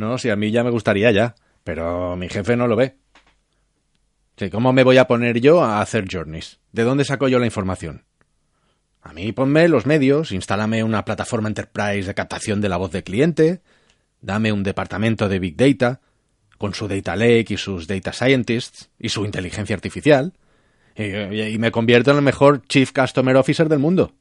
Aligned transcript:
No, 0.00 0.16
si 0.16 0.30
a 0.30 0.36
mí 0.36 0.50
ya 0.50 0.64
me 0.64 0.70
gustaría 0.70 1.10
ya, 1.10 1.34
pero 1.62 2.16
mi 2.16 2.30
jefe 2.30 2.56
no 2.56 2.66
lo 2.66 2.74
ve. 2.74 2.96
¿Cómo 4.50 4.72
me 4.72 4.82
voy 4.82 4.96
a 4.96 5.06
poner 5.06 5.42
yo 5.42 5.62
a 5.62 5.82
hacer 5.82 6.06
journeys? 6.10 6.58
¿De 6.72 6.84
dónde 6.84 7.04
saco 7.04 7.28
yo 7.28 7.38
la 7.38 7.44
información? 7.44 8.06
A 9.02 9.12
mí 9.12 9.30
ponme 9.32 9.68
los 9.68 9.84
medios, 9.84 10.32
instálame 10.32 10.82
una 10.82 11.04
plataforma 11.04 11.48
enterprise 11.48 12.06
de 12.06 12.14
captación 12.14 12.62
de 12.62 12.70
la 12.70 12.78
voz 12.78 12.92
del 12.92 13.04
cliente, 13.04 13.60
dame 14.22 14.52
un 14.52 14.62
departamento 14.62 15.28
de 15.28 15.38
Big 15.38 15.56
Data, 15.56 16.00
con 16.56 16.72
su 16.72 16.88
Data 16.88 17.14
Lake 17.14 17.48
y 17.50 17.56
sus 17.58 17.86
Data 17.86 18.14
Scientists 18.14 18.88
y 18.98 19.10
su 19.10 19.26
inteligencia 19.26 19.76
artificial, 19.76 20.32
y, 20.96 21.02
y 21.42 21.58
me 21.58 21.70
convierto 21.70 22.10
en 22.12 22.16
el 22.16 22.22
mejor 22.22 22.62
Chief 22.68 22.90
Customer 22.90 23.36
Officer 23.36 23.68
del 23.68 23.80
mundo. 23.80 24.14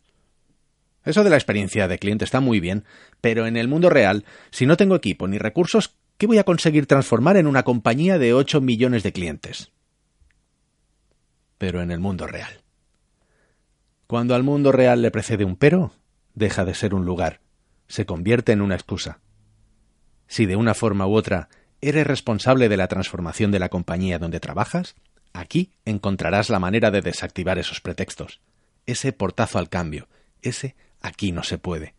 Eso 1.10 1.24
de 1.24 1.32
la 1.32 1.38
experiencia 1.38 1.88
de 1.88 1.98
cliente 1.98 2.24
está 2.24 2.40
muy 2.40 2.60
bien, 2.60 2.86
pero 3.20 3.48
en 3.48 3.58
el 3.58 3.68
mundo 3.68 3.90
real, 3.90 4.26
si 4.52 4.68
no 4.68 4.78
tengo 4.78 4.96
equipo 4.96 5.28
ni 5.28 5.40
recursos, 5.40 5.96
¿qué 6.20 6.28
voy 6.28 6.38
a 6.38 6.44
conseguir 6.44 6.86
transformar 6.86 7.36
en 7.36 7.48
una 7.48 7.64
compañía 7.64 8.20
de 8.20 8.36
8 8.36 8.62
millones 8.62 9.02
de 9.02 9.12
clientes? 9.12 9.72
Pero 11.58 11.82
en 11.82 11.90
el 11.90 12.00
mundo 12.00 12.28
real. 12.28 12.62
Cuando 14.06 14.36
al 14.36 14.44
mundo 14.44 14.72
real 14.72 15.02
le 15.02 15.10
precede 15.10 15.46
un 15.46 15.56
pero, 15.56 15.94
deja 16.36 16.64
de 16.64 16.76
ser 16.76 16.94
un 16.94 17.06
lugar, 17.06 17.42
se 17.88 18.06
convierte 18.06 18.52
en 18.52 18.62
una 18.62 18.76
excusa. 18.76 19.20
Si 20.28 20.46
de 20.46 20.58
una 20.58 20.76
forma 20.76 21.08
u 21.08 21.16
otra 21.16 21.50
eres 21.82 22.06
responsable 22.06 22.70
de 22.70 22.78
la 22.78 22.88
transformación 22.88 23.50
de 23.50 23.58
la 23.58 23.70
compañía 23.70 24.20
donde 24.20 24.40
trabajas, 24.40 24.94
aquí 25.34 25.72
encontrarás 25.86 26.52
la 26.52 26.60
manera 26.60 26.92
de 26.92 27.02
desactivar 27.02 27.58
esos 27.58 27.82
pretextos, 27.82 28.42
ese 28.86 29.12
portazo 29.12 29.58
al 29.58 29.70
cambio, 29.70 30.08
ese 30.44 30.76
aquí 31.02 31.32
no 31.32 31.44
se 31.44 31.58
puede. 31.58 31.94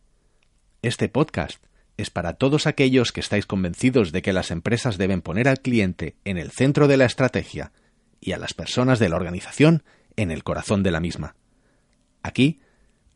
Este 0.83 1.09
podcast 1.09 1.63
es 1.97 2.11
para 2.11 2.35
todos 2.35 2.67
aquellos 2.67 3.13
que 3.13 3.21
estáis 3.21 3.47
convencidos 3.47 4.13
de 4.13 4.23
que 4.23 4.33
las 4.33 4.51
empresas 4.51 4.97
deben 4.97 5.21
poner 5.21 5.49
al 5.49 5.61
cliente 5.61 6.17
en 6.25 6.39
el 6.39 6.51
centro 6.51 6.89
de 6.89 6.97
la 6.97 7.05
estrategia 7.05 7.73
y 8.21 8.33
a 8.33 8.39
las 8.39 8.55
personas 8.55 8.99
de 8.99 9.09
la 9.09 9.17
organización 9.17 9.83
en 10.17 10.31
el 10.31 10.43
corazón 10.43 10.83
de 10.83 10.91
la 10.91 11.01
misma. 11.01 11.35
Aquí 12.23 12.61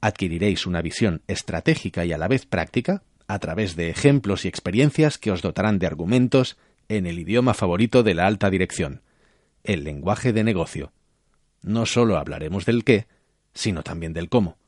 adquiriréis 0.00 0.66
una 0.66 0.82
visión 0.82 1.22
estratégica 1.28 2.04
y 2.04 2.12
a 2.12 2.18
la 2.18 2.28
vez 2.28 2.44
práctica 2.46 3.02
a 3.26 3.38
través 3.38 3.74
de 3.76 3.88
ejemplos 3.88 4.44
y 4.44 4.48
experiencias 4.48 5.16
que 5.16 5.30
os 5.30 5.40
dotarán 5.40 5.78
de 5.78 5.86
argumentos 5.86 6.58
en 6.88 7.06
el 7.06 7.18
idioma 7.18 7.54
favorito 7.54 8.02
de 8.02 8.14
la 8.14 8.26
alta 8.26 8.50
dirección, 8.50 9.00
el 9.62 9.84
lenguaje 9.84 10.34
de 10.34 10.44
negocio. 10.44 10.92
No 11.62 11.86
solo 11.86 12.18
hablaremos 12.18 12.66
del 12.66 12.84
qué, 12.84 13.06
sino 13.54 13.82
también 13.82 14.12
del 14.12 14.28
cómo. 14.28 14.58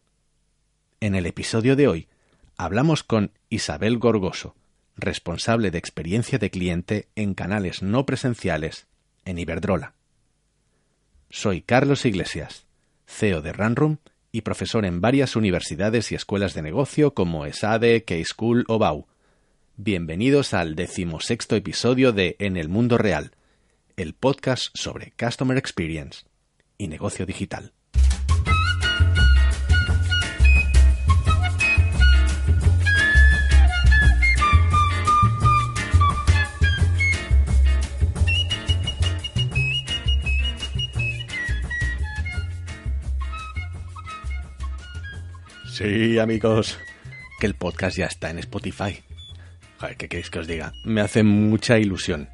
En 1.00 1.14
el 1.14 1.26
episodio 1.26 1.76
de 1.76 1.88
hoy 1.88 2.08
hablamos 2.56 3.02
con 3.02 3.30
Isabel 3.50 3.98
Gorgoso, 3.98 4.56
responsable 4.96 5.70
de 5.70 5.76
experiencia 5.76 6.38
de 6.38 6.48
cliente 6.48 7.08
en 7.16 7.34
canales 7.34 7.82
no 7.82 8.06
presenciales 8.06 8.86
en 9.26 9.38
Iberdrola. 9.38 9.92
Soy 11.28 11.60
Carlos 11.60 12.06
Iglesias, 12.06 12.64
CEO 13.06 13.42
de 13.42 13.52
Runroom 13.52 13.98
y 14.32 14.40
profesor 14.40 14.86
en 14.86 15.02
varias 15.02 15.36
universidades 15.36 16.12
y 16.12 16.14
escuelas 16.14 16.54
de 16.54 16.62
negocio 16.62 17.12
como 17.12 17.44
ESADE, 17.44 18.04
K-School 18.04 18.64
o 18.66 18.78
BAU. 18.78 19.06
Bienvenidos 19.76 20.54
al 20.54 20.76
decimosexto 20.76 21.56
episodio 21.56 22.12
de 22.12 22.36
En 22.38 22.56
el 22.56 22.70
Mundo 22.70 22.96
Real, 22.96 23.32
el 23.98 24.14
podcast 24.14 24.68
sobre 24.72 25.12
Customer 25.18 25.58
Experience 25.58 26.24
y 26.78 26.88
negocio 26.88 27.26
digital. 27.26 27.74
Sí, 45.76 46.18
amigos, 46.18 46.78
que 47.38 47.44
el 47.44 47.52
podcast 47.52 47.98
ya 47.98 48.06
está 48.06 48.30
en 48.30 48.38
Spotify. 48.38 48.98
Joder, 49.78 49.98
¿qué 49.98 50.08
queréis 50.08 50.30
que 50.30 50.38
os 50.38 50.46
diga? 50.46 50.72
Me 50.86 51.02
hace 51.02 51.22
mucha 51.22 51.78
ilusión. 51.78 52.30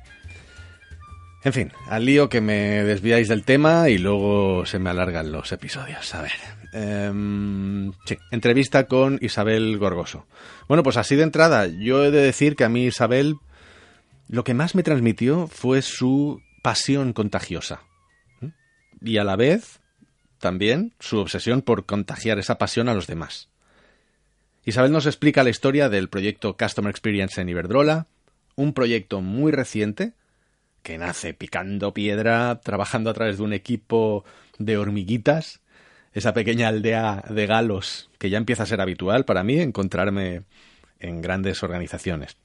En 1.42 1.52
fin, 1.52 1.72
al 1.88 2.04
lío 2.04 2.28
que 2.28 2.40
me 2.40 2.84
desviáis 2.84 3.26
del 3.26 3.44
tema 3.44 3.88
y 3.88 3.98
luego 3.98 4.64
se 4.64 4.78
me 4.78 4.90
alargan 4.90 5.32
los 5.32 5.50
episodios. 5.50 6.14
A 6.14 6.22
ver. 6.22 6.30
Em, 6.72 7.90
sí, 8.04 8.16
entrevista 8.30 8.86
con 8.86 9.18
Isabel 9.20 9.76
Gorgoso. 9.76 10.24
Bueno, 10.68 10.84
pues 10.84 10.96
así 10.96 11.16
de 11.16 11.24
entrada, 11.24 11.66
yo 11.66 12.04
he 12.04 12.12
de 12.12 12.22
decir 12.22 12.54
que 12.54 12.62
a 12.62 12.68
mí 12.68 12.84
Isabel 12.84 13.38
lo 14.28 14.44
que 14.44 14.54
más 14.54 14.76
me 14.76 14.84
transmitió 14.84 15.48
fue 15.48 15.82
su 15.82 16.40
pasión 16.62 17.12
contagiosa. 17.12 17.80
¿Mm? 18.40 18.50
Y 19.00 19.18
a 19.18 19.24
la 19.24 19.34
vez 19.34 19.81
también 20.42 20.92
su 20.98 21.18
obsesión 21.18 21.62
por 21.62 21.86
contagiar 21.86 22.40
esa 22.40 22.58
pasión 22.58 22.88
a 22.88 22.94
los 22.94 23.06
demás. 23.06 23.48
Isabel 24.64 24.90
nos 24.90 25.06
explica 25.06 25.44
la 25.44 25.50
historia 25.50 25.88
del 25.88 26.08
proyecto 26.08 26.56
Customer 26.56 26.90
Experience 26.90 27.40
en 27.40 27.48
Iberdrola, 27.48 28.08
un 28.56 28.74
proyecto 28.74 29.20
muy 29.20 29.52
reciente 29.52 30.14
que 30.82 30.98
nace 30.98 31.32
picando 31.32 31.94
piedra, 31.94 32.60
trabajando 32.60 33.08
a 33.08 33.14
través 33.14 33.38
de 33.38 33.44
un 33.44 33.52
equipo 33.52 34.24
de 34.58 34.76
hormiguitas, 34.78 35.60
esa 36.12 36.34
pequeña 36.34 36.66
aldea 36.66 37.24
de 37.30 37.46
galos 37.46 38.10
que 38.18 38.28
ya 38.28 38.36
empieza 38.36 38.64
a 38.64 38.66
ser 38.66 38.80
habitual 38.80 39.24
para 39.24 39.44
mí 39.44 39.60
encontrarme 39.60 40.42
en 40.98 41.22
grandes 41.22 41.62
organizaciones. 41.62 42.36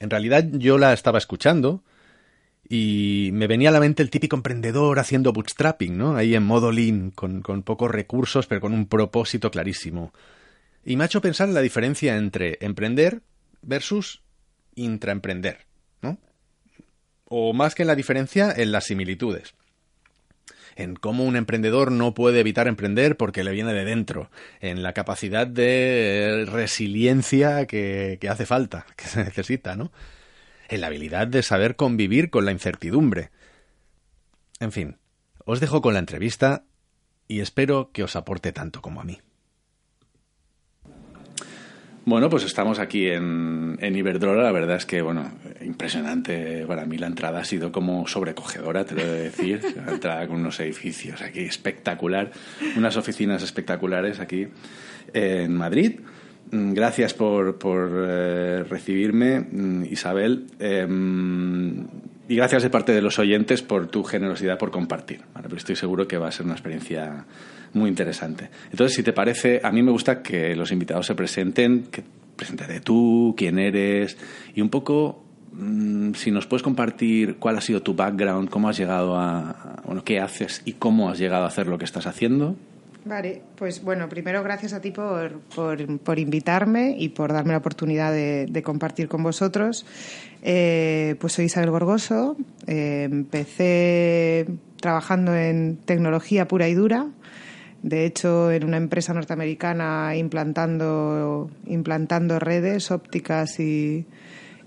En 0.00 0.08
realidad 0.08 0.46
yo 0.50 0.78
la 0.78 0.94
estaba 0.94 1.18
escuchando 1.18 1.84
y 2.74 3.28
me 3.34 3.48
venía 3.48 3.68
a 3.68 3.72
la 3.72 3.80
mente 3.80 4.02
el 4.02 4.08
típico 4.08 4.34
emprendedor 4.34 4.98
haciendo 4.98 5.34
bootstrapping, 5.34 5.98
¿no? 5.98 6.16
Ahí 6.16 6.34
en 6.34 6.42
modo 6.42 6.72
lean, 6.72 7.10
con, 7.10 7.42
con 7.42 7.62
pocos 7.62 7.90
recursos, 7.90 8.46
pero 8.46 8.62
con 8.62 8.72
un 8.72 8.86
propósito 8.86 9.50
clarísimo. 9.50 10.14
Y 10.82 10.96
me 10.96 11.04
ha 11.04 11.06
hecho 11.06 11.20
pensar 11.20 11.48
en 11.48 11.54
la 11.54 11.60
diferencia 11.60 12.16
entre 12.16 12.56
emprender 12.62 13.20
versus 13.60 14.22
intraemprender, 14.74 15.66
¿no? 16.00 16.16
O 17.26 17.52
más 17.52 17.74
que 17.74 17.82
en 17.82 17.88
la 17.88 17.94
diferencia, 17.94 18.50
en 18.56 18.72
las 18.72 18.84
similitudes. 18.84 19.52
En 20.74 20.96
cómo 20.96 21.24
un 21.24 21.36
emprendedor 21.36 21.92
no 21.92 22.14
puede 22.14 22.40
evitar 22.40 22.68
emprender 22.68 23.18
porque 23.18 23.44
le 23.44 23.52
viene 23.52 23.74
de 23.74 23.84
dentro. 23.84 24.30
En 24.60 24.82
la 24.82 24.94
capacidad 24.94 25.46
de 25.46 26.46
resiliencia 26.50 27.66
que, 27.66 28.16
que 28.18 28.30
hace 28.30 28.46
falta, 28.46 28.86
que 28.96 29.04
se 29.08 29.22
necesita, 29.22 29.76
¿no? 29.76 29.92
En 30.72 30.80
la 30.80 30.86
habilidad 30.86 31.26
de 31.26 31.42
saber 31.42 31.76
convivir 31.76 32.30
con 32.30 32.46
la 32.46 32.52
incertidumbre. 32.52 33.30
En 34.58 34.72
fin, 34.72 34.96
os 35.44 35.60
dejo 35.60 35.82
con 35.82 35.92
la 35.92 36.00
entrevista 36.00 36.64
y 37.28 37.40
espero 37.40 37.90
que 37.92 38.02
os 38.02 38.16
aporte 38.16 38.52
tanto 38.52 38.80
como 38.80 39.02
a 39.02 39.04
mí. 39.04 39.20
Bueno, 42.06 42.30
pues 42.30 42.44
estamos 42.44 42.78
aquí 42.78 43.06
en, 43.06 43.76
en, 43.80 43.96
Iberdrola. 43.96 44.42
La 44.42 44.50
verdad 44.50 44.76
es 44.76 44.86
que, 44.86 45.02
bueno, 45.02 45.30
impresionante. 45.60 46.64
Para 46.66 46.86
mí 46.86 46.96
la 46.96 47.06
entrada 47.06 47.40
ha 47.40 47.44
sido 47.44 47.70
como 47.70 48.08
sobrecogedora, 48.08 48.86
te 48.86 48.94
lo 48.94 49.02
he 49.02 49.06
de 49.06 49.22
decir. 49.24 49.60
La 49.86 49.92
entrada 49.92 50.26
con 50.26 50.40
unos 50.40 50.58
edificios 50.58 51.20
aquí 51.20 51.40
espectacular, 51.40 52.32
unas 52.76 52.96
oficinas 52.96 53.42
espectaculares 53.42 54.20
aquí 54.20 54.48
en 55.12 55.54
Madrid. 55.54 56.00
Mm, 56.50 56.72
gracias 56.72 57.14
por, 57.14 57.58
por 57.58 57.90
eh, 58.08 58.64
recibirme, 58.68 59.40
mm, 59.40 59.84
Isabel. 59.90 60.46
Em, 60.58 61.86
y 62.28 62.36
gracias 62.36 62.62
de 62.62 62.70
parte 62.70 62.92
de 62.92 63.02
los 63.02 63.18
oyentes 63.18 63.62
por 63.62 63.88
tu 63.88 64.04
generosidad 64.04 64.58
por 64.58 64.70
compartir. 64.70 65.20
pero 65.42 65.56
estoy 65.56 65.76
seguro 65.76 66.06
que 66.06 66.18
va 66.18 66.28
a 66.28 66.32
ser 66.32 66.46
una 66.46 66.54
experiencia 66.54 67.26
muy 67.74 67.88
interesante. 67.88 68.50
Entonces, 68.70 68.94
si 68.94 69.02
te 69.02 69.12
parece, 69.12 69.60
a 69.62 69.72
mí 69.72 69.82
me 69.82 69.90
gusta 69.90 70.22
que 70.22 70.54
los 70.54 70.72
invitados 70.72 71.06
se 71.06 71.14
presenten, 71.14 71.84
que 71.90 72.04
de 72.68 72.80
tú, 72.80 73.34
quién 73.36 73.58
eres 73.58 74.16
y 74.54 74.60
un 74.60 74.68
poco 74.68 75.24
mm, 75.52 76.14
si 76.14 76.30
nos 76.30 76.46
puedes 76.46 76.62
compartir 76.62 77.36
cuál 77.36 77.56
ha 77.56 77.60
sido 77.60 77.82
tu 77.82 77.94
background, 77.94 78.48
cómo 78.50 78.68
has 78.68 78.76
llegado 78.76 79.16
a, 79.16 79.82
bueno, 79.84 80.04
qué 80.04 80.20
haces 80.20 80.62
y 80.64 80.74
cómo 80.74 81.08
has 81.08 81.18
llegado 81.18 81.44
a 81.44 81.48
hacer 81.48 81.66
lo 81.66 81.78
que 81.78 81.84
estás 81.84 82.06
haciendo, 82.06 82.56
Vale, 83.04 83.42
pues 83.56 83.82
bueno, 83.82 84.08
primero 84.08 84.44
gracias 84.44 84.72
a 84.72 84.80
ti 84.80 84.92
por, 84.92 85.40
por, 85.40 86.18
invitarme 86.20 86.94
y 86.96 87.08
por 87.08 87.32
darme 87.32 87.50
la 87.50 87.58
oportunidad 87.58 88.12
de, 88.12 88.62
compartir 88.64 89.08
con 89.08 89.24
vosotros. 89.24 89.84
Eh, 90.42 91.16
pues 91.20 91.32
soy 91.32 91.46
Isabel 91.46 91.70
Gorgoso, 91.70 92.36
eh, 92.68 93.08
empecé 93.10 94.46
trabajando 94.80 95.34
en 95.34 95.78
tecnología 95.78 96.46
pura 96.46 96.68
y 96.68 96.74
dura, 96.74 97.08
de 97.82 98.06
hecho 98.06 98.52
en 98.52 98.64
una 98.64 98.76
empresa 98.76 99.12
norteamericana 99.14 100.14
implantando, 100.14 101.50
implantando 101.66 102.38
redes 102.38 102.92
ópticas 102.92 103.58
y, 103.58 104.06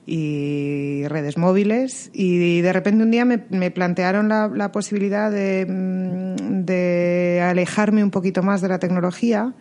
y 0.08 1.04
redes 1.08 1.38
móviles 1.38 2.12
y 2.14 2.62
de 2.62 2.74
repente 2.74 3.04
un 3.04 3.12
día 3.12 3.26
me, 3.26 3.40
plantearon 3.72 4.30
la, 4.30 4.72
posibilidad 4.72 5.32
mm, 5.32 6.64
de, 6.66 7.42
alejarme 7.44 8.04
un 8.04 8.12
poquito 8.12 8.44
más 8.44 8.62
de 8.62 8.68
la 8.68 8.80
tecnología 8.80 9.54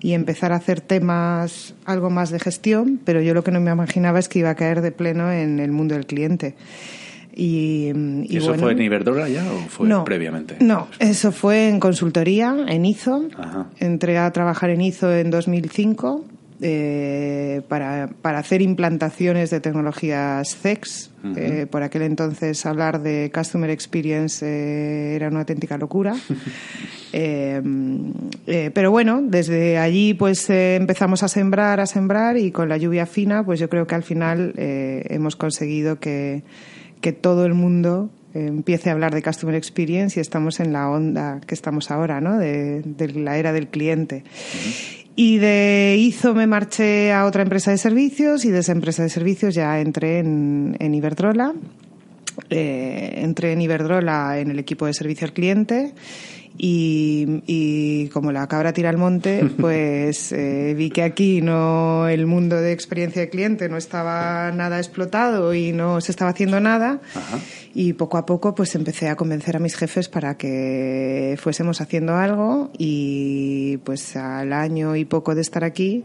y 0.00 0.12
empezar 0.12 0.52
a 0.52 0.56
hacer 0.56 0.80
temas 0.80 1.74
algo 1.84 2.10
más 2.10 2.30
de 2.30 2.40
gestión, 2.40 3.00
pero 3.04 3.22
yo 3.22 3.34
lo 3.34 3.44
que 3.44 3.52
no 3.52 3.60
me 3.60 3.70
imaginaba 3.70 4.18
es 4.18 4.28
que 4.28 4.40
iba 4.40 4.50
a 4.50 4.54
caer 4.54 4.80
de 4.82 4.92
pleno 4.92 5.30
en 5.32 5.60
el 5.60 5.70
mundo 5.70 5.94
del 5.94 6.06
cliente. 6.06 6.56
Y, 7.36 7.90
eso 8.30 8.54
fue 8.54 8.72
en 8.72 8.82
Iberdrola 8.82 9.28
ya 9.28 9.44
o 9.50 9.68
fue 9.68 9.88
previamente? 10.04 10.56
No, 10.60 10.86
eso 11.00 11.32
fue 11.32 11.68
en 11.68 11.80
consultoría, 11.80 12.54
en 12.68 12.84
IZO. 12.84 13.28
Entré 13.80 14.18
a 14.18 14.30
trabajar 14.30 14.70
en 14.70 14.80
IZO 14.80 15.12
en 15.12 15.30
2005 15.30 16.24
eh, 16.60 17.62
para, 17.68 18.08
para, 18.22 18.38
hacer 18.38 18.62
implantaciones 18.62 19.50
de 19.50 19.60
tecnologías 19.60 20.56
CEX. 20.56 21.10
Eh, 21.36 21.66
por 21.70 21.82
aquel 21.82 22.02
entonces 22.02 22.66
hablar 22.66 23.02
de 23.02 23.32
Customer 23.34 23.70
Experience 23.70 24.44
eh, 24.46 25.16
era 25.16 25.28
una 25.28 25.40
auténtica 25.40 25.78
locura. 25.78 26.14
pero 27.12 28.90
bueno, 28.90 29.22
desde 29.22 29.78
allí 29.78 30.14
pues 30.14 30.50
empezamos 30.50 31.22
a 31.22 31.28
sembrar, 31.28 31.80
a 31.80 31.86
sembrar 31.86 32.36
y 32.36 32.50
con 32.50 32.68
la 32.68 32.76
lluvia 32.76 33.06
fina 33.06 33.44
pues 33.44 33.58
yo 33.58 33.68
creo 33.70 33.86
que 33.86 33.94
al 33.94 34.02
final 34.02 34.52
hemos 34.56 35.36
conseguido 35.36 35.98
que, 35.98 36.42
que 37.00 37.12
todo 37.12 37.46
el 37.46 37.54
mundo 37.54 38.10
empiece 38.34 38.90
a 38.90 38.92
hablar 38.92 39.14
de 39.14 39.22
Customer 39.22 39.54
Experience 39.54 40.18
y 40.18 40.20
estamos 40.20 40.60
en 40.60 40.72
la 40.72 40.90
onda 40.90 41.40
que 41.46 41.54
estamos 41.54 41.90
ahora, 41.90 42.20
¿no? 42.20 42.38
De, 42.38 42.82
la 43.14 43.38
era 43.38 43.52
del 43.52 43.68
cliente. 43.68 44.24
Y 45.16 45.38
de 45.38 45.96
IZO 45.98 46.34
me 46.34 46.46
marché 46.46 47.12
a 47.12 47.26
otra 47.26 47.42
empresa 47.42 47.70
de 47.70 47.78
servicios 47.78 48.44
y 48.44 48.50
de 48.50 48.60
esa 48.60 48.72
empresa 48.72 49.02
de 49.02 49.08
servicios 49.08 49.54
ya 49.54 49.80
entré 49.80 50.18
en, 50.18 50.76
en 50.80 50.94
Iberdrola. 50.94 51.54
Eh, 52.50 53.14
entré 53.18 53.52
en 53.52 53.62
Iberdrola 53.62 54.40
en 54.40 54.50
el 54.50 54.58
equipo 54.58 54.86
de 54.86 54.94
servicio 54.94 55.26
al 55.26 55.32
cliente 55.32 55.94
y, 56.56 58.08
como 58.12 58.30
la 58.30 58.46
cabra 58.46 58.72
tira 58.72 58.90
al 58.90 58.96
monte, 58.96 59.44
pues 59.60 60.32
eh, 60.32 60.74
vi 60.76 60.90
que 60.90 61.02
aquí 61.02 61.40
no 61.40 62.08
el 62.08 62.26
mundo 62.26 62.56
de 62.56 62.72
experiencia 62.72 63.22
de 63.22 63.28
cliente 63.28 63.68
no 63.68 63.76
estaba 63.76 64.52
nada 64.52 64.78
explotado 64.78 65.54
y 65.54 65.72
no 65.72 66.00
se 66.00 66.12
estaba 66.12 66.30
haciendo 66.30 66.60
nada. 66.60 67.00
Y 67.74 67.94
poco 67.94 68.18
a 68.18 68.26
poco 68.26 68.54
pues 68.54 68.74
empecé 68.76 69.08
a 69.08 69.16
convencer 69.16 69.56
a 69.56 69.58
mis 69.58 69.76
jefes 69.76 70.08
para 70.08 70.36
que 70.36 71.36
fuésemos 71.40 71.80
haciendo 71.80 72.14
algo 72.16 72.70
y 72.78 73.78
pues 73.78 74.16
al 74.16 74.52
año 74.52 74.94
y 74.94 75.04
poco 75.04 75.34
de 75.34 75.40
estar 75.40 75.64
aquí 75.64 76.04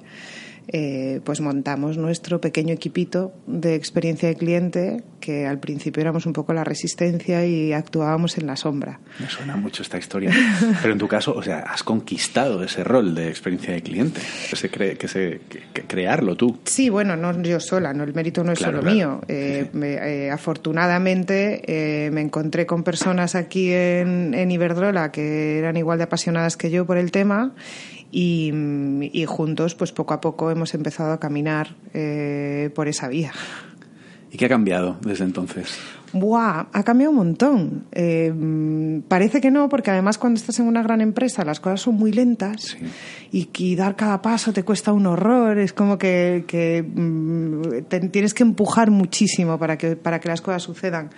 eh, 0.72 1.20
pues 1.24 1.42
montamos 1.42 1.98
nuestro 1.98 2.40
pequeño 2.40 2.76
equipito 2.76 3.34
de 3.48 3.74
experiencia 3.74 4.30
de 4.30 4.36
cliente 4.36 5.04
que 5.20 5.48
al 5.48 5.60
principio 5.60 6.02
éramos 6.02 6.28
un 6.28 6.34
poco 6.34 6.54
la 6.54 6.64
resistencia 6.64 7.44
y 7.46 7.74
actuábamos 7.74 8.38
en 8.38 8.46
la 8.46 8.56
sombra. 8.56 9.00
Me 9.20 9.28
suena 9.28 9.56
mucho 9.56 9.82
esta 9.82 9.98
historia. 9.98 10.32
Pero 10.82 10.94
en 10.94 11.00
tu 11.00 11.08
caso, 11.08 11.34
o 11.34 11.42
sea, 11.42 11.62
has 11.62 11.82
conquistado 11.82 12.64
ese 12.64 12.84
rol 12.84 13.16
de 13.16 13.30
experiencia 13.30 13.74
de 13.74 13.82
cliente, 13.82 14.22
que 14.50 14.56
se, 14.56 14.70
que 14.70 15.08
se 15.08 15.42
crearlo 15.88 16.36
tú. 16.36 16.60
Sí, 16.66 16.90
bueno, 16.90 17.16
no 17.16 17.42
yo 17.42 17.60
sola, 17.60 17.92
no 17.94 18.04
el 18.04 18.14
mérito 18.14 18.44
no 18.44 18.52
es 18.52 18.60
solo 18.60 18.84
mío. 18.84 19.22
Eh, 19.28 19.70
eh, 19.74 20.30
afortunadamente 20.32 22.10
me 22.12 22.22
encontré 22.22 22.68
con 22.68 22.84
personas 22.84 23.34
aquí 23.34 23.72
en, 23.74 24.36
en 24.36 24.52
Iberdrola 24.52 25.12
que 25.12 25.58
eran 25.58 25.78
igual 25.78 25.98
de 25.98 26.04
apasionadas 26.04 26.58
que 26.58 26.70
yo 26.70 26.86
por 26.86 26.98
el 26.98 27.12
tema 27.12 27.54
y, 28.12 29.26
juntos, 29.28 29.76
pues 29.76 29.92
poco 29.92 30.14
a 30.14 30.22
poco 30.22 30.52
hemos 30.52 30.74
empezado 30.74 31.14
a 31.14 31.20
caminar 31.20 31.76
eh, 31.94 32.72
por 32.74 32.88
esa 32.88 33.08
vía. 33.08 33.32
¿Y 34.32 34.38
qué 34.38 34.46
ha 34.46 34.50
cambiado 34.50 34.98
desde 35.02 35.24
entonces? 35.24 35.80
Buah, 36.14 36.68
ha 36.72 36.84
cambiado 36.84 37.12
un 37.12 37.18
montón. 37.18 37.86
Eh, 37.92 39.02
parece 39.08 39.42
que 39.42 39.52
no, 39.52 39.70
porque 39.70 39.92
además 39.92 40.18
cuando 40.18 40.40
estás 40.40 40.60
en 40.60 40.68
una 40.68 40.82
gran 40.82 41.02
empresa 41.02 41.44
las 41.46 41.60
cosas 41.60 41.82
son 41.82 41.96
muy 41.96 42.12
lentas 42.12 42.78
y, 43.32 43.76
dar 43.76 43.96
cada 43.96 44.22
paso 44.22 44.52
te 44.54 44.64
cuesta 44.64 44.92
un 44.92 45.06
horror. 45.06 45.60
Es 45.60 45.74
como 45.74 45.98
que, 45.98 46.44
mm, 46.96 48.10
tienes 48.12 48.34
que 48.34 48.44
empujar 48.44 48.92
muchísimo 48.92 49.58
para 49.60 49.78
que, 49.78 49.96
para 49.96 50.20
que 50.20 50.30
las 50.30 50.42
cosas 50.42 50.64
sucedan. 50.64 51.10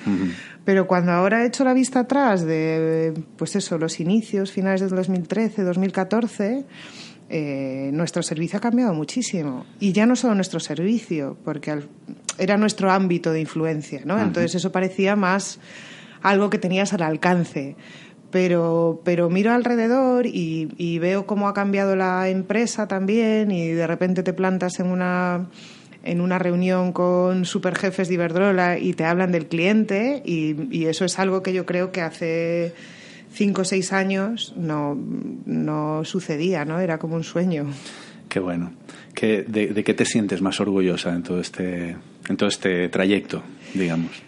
Pero 0.65 0.88
cuando 0.88 1.11
ahora 1.11 1.44
he 1.44 1.47
hecho 1.47 1.63
la 1.63 1.73
vista 1.73 2.01
atrás 2.01 2.45
de, 2.45 3.13
pues 3.37 3.55
eso, 3.55 3.77
los 3.77 3.99
inicios, 3.99 4.51
finales 4.51 4.81
del 4.81 4.91
2013, 4.91 5.63
2014 5.63 6.65
eh, 7.33 7.92
nuestro 7.94 8.22
servicio 8.24 8.57
ha 8.57 8.62
cambiado 8.62 8.94
muchísimo. 8.94 9.66
Y 9.80 9.94
ya 9.94 10.06
no 10.06 10.18
solo 10.18 10.36
nuestro 10.36 10.60
servicio, 10.60 11.38
porque 11.45 11.80
era 12.38 12.57
nuestro 12.57 12.92
ámbito 12.92 13.31
de 13.31 13.39
influencia, 13.39 14.01
¿no? 14.04 14.19
Entonces 14.19 14.56
eso 14.56 14.74
parecía 14.74 15.16
más 15.16 15.57
algo 16.22 16.50
que 16.50 16.57
tenías 16.57 16.92
al 16.92 17.04
alcance. 17.04 17.78
Pero, 18.31 19.01
pero 19.06 19.30
miro 19.30 19.54
alrededor 19.54 20.25
y, 20.25 21.00
veo 21.00 21.25
cómo 21.25 21.48
ha 21.48 21.54
cambiado 21.54 21.95
la 21.95 22.28
empresa 22.28 22.89
también 22.89 23.50
y 23.50 23.69
de 23.69 23.88
repente 23.88 24.24
te 24.24 24.33
plantas 24.33 24.80
en 24.80 24.88
una 24.88 25.48
en 26.04 26.19
una 26.19 26.39
reunión 26.39 26.94
con 26.94 27.45
superjefes 27.45 28.07
de 28.07 28.16
Iberdrola 28.16 28.80
y 28.80 28.94
te 28.94 29.06
hablan 29.06 29.31
del 29.31 29.48
cliente 29.48 30.24
y 30.25 30.86
eso 30.86 31.06
es 31.06 31.19
algo 31.19 31.44
que 31.44 31.54
yo 31.54 31.66
creo 31.66 31.92
que 31.92 32.01
hace 32.01 32.74
cinco 33.31 33.62
o 33.62 33.66
seis 33.66 33.94
años 33.94 34.54
no, 34.57 34.98
no 35.45 36.04
sucedía, 36.04 36.66
¿no? 36.66 36.80
Era 36.80 36.98
como 36.98 37.16
un 37.16 37.24
sueño. 37.24 37.68
Qué 38.30 38.39
bueno. 38.39 38.72
¿Qué, 39.13 39.44
de, 39.44 39.83
qué 39.83 39.94
te 39.94 40.06
sientes 40.06 40.42
más 40.42 40.60
orgullosa 40.60 41.13
en 41.13 41.24
todo 41.24 41.39
este, 41.39 41.98
en 42.30 42.38
todo 42.38 42.48
este 42.48 42.88
trayecto, 42.89 43.44
digamos? 43.74 44.24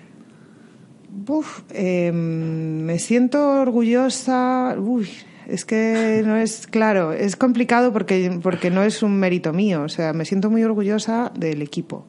Em, 1.70 2.82
me 2.84 3.00
siento 3.00 3.62
orgullosa. 3.62 4.76
Uy, 4.78 5.08
es 5.48 5.64
que 5.64 6.22
no 6.26 6.36
es 6.36 6.68
claro, 6.68 7.14
es 7.14 7.36
complicado 7.36 7.94
porque, 7.94 8.40
porque 8.42 8.70
no 8.70 8.84
es 8.84 9.04
un 9.04 9.18
mérito 9.20 9.54
mío. 9.54 9.84
O 9.84 9.90
sea, 9.90 10.12
me 10.14 10.26
siento 10.26 10.50
muy 10.50 10.64
orgullosa 10.64 11.32
del 11.38 11.62
equipo. 11.62 12.06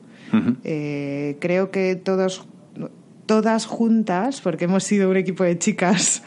Eh, 0.65 1.37
creo 1.39 1.71
que 1.71 1.95
todos, 1.95 2.45
todas 3.25 3.67
juntas, 3.67 4.41
porque 4.41 4.65
hemos 4.65 4.83
sido 4.83 5.09
un 5.09 5.17
equipo 5.17 5.45
de 5.45 5.57
chicas 5.57 6.25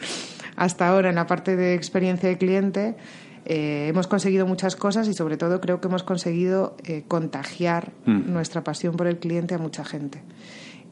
hasta 0.58 0.88
ahora 0.88 1.08
en 1.08 1.14
la 1.14 1.26
parte 1.26 1.54
de 1.54 1.74
experiencia 1.74 2.28
de 2.28 2.36
cliente 2.36 2.96
eh, 3.44 3.86
hemos 3.88 4.08
conseguido 4.08 4.44
muchas 4.44 4.74
cosas 4.74 5.06
y 5.06 5.14
sobre 5.14 5.36
todo 5.36 5.60
creo 5.60 5.80
que 5.80 5.86
hemos 5.86 6.02
conseguido 6.02 6.76
eh, 6.84 7.04
contagiar 7.06 7.92
mm. 8.04 8.32
nuestra 8.32 8.64
pasión 8.64 8.96
por 8.96 9.06
el 9.06 9.18
cliente 9.18 9.54
a 9.54 9.58
mucha 9.58 9.84
gente. 9.84 10.20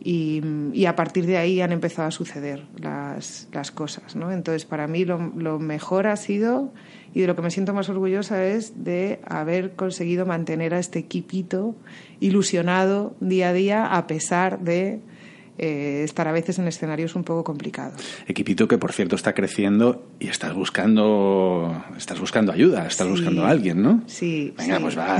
Y, 0.08 0.86
a 0.86 0.94
partir 0.94 1.26
de 1.26 1.36
ahí 1.36 1.60
han 1.60 1.72
empezado 1.72 2.06
a 2.06 2.10
suceder 2.12 2.64
las, 2.78 3.48
las 3.52 3.72
cosas. 3.72 4.14
¿no? 4.14 4.30
Entonces, 4.30 4.64
para 4.64 4.86
mí 4.86 5.04
lo, 5.04 5.32
lo, 5.36 5.58
mejor 5.58 6.06
ha 6.06 6.14
sido, 6.14 6.72
y 7.12 7.22
de 7.22 7.26
lo 7.26 7.34
que 7.34 7.42
me 7.42 7.50
siento 7.50 7.74
más 7.74 7.88
orgullosa, 7.88 8.44
es 8.44 8.84
de 8.84 9.18
haber 9.26 9.72
conseguido 9.72 10.24
mantener 10.24 10.74
a 10.74 10.78
este 10.78 11.00
equipito 11.00 11.74
ilusionado 12.20 13.16
día 13.18 13.48
a 13.48 13.52
día 13.52 13.84
a 13.84 14.06
pesar 14.06 14.60
de 14.60 15.00
eh, 15.58 16.02
estar 16.04 16.28
a 16.28 16.32
veces 16.32 16.58
en 16.58 16.68
escenarios 16.68 17.14
un 17.14 17.24
poco 17.24 17.42
complicados. 17.42 18.00
Equipito 18.26 18.68
que, 18.68 18.76
por 18.76 18.92
cierto, 18.92 19.16
está 19.16 19.32
creciendo 19.32 20.06
y 20.20 20.28
estás 20.28 20.52
buscando, 20.52 21.82
estás 21.96 22.20
buscando 22.20 22.52
ayuda, 22.52 22.86
estás 22.86 23.08
buscando 23.08 23.44
a 23.46 23.50
alguien, 23.50 23.82
¿no? 23.82 24.02
Sí. 24.06 24.52
Venga, 24.58 24.80
pues 24.80 24.98
va, 24.98 25.18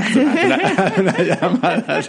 una, 0.97 1.17
llamada. 1.23 2.01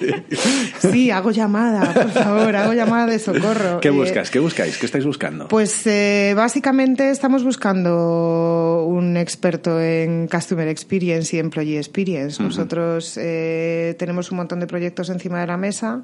Sí. 0.81 1.11
hago 1.11 1.31
llamada, 1.31 1.95
por 1.95 2.11
favor, 2.11 2.57
hago 2.57 2.75
llamada 2.75 3.07
de 3.07 3.19
socorro. 3.19 3.81
¿Qué 3.81 3.89
eh, 3.89 3.93
buscas? 3.93 4.31
¿Qué 4.31 4.41
buscáis? 4.41 4.77
¿Qué 4.77 4.85
estáis 4.85 5.07
buscando? 5.07 5.49
Pues 5.49 5.87
eh, 5.87 6.35
básicamente 6.37 7.11
estamos 7.11 7.45
buscando 7.45 8.85
un 8.87 9.17
experto 9.17 9.81
en 9.81 10.29
Customer 10.29 10.69
Experience 10.69 11.35
y 11.35 11.39
Employee 11.39 11.79
Experience. 11.79 12.43
Nosotros 12.43 13.15
tenemos 13.15 14.31
un 14.31 14.37
montón 14.37 14.61
de 14.61 14.67
proyectos 14.67 15.09
encima 15.09 15.41
de 15.41 15.47
la 15.47 15.57
mesa. 15.57 16.03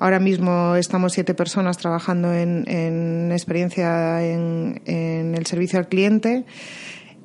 Ahora 0.00 0.18
mismo 0.18 0.76
estamos 0.76 1.12
siete 1.12 1.34
personas 1.34 1.76
trabajando 1.76 2.32
en, 2.32 3.30
experiencia 3.30 4.24
en, 4.24 4.80
el 4.86 5.44
servicio 5.44 5.78
al 5.78 5.88
cliente 5.88 6.46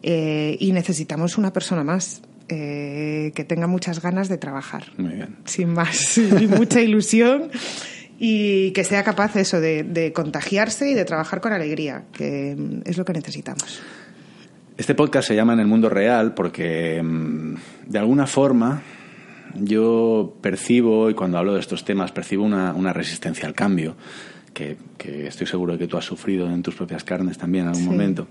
eh, 0.03 0.57
y 0.59 0.73
necesitamos 0.73 1.37
una 1.37 1.53
persona 1.53 1.83
más. 1.83 2.21
Eh, 2.47 3.31
que 3.33 3.43
tenga 3.43 3.65
muchas 3.65 4.03
ganas 4.03 4.29
de 4.29 4.37
trabajar. 4.37 4.83
Muy 4.97 5.15
bien. 5.15 5.37
Sin 5.45 5.73
más, 5.73 6.15
y 6.17 6.45
mucha 6.45 6.79
ilusión 6.79 7.49
y 8.19 8.69
que 8.71 8.83
sea 8.83 9.03
capaz 9.03 9.35
eso 9.37 9.59
de, 9.59 9.81
de 9.81 10.13
contagiarse 10.13 10.91
y 10.91 10.93
de 10.93 11.05
trabajar 11.05 11.41
con 11.41 11.53
alegría, 11.53 12.03
que 12.11 12.55
es 12.85 12.97
lo 12.97 13.05
que 13.05 13.13
necesitamos. 13.13 13.81
Este 14.77 14.93
podcast 14.93 15.29
se 15.29 15.35
llama 15.35 15.53
En 15.53 15.59
el 15.59 15.67
mundo 15.67 15.89
real 15.89 16.35
porque 16.35 17.01
mm, 17.01 17.55
de 17.87 17.97
alguna 17.97 18.27
forma 18.27 18.83
yo 19.59 20.35
percibo, 20.41 21.09
y 21.09 21.13
cuando 21.13 21.37
hablo 21.37 21.53
de 21.53 21.59
estos 21.59 21.85
temas, 21.85 22.11
percibo 22.11 22.43
una, 22.43 22.73
una 22.73 22.93
resistencia 22.93 23.47
al 23.47 23.53
cambio, 23.53 23.95
que, 24.53 24.77
que, 24.97 25.27
estoy 25.27 25.47
seguro 25.47 25.73
de 25.73 25.79
que 25.79 25.87
tú 25.87 25.97
has 25.97 26.05
sufrido 26.05 26.49
en 26.49 26.63
tus 26.63 26.75
propias 26.75 27.03
carnes 27.03 27.37
también 27.37 27.65
en 27.65 27.69
algún 27.69 27.83
sí. 27.83 27.89
momento. 27.89 28.27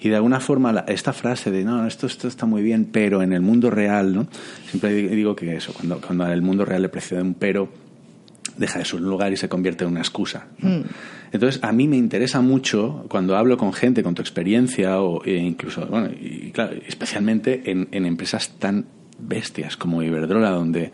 Y 0.00 0.08
de 0.08 0.16
alguna 0.16 0.40
forma 0.40 0.72
la, 0.72 0.80
esta 0.88 1.12
frase 1.12 1.50
de, 1.50 1.64
no, 1.64 1.86
esto, 1.86 2.06
esto 2.06 2.28
está 2.28 2.46
muy 2.46 2.62
bien, 2.62 2.86
pero 2.90 3.22
en 3.22 3.32
el 3.32 3.40
mundo 3.40 3.70
real, 3.70 4.14
¿no? 4.14 4.28
Siempre 4.68 4.92
digo 4.94 5.34
que 5.34 5.56
eso, 5.56 5.72
cuando, 5.74 6.00
cuando 6.00 6.24
en 6.26 6.32
el 6.32 6.42
mundo 6.42 6.64
real 6.64 6.82
le 6.82 6.88
precede 6.88 7.20
un 7.20 7.34
pero, 7.34 7.68
deja 8.56 8.78
de 8.78 8.84
ser 8.84 9.00
un 9.00 9.08
lugar 9.08 9.32
y 9.32 9.36
se 9.36 9.48
convierte 9.48 9.84
en 9.84 9.90
una 9.90 10.00
excusa. 10.00 10.48
¿no? 10.58 10.70
Mm. 10.70 10.84
Entonces, 11.32 11.62
a 11.62 11.72
mí 11.72 11.88
me 11.88 11.96
interesa 11.96 12.40
mucho 12.40 13.04
cuando 13.08 13.36
hablo 13.36 13.56
con 13.56 13.72
gente, 13.72 14.02
con 14.02 14.14
tu 14.14 14.22
experiencia, 14.22 15.00
o 15.00 15.22
e 15.24 15.34
incluso, 15.34 15.86
bueno, 15.86 16.08
y 16.08 16.52
claro, 16.52 16.76
especialmente 16.86 17.70
en, 17.70 17.88
en 17.92 18.06
empresas 18.06 18.58
tan 18.58 18.86
bestias 19.18 19.76
como 19.76 20.02
Iberdrola, 20.02 20.50
donde 20.50 20.92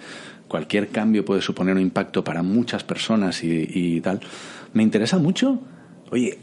cualquier 0.48 0.88
cambio 0.88 1.24
puede 1.24 1.42
suponer 1.42 1.74
un 1.74 1.82
impacto 1.82 2.24
para 2.24 2.42
muchas 2.42 2.84
personas 2.84 3.42
y, 3.44 3.68
y 3.68 4.00
tal. 4.00 4.20
Me 4.72 4.82
interesa 4.82 5.18
mucho, 5.18 5.60
oye, 6.10 6.38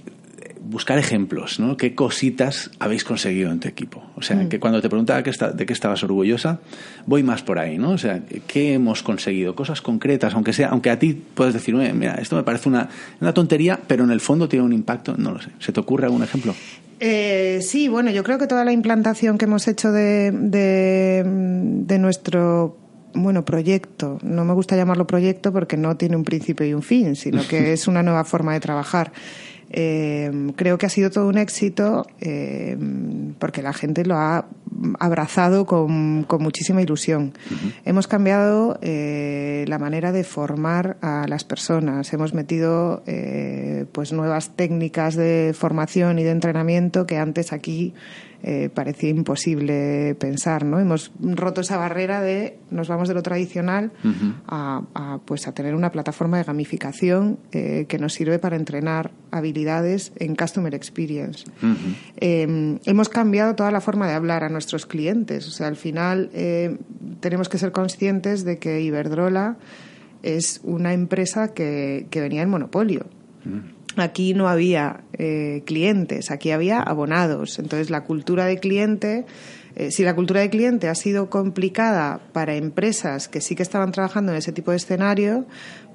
buscar 0.63 0.97
ejemplos, 0.97 1.59
¿no? 1.59 1.75
¿Qué 1.77 1.95
cositas 1.95 2.71
habéis 2.79 3.03
conseguido 3.03 3.51
en 3.51 3.59
tu 3.59 3.67
equipo? 3.67 4.03
O 4.15 4.21
sea, 4.21 4.37
mm. 4.37 4.49
que 4.49 4.59
cuando 4.59 4.81
te 4.81 4.89
preguntaba 4.89 5.23
que 5.23 5.29
está, 5.29 5.51
de 5.51 5.65
qué 5.65 5.73
estabas 5.73 6.03
orgullosa, 6.03 6.59
voy 7.05 7.23
más 7.23 7.41
por 7.41 7.59
ahí, 7.59 7.77
¿no? 7.77 7.91
O 7.91 7.97
sea, 7.97 8.21
¿qué 8.47 8.73
hemos 8.73 9.03
conseguido? 9.03 9.55
Cosas 9.55 9.81
concretas, 9.81 10.33
aunque 10.33 10.53
sea, 10.53 10.69
aunque 10.69 10.89
a 10.89 10.99
ti 10.99 11.13
puedes 11.13 11.53
decir, 11.53 11.75
mira, 11.75 12.15
esto 12.15 12.35
me 12.35 12.43
parece 12.43 12.69
una, 12.69 12.89
una 13.19 13.33
tontería, 13.33 13.79
pero 13.87 14.03
en 14.03 14.11
el 14.11 14.19
fondo 14.19 14.47
tiene 14.47 14.65
un 14.65 14.73
impacto, 14.73 15.15
no 15.17 15.31
lo 15.31 15.41
sé. 15.41 15.49
¿Se 15.59 15.71
te 15.71 15.79
ocurre 15.79 16.05
algún 16.05 16.23
ejemplo? 16.23 16.53
Eh, 16.99 17.59
sí, 17.63 17.87
bueno, 17.87 18.11
yo 18.11 18.23
creo 18.23 18.37
que 18.37 18.45
toda 18.45 18.63
la 18.63 18.71
implantación 18.71 19.37
que 19.39 19.45
hemos 19.45 19.67
hecho 19.67 19.91
de, 19.91 20.31
de, 20.31 21.23
de 21.25 21.99
nuestro 21.99 22.77
bueno, 23.13 23.43
proyecto. 23.43 24.19
No 24.23 24.45
me 24.45 24.53
gusta 24.53 24.75
llamarlo 24.75 25.07
proyecto 25.07 25.51
porque 25.51 25.77
no 25.77 25.97
tiene 25.97 26.15
un 26.15 26.23
principio 26.23 26.65
y 26.65 26.73
un 26.73 26.83
fin, 26.83 27.15
sino 27.15 27.45
que 27.47 27.73
es 27.73 27.87
una 27.87 28.03
nueva 28.03 28.23
forma 28.23 28.53
de 28.53 28.59
trabajar. 28.59 29.11
Eh, 29.73 30.51
creo 30.57 30.77
que 30.77 30.85
ha 30.85 30.89
sido 30.89 31.11
todo 31.11 31.27
un 31.29 31.37
éxito 31.37 32.05
eh, 32.19 32.77
porque 33.39 33.61
la 33.61 33.71
gente 33.71 34.03
lo 34.03 34.15
ha 34.17 34.45
abrazado 34.99 35.65
con, 35.65 36.23
con 36.23 36.43
muchísima 36.43 36.81
ilusión. 36.81 37.33
Uh 37.49 37.53
-huh. 37.53 37.73
Hemos 37.85 38.07
cambiado 38.07 38.77
eh, 38.81 39.63
la 39.67 39.79
manera 39.79 40.11
de 40.11 40.25
formar 40.25 40.97
a 41.01 41.25
las 41.27 41.45
personas. 41.45 42.11
Hemos 42.11 42.33
metido 42.33 43.03
pues 43.91 44.11
nuevas 44.11 44.55
técnicas 44.55 45.15
de 45.15 45.53
formación 45.57 46.19
y 46.19 46.23
de 46.23 46.31
entrenamiento 46.31 47.05
que 47.05 47.17
antes 47.17 47.53
aquí 47.53 47.93
eh, 48.43 48.69
parecía 48.73 49.09
imposible 49.09 50.15
pensar, 50.15 50.65
¿no? 50.65 50.79
Hemos 50.79 51.11
roto 51.19 51.61
esa 51.61 51.77
barrera 51.77 52.21
de 52.21 52.57
nos 52.71 52.87
vamos 52.87 53.07
de 53.07 53.13
lo 53.13 53.21
tradicional 53.21 53.91
uh 54.03 54.07
-huh. 54.07 54.33
a, 54.47 54.81
a, 54.95 55.19
pues 55.25 55.47
a 55.47 55.53
tener 55.53 55.75
una 55.75 55.91
plataforma 55.91 56.37
de 56.37 56.43
gamificación 56.43 57.37
eh, 57.51 57.85
que 57.87 57.99
nos 57.99 58.13
sirve 58.13 58.39
para 58.39 58.55
entrenar 58.55 59.11
habilidades 59.31 60.11
en 60.17 60.35
customer 60.35 60.73
experience. 60.73 61.45
Uh 61.61 61.65
-huh. 61.65 61.95
eh, 62.17 62.79
hemos 62.85 63.09
cambiado 63.09 63.55
toda 63.55 63.71
la 63.71 63.81
forma 63.81 64.07
de 64.07 64.13
hablar 64.13 64.43
a 64.43 64.49
nuestros 64.49 64.85
clientes, 64.85 65.47
o 65.47 65.51
sea, 65.51 65.67
al 65.67 65.75
final 65.75 66.29
eh, 66.33 66.77
tenemos 67.19 67.47
que 67.47 67.57
ser 67.57 67.71
conscientes 67.71 68.43
de 68.43 68.57
que 68.57 68.81
Iberdrola 68.81 69.57
es 70.23 70.61
una 70.63 70.93
empresa 70.93 71.53
que, 71.53 72.07
que 72.09 72.21
venía 72.21 72.41
en 72.41 72.49
monopolio. 72.49 73.05
Uh 73.45 73.49
-huh 73.49 73.80
Aquí 73.97 74.33
no 74.33 74.47
había 74.47 75.01
eh, 75.13 75.63
clientes, 75.65 76.31
aquí 76.31 76.51
había 76.51 76.79
abonados. 76.79 77.59
Entonces, 77.59 77.89
la 77.89 78.03
cultura 78.03 78.45
de 78.45 78.57
cliente, 78.57 79.25
eh, 79.75 79.91
si 79.91 80.03
la 80.03 80.15
cultura 80.15 80.41
de 80.41 80.49
cliente 80.49 80.87
ha 80.87 80.95
sido 80.95 81.29
complicada 81.29 82.21
para 82.31 82.55
empresas 82.55 83.27
que 83.27 83.41
sí 83.41 83.55
que 83.55 83.63
estaban 83.63 83.91
trabajando 83.91 84.31
en 84.31 84.37
ese 84.37 84.51
tipo 84.51 84.71
de 84.71 84.77
escenario, 84.77 85.45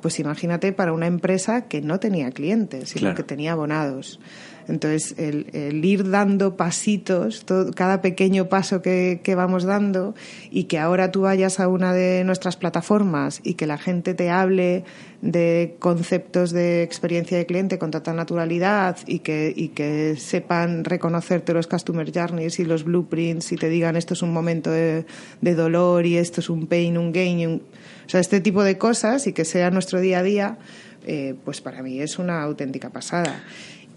pues 0.03 0.19
imagínate 0.19 0.73
para 0.73 0.93
una 0.93 1.07
empresa 1.07 1.69
que 1.69 1.81
no 1.81 1.99
tenía 1.99 2.31
clientes, 2.31 2.91
sino 2.91 3.01
claro. 3.01 3.17
que 3.17 3.23
tenía 3.23 3.53
abonados. 3.53 4.21
Entonces, 4.69 5.15
el, 5.19 5.47
el 5.53 5.85
ir 5.85 6.11
dando 6.11 6.57
pasitos, 6.57 7.45
todo, 7.45 7.73
cada 7.73 8.03
pequeño 8.03 8.49
paso 8.49 8.83
que, 8.83 9.21
que, 9.23 9.35
vamos 9.35 9.65
dando, 9.65 10.15
y 10.51 10.65
que 10.65 10.79
ahora 10.79 11.11
tú 11.13 11.23
vayas 11.23 11.61
a 11.61 11.69
una 11.69 11.93
de 11.93 12.25
nuestras 12.25 12.57
plataformas 12.57 13.41
y 13.45 13.55
que 13.55 13.67
la 13.67 13.79
gente 13.79 14.15
te 14.15 14.31
hable 14.31 14.85
de 15.23 15.77
conceptos 15.79 16.51
de 16.51 16.83
experiencia 16.83 17.39
de 17.39 17.47
cliente 17.47 17.79
con 17.79 17.91
total 17.91 18.17
naturalidad 18.17 18.99
y 19.07 19.21
que, 19.21 19.53
y 19.55 19.69
que 19.69 20.17
sepan 20.17 20.85
reconocerte 20.85 21.53
los 21.53 21.67
customer 21.67 22.11
journeys 22.13 22.59
y 22.59 22.65
los 22.65 22.85
blueprints 22.85 23.53
y 23.53 23.57
te 23.57 23.69
digan 23.69 23.97
esto 23.97 24.15
es 24.15 24.23
un 24.23 24.33
momento 24.33 24.71
de, 24.71 25.07
de 25.41 25.55
dolor 25.55 26.07
y 26.07 26.19
esto 26.19 26.41
es 26.41 26.51
un 26.51 26.67
pain, 26.67 26.99
un 26.99 27.13
gain, 27.13 27.49
un, 27.49 27.63
o 28.07 28.09
sea, 28.09 28.21
este 28.21 28.41
tipo 28.41 28.63
de 28.63 28.79
cosas 28.79 29.27
y 29.27 29.33
que 29.33 29.45
sea 29.45 29.71
nuestro 29.71 30.01
día 30.01 30.21
a 30.21 30.23
día, 30.23 30.59
eh, 31.07 31.35
pues 31.45 31.61
para 31.61 31.83
mí 31.83 32.01
es 32.01 32.19
una 32.19 32.43
auténtica 32.43 32.91
pasada. 32.91 33.43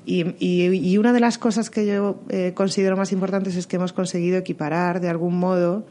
Y, 0.10 0.26
y, 0.40 0.64
y, 0.64 0.98
una 0.98 1.14
de 1.14 1.20
las 1.20 1.38
cosas 1.38 1.70
que 1.70 1.86
yo 1.86 2.20
eh, 2.30 2.54
considero 2.56 2.98
más 2.98 3.12
importantes 3.12 3.56
es 3.56 3.68
que 3.68 3.76
hemos 3.76 3.94
conseguido 3.94 4.40
equiparar 4.40 5.02
de 5.02 5.08
algún 5.08 5.38
modo 5.38 5.86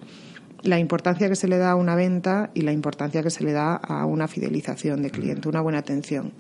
la 0.65 0.81
importancia 0.81 1.29
que 1.29 1.37
se 1.37 1.47
le 1.47 1.57
da 1.57 1.71
a 1.71 1.77
una 1.77 1.95
venta 1.95 2.51
y 2.53 2.63
la 2.63 2.73
importancia 2.73 3.23
que 3.23 3.31
se 3.31 3.45
le 3.45 3.53
da 3.53 3.77
a 3.77 4.07
una 4.07 4.27
fidelización 4.27 5.03
de 5.03 5.11
cliente, 5.13 5.49
una 5.49 5.61
buena 5.61 5.79
atención. 5.79 6.33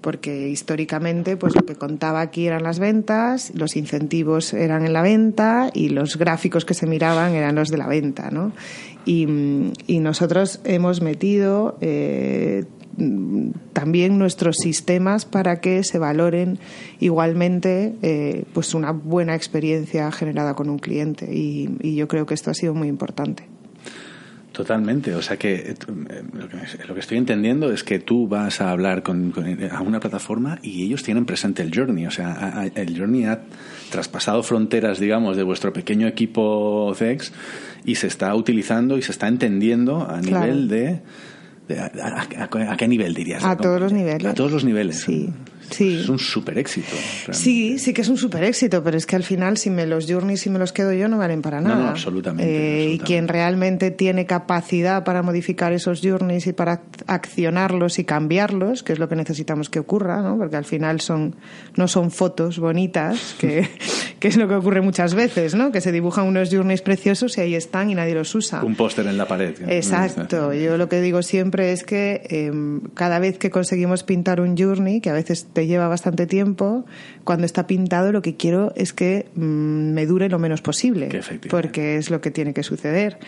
Porque 0.00 0.48
históricamente, 0.48 1.36
pues 1.36 1.54
lo 1.54 1.66
que 1.66 1.74
contaba 1.74 2.22
aquí 2.22 2.46
eran 2.46 2.62
las 2.62 2.78
ventas, 2.78 3.52
los 3.54 3.76
incentivos 3.76 4.54
eran 4.54 4.86
en 4.86 4.94
la 4.94 5.02
venta 5.02 5.70
y 5.74 5.90
los 5.90 6.16
gráficos 6.16 6.64
que 6.64 6.72
se 6.72 6.86
miraban 6.86 7.34
eran 7.34 7.54
los 7.54 7.68
de 7.68 7.76
la 7.76 7.86
venta, 7.86 8.30
¿no? 8.30 8.52
Y, 9.04 9.26
y 9.86 9.98
nosotros 9.98 10.60
hemos 10.64 11.02
metido 11.02 11.76
eh, 11.82 12.64
también 13.72 14.18
nuestros 14.18 14.56
sistemas 14.56 15.24
para 15.24 15.60
que 15.60 15.82
se 15.84 15.98
valoren 15.98 16.58
igualmente 16.98 17.94
eh, 18.02 18.44
pues 18.52 18.74
una 18.74 18.92
buena 18.92 19.34
experiencia 19.34 20.10
generada 20.12 20.54
con 20.54 20.68
un 20.68 20.78
cliente 20.78 21.32
y, 21.34 21.70
y, 21.80 21.94
yo 21.94 22.08
creo 22.08 22.26
que 22.26 22.34
esto 22.34 22.50
ha 22.50 22.54
sido 22.54 22.74
muy 22.74 22.88
importante. 22.88 23.44
Totalmente, 24.52 25.14
o 25.14 25.22
sea 25.22 25.36
que 25.36 25.54
eh, 25.54 25.74
lo 26.32 26.48
que, 26.48 26.56
lo 26.88 26.94
que 26.94 27.00
estoy 27.00 27.18
entendiendo 27.18 27.72
es 27.72 27.84
que 27.84 28.00
tú 28.00 28.26
vas 28.26 28.60
a 28.60 28.70
hablar 28.72 29.04
con, 29.04 29.30
con, 29.30 29.46
a 29.72 29.80
una 29.80 30.00
plataforma 30.00 30.58
y 30.60 30.82
ellos 30.82 31.04
tienen 31.04 31.24
presente 31.24 31.62
el 31.62 31.74
Journey, 31.74 32.06
o 32.06 32.10
sea, 32.10 32.32
a, 32.32 32.60
a, 32.62 32.66
el 32.66 32.98
Journey 32.98 33.26
ha 33.26 33.42
traspasado 33.90 34.42
fronteras, 34.42 34.98
digamos, 34.98 35.36
de 35.36 35.44
vuestro 35.44 35.72
pequeño 35.72 36.08
equipo 36.08 36.92
CEX 36.96 37.32
y 37.84 37.94
se 37.94 38.08
está 38.08 38.34
utilizando 38.34 38.98
y 38.98 39.02
se 39.02 39.12
está 39.12 39.28
entendiendo 39.28 40.02
a 40.02 40.20
claro. 40.20 40.46
nivel 40.46 40.68
de 40.68 41.00
a, 41.68 42.42
a, 42.42 42.72
a, 42.72 42.76
qué 42.76 42.88
nivel 42.88 43.14
dirías? 43.14 43.44
A 43.44 43.56
todos 43.56 43.80
los 43.80 43.92
niveles. 43.92 44.26
A 44.26 44.34
todos 44.34 44.52
los 44.52 44.64
niveles. 44.64 45.00
Sí. 45.00 45.30
Sí. 45.70 46.00
Es 46.00 46.08
un 46.08 46.18
super 46.18 46.58
éxito. 46.58 46.88
Realmente. 46.92 47.38
Sí, 47.38 47.78
sí 47.78 47.92
que 47.92 48.02
es 48.02 48.08
un 48.08 48.16
super 48.16 48.44
éxito, 48.44 48.82
pero 48.82 48.96
es 48.96 49.06
que 49.06 49.16
al 49.16 49.22
final 49.22 49.56
si 49.56 49.70
me 49.70 49.86
los 49.86 50.10
journeys 50.10 50.40
si 50.40 50.50
me 50.50 50.58
los 50.58 50.72
quedo 50.72 50.92
yo 50.92 51.08
no 51.08 51.18
valen 51.18 51.42
para 51.42 51.60
nada. 51.60 51.76
No, 51.76 51.82
no 51.84 51.88
absolutamente, 51.88 52.50
eh, 52.50 52.56
absolutamente, 52.56 52.94
Y 52.94 52.98
quien 53.06 53.28
realmente 53.28 53.90
tiene 53.90 54.26
capacidad 54.26 55.04
para 55.04 55.22
modificar 55.22 55.72
esos 55.72 56.00
journeys 56.02 56.46
y 56.46 56.52
para 56.52 56.82
accionarlos 57.06 57.98
y 57.98 58.04
cambiarlos, 58.04 58.82
que 58.82 58.92
es 58.92 58.98
lo 58.98 59.08
que 59.08 59.16
necesitamos 59.16 59.70
que 59.70 59.78
ocurra, 59.78 60.22
¿no? 60.22 60.36
Porque 60.36 60.56
al 60.56 60.64
final 60.64 61.00
son 61.00 61.36
no 61.76 61.88
son 61.88 62.10
fotos 62.10 62.58
bonitas, 62.58 63.34
que, 63.38 63.68
que 64.20 64.28
es 64.28 64.36
lo 64.36 64.48
que 64.48 64.54
ocurre 64.54 64.80
muchas 64.80 65.14
veces, 65.14 65.54
¿no? 65.54 65.72
Que 65.72 65.80
se 65.80 65.92
dibujan 65.92 66.26
unos 66.26 66.50
journeys 66.50 66.82
preciosos 66.82 67.38
y 67.38 67.40
ahí 67.40 67.54
están 67.54 67.90
y 67.90 67.94
nadie 67.94 68.14
los 68.14 68.34
usa. 68.34 68.62
Un 68.64 68.74
póster 68.74 69.06
en 69.06 69.16
la 69.16 69.26
pared. 69.26 69.54
Exacto. 69.68 70.52
Yo 70.60 70.76
lo 70.76 70.88
que 70.88 71.00
digo 71.00 71.22
siempre 71.22 71.72
es 71.72 71.84
que 71.84 72.22
eh, 72.28 72.52
cada 72.94 73.18
vez 73.18 73.38
que 73.38 73.50
conseguimos 73.50 74.02
pintar 74.02 74.40
un 74.40 74.56
journey, 74.56 75.00
que 75.00 75.10
a 75.10 75.14
veces 75.14 75.46
te 75.52 75.59
lleva 75.66 75.88
bastante 75.88 76.26
tiempo, 76.26 76.84
cuando 77.24 77.46
está 77.46 77.66
pintado 77.66 78.12
lo 78.12 78.22
que 78.22 78.36
quiero 78.36 78.72
es 78.76 78.92
que 78.92 79.28
mmm, 79.34 79.92
me 79.92 80.06
dure 80.06 80.28
lo 80.28 80.38
menos 80.38 80.62
posible, 80.62 81.08
porque 81.48 81.96
es 81.96 82.10
lo 82.10 82.20
que 82.20 82.30
tiene 82.30 82.54
que 82.54 82.62
suceder. 82.62 83.18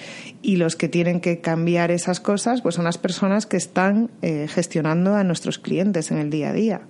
Y 0.43 0.57
los 0.57 0.77
que 0.77 0.89
tienen 0.89 1.21
que 1.21 1.41
cambiar 1.41 1.91
esas 1.91 2.21
cosas, 2.21 2.62
pues 2.62 2.75
son 2.75 2.85
las 2.85 2.99
personas 2.99 3.47
que 3.47 3.57
están 3.57 4.11
eh, 4.23 4.47
gestionando 4.49 5.15
a 5.15 5.25
nuestros 5.25 5.59
clientes 5.59 6.11
en 6.11 6.19
el 6.19 6.31
día 6.31 6.51
a 6.51 6.53
día. 6.53 6.81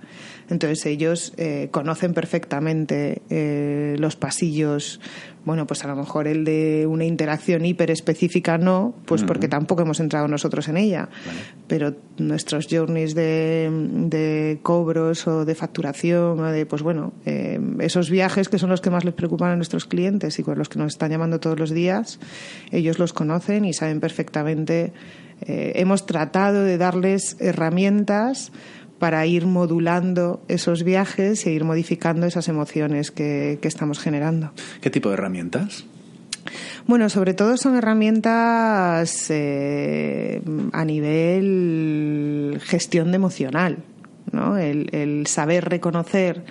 Entonces 0.49 0.85
ellos 0.85 1.33
eh, 1.37 1.69
conocen 1.71 2.13
perfectamente 2.13 3.21
eh, 3.29 3.95
los 3.99 4.15
pasillos. 4.15 4.99
Bueno, 5.45 5.67
pues 5.67 5.83
a 5.83 5.87
lo 5.87 5.95
mejor 5.95 6.27
el 6.27 6.45
de 6.45 6.87
una 6.87 7.03
interacción 7.05 7.65
hiper 7.65 7.91
específica 7.91 8.57
no, 8.57 8.95
pues 9.05 9.21
uh 9.21 9.25
-huh. 9.25 9.27
porque 9.27 9.47
tampoco 9.47 9.81
hemos 9.81 9.99
entrado 9.99 10.27
nosotros 10.27 10.67
en 10.69 10.77
ella. 10.77 11.09
Vale. 11.25 11.39
Pero 11.67 11.95
nuestros 12.17 12.67
journeys 12.69 13.13
de, 13.13 13.69
de, 14.09 14.59
cobros 14.61 15.27
o 15.27 15.43
de 15.45 15.55
facturación, 15.55 16.39
o 16.39 16.51
de, 16.51 16.65
pues 16.65 16.81
bueno, 16.81 17.13
eh, 17.25 17.59
esos 17.79 18.09
viajes 18.09 18.47
que 18.47 18.57
son 18.57 18.69
los 18.69 18.81
que 18.81 18.89
más 18.89 19.03
les 19.03 19.13
preocupan 19.13 19.51
a 19.51 19.55
nuestros 19.55 19.85
clientes 19.85 20.39
y 20.39 20.43
con 20.43 20.57
los 20.57 20.69
que 20.69 20.79
nos 20.79 20.93
están 20.93 21.11
llamando 21.11 21.39
todos 21.39 21.59
los 21.59 21.71
días, 21.71 22.19
ellos 22.71 22.99
los 22.99 23.13
conocen 23.13 23.65
y 23.65 23.73
saben 23.73 23.99
perfectamente. 23.99 24.93
Eh, 25.41 25.73
hemos 25.75 26.05
tratado 26.05 26.63
de 26.63 26.77
darles 26.77 27.35
herramientas 27.39 28.51
para 29.03 29.25
ir 29.25 29.47
modulando 29.47 30.41
esos 30.47 30.85
viajes 30.85 31.45
e 31.45 31.51
ir 31.51 31.65
modificando 31.65 32.25
esas 32.25 32.47
emociones 32.47 33.11
que, 33.11 33.59
que 33.61 33.67
estamos 33.67 33.99
generando. 33.99 34.53
¿Qué 34.79 34.89
tipo 34.89 35.09
de 35.09 35.15
herramientas? 35.15 35.83
Bueno, 36.87 37.09
sobre 37.09 37.33
todo 37.33 37.57
son 37.57 37.75
herramientas 37.75 39.25
eh, 39.29 40.41
a 40.71 40.85
nivel 40.85 42.61
gestión 42.63 43.11
de 43.11 43.17
emocional, 43.17 43.79
¿no? 44.31 44.57
El, 44.57 45.27
saber 45.27 45.65
reconocer 45.65 46.45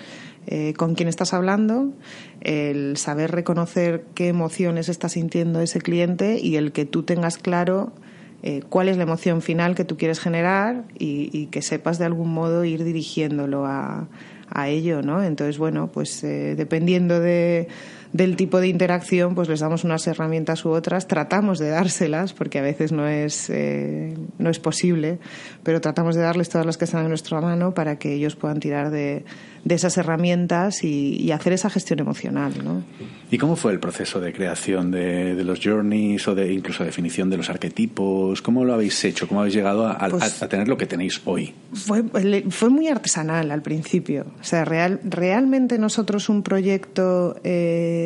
eh, 0.46 0.74
con 0.74 0.94
quién 0.94 1.08
estás 1.08 1.32
hablando, 1.32 1.94
el 2.42 2.98
saber 2.98 3.30
reconocer 3.30 4.04
qué 4.14 4.28
emociones 4.28 4.90
está 4.90 5.08
sintiendo 5.08 5.62
ese 5.62 5.80
cliente 5.80 6.38
y 6.38 6.56
el 6.56 6.72
que 6.72 6.84
tú 6.84 7.02
tengas 7.02 7.38
claro 7.38 7.94
eh, 8.42 8.62
cuál 8.68 8.88
es 8.88 8.96
la 8.96 9.04
emoción 9.04 9.42
final 9.42 9.74
que 9.74 9.84
tú 9.84 9.96
quieres 9.96 10.20
generar 10.20 10.84
y, 10.98 11.46
que 11.46 11.62
sepas 11.62 11.98
de 11.98 12.04
algún 12.04 12.32
modo 12.32 12.64
ir 12.64 12.84
dirigiéndolo 12.84 13.66
a, 13.66 14.08
a 14.48 14.68
ello, 14.68 15.02
¿no? 15.02 15.22
Entonces, 15.22 15.58
bueno, 15.58 15.90
pues 15.92 16.22
dependiendo 16.22 17.20
de 17.20 17.68
del 18.12 18.36
tipo 18.36 18.60
de 18.60 18.68
interacción, 18.68 19.34
pues 19.34 19.48
les 19.48 19.60
damos 19.60 19.84
unas 19.84 20.06
herramientas 20.06 20.64
u 20.64 20.70
otras, 20.70 21.08
tratamos 21.08 21.58
de 21.58 21.70
dárselas, 21.70 22.32
porque 22.32 22.58
a 22.58 22.62
veces 22.62 22.92
no 22.92 23.08
es, 23.08 23.48
eh, 23.48 24.14
no 24.38 24.50
es 24.50 24.58
posible, 24.58 25.18
pero 25.62 25.80
tratamos 25.80 26.14
de 26.14 26.22
darles 26.22 26.48
todas 26.48 26.66
las 26.66 26.76
que 26.76 26.84
están 26.84 27.02
en 27.02 27.08
nuestra 27.08 27.40
mano 27.40 27.72
para 27.72 27.98
que 27.98 28.12
ellos 28.12 28.36
puedan 28.36 28.60
tirar 28.60 28.90
de, 28.90 29.24
de 29.64 29.74
esas 29.74 29.96
herramientas 29.96 30.82
y, 30.82 31.30
hacer 31.32 31.54
esa 31.54 31.70
gestión 31.70 31.98
emocional. 31.98 32.52
¿no? 32.62 32.82
¿Y 33.30 33.38
cómo 33.38 33.56
fue 33.56 33.72
el 33.72 33.80
proceso 33.80 34.20
de 34.20 34.34
creación 34.34 34.90
de, 34.90 35.42
los 35.44 35.60
journeys 35.60 36.28
o 36.28 36.34
de 36.34 36.52
incluso 36.52 36.84
definición 36.84 37.30
de 37.30 37.38
los 37.38 37.48
arquetipos? 37.48 38.42
¿Cómo 38.42 38.64
lo 38.64 38.74
habéis 38.74 39.02
hecho? 39.04 39.26
¿Cómo 39.26 39.40
habéis 39.40 39.54
llegado 39.54 39.86
a, 39.86 40.08
pues 40.10 40.40
tener 40.50 40.68
lo 40.68 40.76
que 40.76 40.84
tenéis 40.84 41.22
hoy? 41.24 41.54
Fue, 41.72 42.04
fue, 42.50 42.68
muy 42.68 42.88
artesanal 42.88 43.50
al 43.50 43.62
principio. 43.62 44.26
O 44.40 44.44
sea, 44.44 44.66
real, 44.66 45.00
realmente 45.04 45.78
nosotros 45.78 46.28
un 46.28 46.42
proyecto 46.42 47.40
eh, 47.44 48.01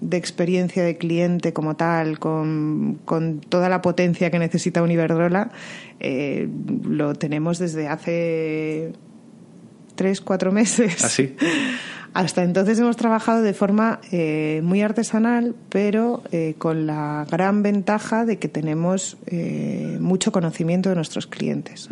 de 0.00 0.16
experiencia 0.16 0.82
de 0.82 0.96
cliente 0.96 1.52
como 1.52 1.76
tal, 1.76 2.18
con, 2.18 2.98
con 3.04 3.40
toda 3.40 3.68
la 3.68 3.82
potencia 3.82 4.30
que 4.30 4.38
necesita 4.38 4.82
un 4.82 4.90
Iberdrola, 4.90 5.50
eh, 6.00 6.48
lo 6.88 7.14
tenemos 7.14 7.58
desde 7.58 7.88
hace 7.88 8.92
tres, 9.94 10.20
cuatro 10.20 10.52
meses. 10.52 11.04
Así. 11.04 11.36
¿Ah, 11.40 11.44
Hasta 12.14 12.44
entonces 12.44 12.78
hemos 12.78 12.96
trabajado 12.96 13.42
de 13.42 13.54
forma 13.54 13.98
eh, 14.12 14.60
muy 14.62 14.82
artesanal, 14.82 15.56
pero 15.68 16.22
eh, 16.30 16.54
con 16.58 16.86
la 16.86 17.26
gran 17.28 17.64
ventaja 17.64 18.24
de 18.24 18.38
que 18.38 18.46
tenemos 18.46 19.16
eh, 19.26 19.98
mucho 20.00 20.30
conocimiento 20.30 20.90
de 20.90 20.94
nuestros 20.94 21.26
clientes. 21.26 21.88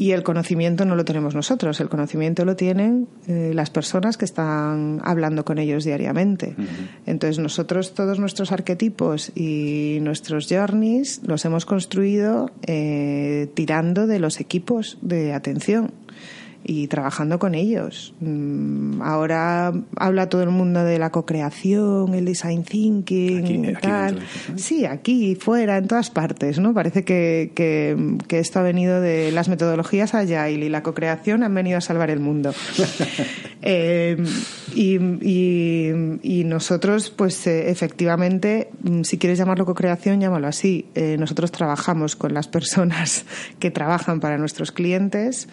Y 0.00 0.12
el 0.12 0.22
conocimiento 0.22 0.86
no 0.86 0.96
lo 0.96 1.04
tenemos 1.04 1.34
nosotros, 1.34 1.78
el 1.78 1.90
conocimiento 1.90 2.46
lo 2.46 2.56
tienen 2.56 3.06
las 3.26 3.68
personas 3.68 4.16
que 4.16 4.24
están 4.24 4.98
hablando 5.04 5.44
con 5.44 5.58
ellos 5.58 5.84
diariamente. 5.84 6.56
Entonces 7.04 7.38
nosotros 7.38 7.92
todos 7.92 8.18
nuestros 8.18 8.50
arquetipos 8.50 9.30
y 9.36 9.98
nuestros 10.00 10.48
journeys 10.48 11.20
los 11.26 11.44
hemos 11.44 11.66
construido 11.66 12.50
tirando 13.52 14.06
de 14.06 14.18
los 14.20 14.40
equipos 14.40 14.96
de 15.02 15.34
atención 15.34 15.92
y 16.70 16.86
trabajando 16.86 17.40
con 17.40 17.56
ellos. 17.56 18.14
Mm, 18.20 19.02
ahora 19.02 19.72
habla 19.96 20.28
todo 20.28 20.44
el 20.44 20.50
mundo 20.50 20.84
de 20.84 21.00
la 21.00 21.10
co-creación, 21.10 22.14
el 22.14 22.24
design 22.24 22.62
thinking, 22.62 23.64
y 23.64 23.72
tal. 23.74 24.20
sí, 24.54 24.84
aquí, 24.84 25.34
fuera, 25.34 25.78
en 25.78 25.88
todas 25.88 26.10
partes, 26.10 26.60
¿no? 26.60 26.72
Parece 26.72 27.02
que, 27.02 27.50
que, 27.56 28.38
esto 28.38 28.60
ha 28.60 28.62
venido 28.62 29.00
de 29.00 29.32
las 29.32 29.48
metodologías 29.48 30.14
allá 30.14 30.48
y 30.48 30.68
la 30.68 30.84
co-creación 30.84 31.42
han 31.42 31.52
venido 31.52 31.76
a 31.76 31.80
salvar 31.80 32.08
el 32.08 32.20
mundo. 32.20 32.54
Eh, 33.62 34.16
y, 34.74 34.96
y, 36.22 36.44
nosotros, 36.44 37.10
pues 37.10 37.46
eh, 37.46 37.70
efectivamente, 37.70 38.70
mm, 38.82 39.02
si 39.02 39.18
quieres 39.18 39.38
llamarlo 39.38 39.66
co-creación, 39.66 40.18
llámalo 40.18 40.46
así. 40.46 40.86
Eh, 40.94 41.16
nosotros 41.18 41.52
trabajamos 41.52 42.16
con 42.16 42.32
las 42.32 42.48
personas 42.48 43.26
que 43.58 43.70
trabajan 43.70 44.18
para 44.20 44.38
nuestros 44.38 44.72
clientes 44.72 45.46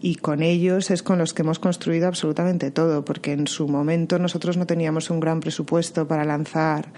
y 0.00 0.16
con 0.16 0.42
ellos 0.42 0.90
es 0.90 1.02
con 1.02 1.18
los 1.18 1.34
que 1.34 1.42
hemos 1.42 1.58
construido 1.58 2.08
absolutamente 2.08 2.70
todo, 2.70 3.04
porque 3.04 3.32
en 3.32 3.46
su 3.46 3.68
momento 3.68 4.18
nosotros 4.18 4.56
no 4.56 4.66
teníamos 4.66 5.10
un 5.10 5.20
gran 5.20 5.40
presupuesto 5.40 6.08
para 6.08 6.24
lanzar 6.24 6.92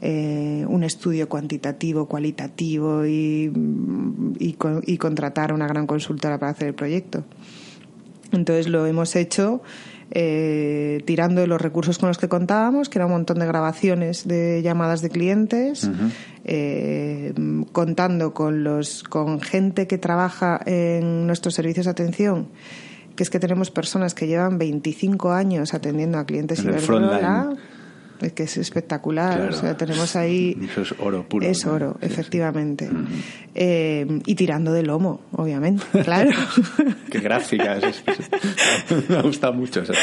eh, 0.00 0.64
un 0.68 0.84
estudio 0.84 1.28
cuantitativo, 1.28 2.06
cualitativo 2.06 3.06
y, 3.06 3.52
y, 4.38 4.56
y 4.86 4.98
contratar 4.98 5.50
a 5.50 5.54
una 5.54 5.66
gran 5.66 5.86
consultora 5.86 6.38
para 6.38 6.52
hacer 6.52 6.68
el 6.68 6.74
proyecto. 6.74 7.24
Entonces 8.30 8.68
lo 8.68 8.86
hemos 8.86 9.16
hecho 9.16 9.62
eh, 10.10 11.02
tirando 11.06 11.40
de 11.40 11.46
los 11.46 11.60
recursos 11.60 11.98
con 11.98 12.08
los 12.08 12.18
que 12.18 12.28
contábamos, 12.28 12.88
que 12.88 12.98
era 12.98 13.06
un 13.06 13.12
montón 13.12 13.38
de 13.38 13.46
grabaciones 13.46 14.26
de 14.26 14.62
llamadas 14.62 15.02
de 15.02 15.10
clientes, 15.10 15.90
eh, 16.44 17.32
contando 17.72 18.34
con, 18.34 18.64
los, 18.64 19.02
con 19.02 19.40
gente 19.40 19.86
que 19.86 19.98
trabaja 19.98 20.60
en 20.66 21.26
nuestros 21.26 21.54
servicios 21.54 21.86
de 21.86 21.90
atención 21.90 22.48
que 23.16 23.22
es 23.22 23.30
que 23.30 23.38
tenemos 23.38 23.70
personas 23.70 24.12
que 24.12 24.26
llevan 24.26 24.58
25 24.58 25.30
años 25.30 25.72
atendiendo 25.72 26.18
a 26.18 26.26
clientes 26.26 26.64
y 26.64 26.66
es 28.20 28.32
que 28.32 28.44
es 28.44 28.56
espectacular. 28.56 29.40
O 29.50 29.52
sea, 29.52 29.76
tenemos 29.76 30.16
ahí. 30.16 30.56
Eso 30.62 30.82
es 30.82 30.94
oro 30.98 31.28
puro. 31.28 31.46
Es 31.46 31.64
oro, 31.66 31.96
efectivamente. 32.00 32.88
Eh, 33.54 34.20
y 34.26 34.34
tirando 34.34 34.72
de 34.72 34.82
lomo, 34.82 35.22
obviamente, 35.32 35.84
claro. 36.04 36.30
Qué 37.10 37.20
gráfica. 37.20 37.78
Me 39.08 39.16
ha 39.16 39.22
gustado 39.22 39.52
mucho 39.52 39.80
esa 39.82 39.94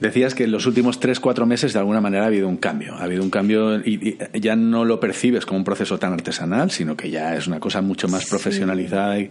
Decías 0.00 0.34
que 0.34 0.44
en 0.44 0.52
los 0.52 0.66
últimos 0.66 1.00
tres, 1.00 1.18
cuatro 1.18 1.44
meses 1.44 1.72
de 1.72 1.78
alguna 1.80 2.00
manera 2.00 2.24
ha 2.24 2.26
habido 2.26 2.48
un 2.48 2.56
cambio. 2.56 2.94
Ha 2.94 3.04
habido 3.04 3.22
un 3.22 3.30
cambio 3.30 3.76
y, 3.80 4.16
ya 4.34 4.54
no 4.54 4.84
lo 4.84 5.00
percibes 5.00 5.44
como 5.44 5.58
un 5.58 5.64
proceso 5.64 5.98
tan 5.98 6.12
artesanal, 6.12 6.70
sino 6.70 6.96
que 6.96 7.10
ya 7.10 7.34
es 7.36 7.46
una 7.46 7.58
cosa 7.58 7.82
mucho 7.82 8.08
más 8.08 8.26
profesionalizada. 8.26 9.18
Y, 9.18 9.30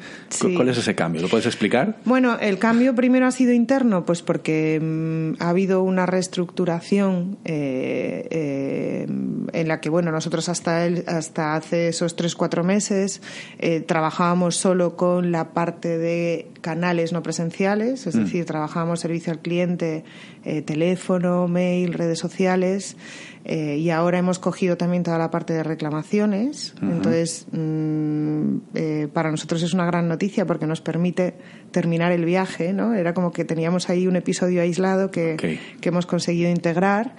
¿Cuál 0.55 0.69
es 0.69 0.77
ese 0.77 0.95
cambio? 0.95 1.21
¿Lo 1.21 1.29
puedes 1.29 1.45
explicar? 1.45 1.97
Bueno, 2.03 2.37
el 2.39 2.59
cambio 2.59 2.95
primero 2.95 3.27
ha 3.27 3.31
sido 3.31 3.53
interno, 3.53 4.05
pues 4.05 4.21
porque 4.21 4.79
mm, 4.81 5.41
ha 5.41 5.49
habido 5.49 5.83
una 5.83 6.05
reestructuración 6.05 7.37
eh, 7.45 8.27
eh, 8.29 9.07
en 9.53 9.67
la 9.67 9.79
que, 9.79 9.89
bueno, 9.89 10.11
nosotros 10.11 10.49
hasta, 10.49 10.85
el, 10.85 11.03
hasta 11.07 11.55
hace 11.55 11.89
esos 11.89 12.15
tres, 12.15 12.35
cuatro 12.35 12.63
meses 12.63 13.21
eh, 13.59 13.79
trabajábamos 13.79 14.55
solo 14.57 14.95
con 14.95 15.31
la 15.31 15.53
parte 15.53 15.97
de 15.97 16.47
canales 16.61 17.13
no 17.13 17.23
presenciales, 17.23 18.07
es 18.07 18.15
mm. 18.15 18.23
decir, 18.23 18.45
trabajábamos 18.45 18.99
servicio 18.99 19.31
al 19.31 19.39
cliente 19.39 20.03
eh, 20.43 20.61
teléfono, 20.61 21.47
mail, 21.47 21.93
redes 21.93 22.19
sociales. 22.19 22.97
Eh, 23.45 23.77
y 23.77 23.91
ahora 23.91 24.17
hemos 24.17 24.39
cogido 24.39 24.75
también 24.75 25.03
toda 25.03 25.17
la 25.17 25.31
parte 25.31 25.53
de 25.53 25.63
reclamaciones. 25.63 26.75
Entonces, 26.81 27.47
mm, 27.51 28.57
eh, 28.75 29.07
para 29.13 29.31
nosotros 29.31 29.63
es 29.63 29.73
una 29.73 29.85
gran 29.85 30.09
noticia 30.09 30.45
porque 30.45 30.67
nos 30.67 30.81
permite 30.81 31.35
terminar 31.71 32.11
el 32.11 32.25
viaje, 32.25 32.73
¿no? 32.73 32.93
Era 32.93 33.13
como 33.13 33.31
que 33.31 33.45
teníamos 33.45 33.89
ahí 33.89 34.05
un 34.05 34.17
episodio 34.17 34.61
aislado 34.61 35.11
que, 35.11 35.59
que 35.79 35.89
hemos 35.89 36.05
conseguido 36.05 36.49
integrar. 36.49 37.15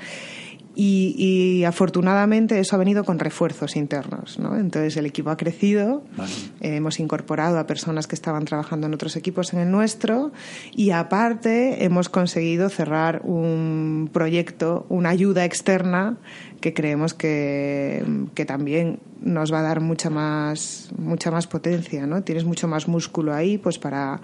Y, 0.81 1.65
afortunadamente 1.65 2.61
eso 2.61 2.77
ha 2.77 2.79
venido 2.79 3.03
con 3.03 3.19
refuerzos 3.19 3.75
internos. 3.75 4.39
¿no? 4.39 4.57
Entonces 4.57 4.97
el 4.97 5.07
equipo 5.07 5.31
ha 5.31 5.37
crecido, 5.37 6.05
hemos 6.61 7.01
incorporado 7.01 7.59
a 7.59 7.67
personas 7.67 8.07
que 8.07 8.15
estaban 8.15 8.45
trabajando 8.45 8.87
en 8.87 8.95
otros 8.95 9.17
equipos 9.17 9.53
en 9.53 9.59
el 9.59 9.73
nuestro 9.73 10.31
y 10.77 10.93
aparte 10.93 11.85
hemos 11.85 12.09
conseguido 12.09 12.69
cerrar 12.69 13.23
un 13.25 14.09
proyecto, 14.13 14.87
una 14.89 15.09
ayuda 15.09 15.45
externa 15.45 16.17
que 16.61 16.75
creemos 16.75 17.13
que, 17.13 18.05
que 18.35 18.45
también 18.45 19.01
nos 19.21 19.53
va 19.53 19.59
a 19.59 19.63
dar 19.63 19.81
mucha 19.81 20.11
más, 20.11 20.91
mucha 20.97 21.33
más 21.33 21.49
potencia. 21.49 22.07
¿no? 22.07 22.23
Tienes 22.23 22.45
mucho 22.45 22.69
más 22.69 22.87
músculo 22.87 23.35
ahí 23.35 23.59
pues 23.59 23.81
para 23.81 24.21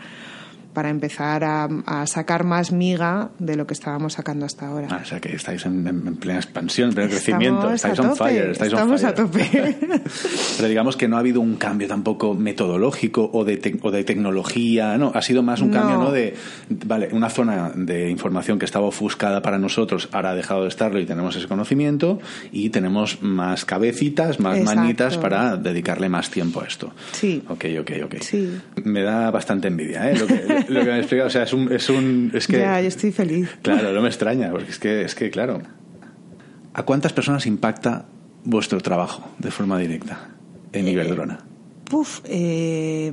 para 0.74 0.90
empezar 0.90 1.44
a, 1.44 1.68
sacar 2.06 2.44
más 2.44 2.72
miga 2.72 3.30
de 3.38 3.56
lo 3.56 3.66
que 3.66 3.72
estábamos 3.72 4.14
sacando 4.14 4.44
hasta 4.44 4.66
ahora. 4.66 4.88
Ah, 4.90 5.00
o 5.02 5.06
sea 5.06 5.20
que 5.20 5.34
estáis 5.34 5.64
en, 5.64 6.16
plena 6.16 6.40
expansión, 6.40 6.88
en 6.88 6.94
pleno 6.94 7.10
crecimiento, 7.10 7.72
estáis 7.72 7.98
on 8.00 8.16
fire, 8.16 8.50
estáis 8.50 8.72
estamos 8.72 9.02
on 9.02 9.08
a 9.08 9.14
tope. 9.14 9.48
Pero 10.56 10.68
digamos 10.68 10.96
que 10.96 11.08
no 11.08 11.16
ha 11.16 11.20
habido 11.20 11.40
un 11.40 11.56
cambio 11.56 11.86
tampoco 11.88 12.34
metodológico 12.34 13.30
o 13.32 13.44
de, 13.44 13.78
o 13.82 13.90
de 13.90 14.04
tecnología, 14.04 14.98
no, 14.98 15.12
ha 15.14 15.22
sido 15.22 15.42
más 15.42 15.60
un 15.60 15.70
cambio, 15.70 15.96
¿no? 15.96 16.10
De, 16.10 16.34
vale, 16.68 17.08
una 17.12 17.30
zona 17.30 17.70
de 17.74 18.10
información 18.10 18.58
que 18.58 18.64
estaba 18.64 18.86
ofuscada 18.86 19.40
para 19.40 19.58
nosotros, 19.58 20.08
ahora 20.12 20.30
ha 20.30 20.34
dejado 20.34 20.62
de 20.62 20.68
estarlo 20.68 20.98
y 20.98 21.06
tenemos 21.06 21.36
ese 21.36 21.46
conocimiento 21.46 22.18
y 22.50 22.70
tenemos 22.70 23.22
más 23.22 23.64
cabecitas, 23.64 24.40
más 24.40 24.60
manitas 24.60 25.16
para 25.18 25.56
dedicarle 25.56 26.08
más 26.08 26.30
tiempo 26.30 26.60
a 26.60 26.66
esto. 26.66 26.92
Sí. 27.12 27.42
Ok, 27.48 27.64
ok, 27.80 27.90
ok. 28.04 28.14
Sí. 28.20 28.60
Me 28.82 29.02
da 29.02 29.30
bastante 29.30 29.68
envidia, 29.68 30.10
¿eh? 30.10 30.18
Lo 30.18 30.26
que, 30.26 30.63
lo 30.68 30.80
que 30.80 30.86
me 30.86 30.98
explica, 30.98 31.24
o 31.24 31.30
sea, 31.30 31.44
es 31.44 31.52
un, 31.52 31.72
es 31.72 31.88
un 31.88 32.30
es 32.34 32.46
que 32.46 32.58
ya, 32.58 32.80
yo 32.80 32.88
estoy 32.88 33.12
feliz. 33.12 33.56
Claro, 33.62 33.92
no 33.92 34.02
me 34.02 34.08
extraña, 34.08 34.50
porque 34.50 34.70
es 34.70 34.78
que 34.78 35.02
es 35.02 35.14
que 35.14 35.30
claro. 35.30 35.62
¿A 36.72 36.82
cuántas 36.82 37.12
personas 37.12 37.46
impacta 37.46 38.06
vuestro 38.44 38.80
trabajo 38.80 39.30
de 39.38 39.50
forma 39.50 39.78
directa 39.78 40.28
en 40.72 40.88
Iberdrola? 40.88 41.38
Eh, 42.24 43.12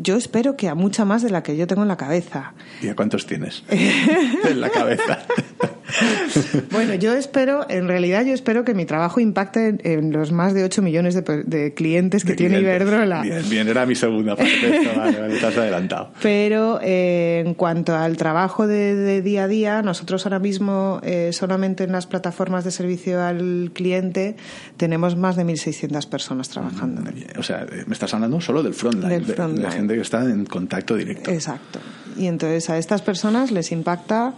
yo 0.00 0.16
espero 0.16 0.56
que 0.56 0.68
a 0.68 0.74
mucha 0.74 1.04
más 1.04 1.22
de 1.22 1.30
la 1.30 1.42
que 1.42 1.56
yo 1.56 1.66
tengo 1.66 1.82
en 1.82 1.88
la 1.88 1.96
cabeza. 1.96 2.54
¿Y 2.80 2.88
a 2.88 2.96
cuántos 2.96 3.26
tienes 3.26 3.64
en 3.68 4.60
la 4.60 4.70
cabeza? 4.70 5.18
bueno, 6.70 6.94
yo 6.94 7.12
espero, 7.14 7.66
en 7.68 7.88
realidad 7.88 8.24
yo 8.24 8.32
espero 8.32 8.64
que 8.64 8.74
mi 8.74 8.86
trabajo 8.86 9.20
impacte 9.20 9.76
en, 9.82 10.12
los 10.12 10.32
más 10.32 10.54
de 10.54 10.64
8 10.64 10.82
millones 10.82 11.14
de, 11.14 11.74
clientes 11.74 12.24
que 12.24 12.34
tiene 12.34 12.60
Iberdrola. 12.60 13.22
Bien, 13.22 13.48
bien, 13.48 13.68
era 13.68 13.86
mi 13.86 13.94
segunda 13.94 14.36
parte. 14.36 14.82
vale, 14.96 15.20
vale, 15.20 15.34
estás 15.34 15.56
adelantado. 15.56 16.12
Pero 16.22 16.80
eh, 16.82 17.42
en 17.44 17.54
cuanto 17.54 17.94
al 17.94 18.16
trabajo 18.16 18.66
de, 18.66 19.22
día 19.22 19.44
a 19.44 19.48
día, 19.48 19.82
nosotros 19.82 20.24
ahora 20.26 20.38
mismo 20.38 21.00
eh, 21.02 21.30
solamente 21.32 21.84
en 21.84 21.92
las 21.92 22.06
plataformas 22.06 22.64
de 22.64 22.70
servicio 22.70 23.22
al 23.22 23.70
cliente 23.74 24.36
tenemos 24.76 25.16
más 25.16 25.36
de 25.36 25.44
1.600 25.44 26.08
personas 26.08 26.48
trabajando. 26.48 27.02
O 27.38 27.42
sea, 27.42 27.66
me 27.86 27.92
estás 27.92 28.14
hablando 28.14 28.40
solo 28.40 28.62
del 28.62 28.74
frontline, 28.74 29.24
de 29.24 29.62
la 29.62 29.70
gente 29.70 29.94
que 29.94 30.00
está 30.00 30.22
en 30.24 30.46
contacto 30.46 30.96
directo. 30.96 31.30
Exacto. 31.30 31.80
Y 32.16 32.26
entonces 32.26 32.70
a 32.70 32.78
estas 32.78 33.02
personas 33.02 33.50
les 33.50 33.72
impacta 33.72 34.34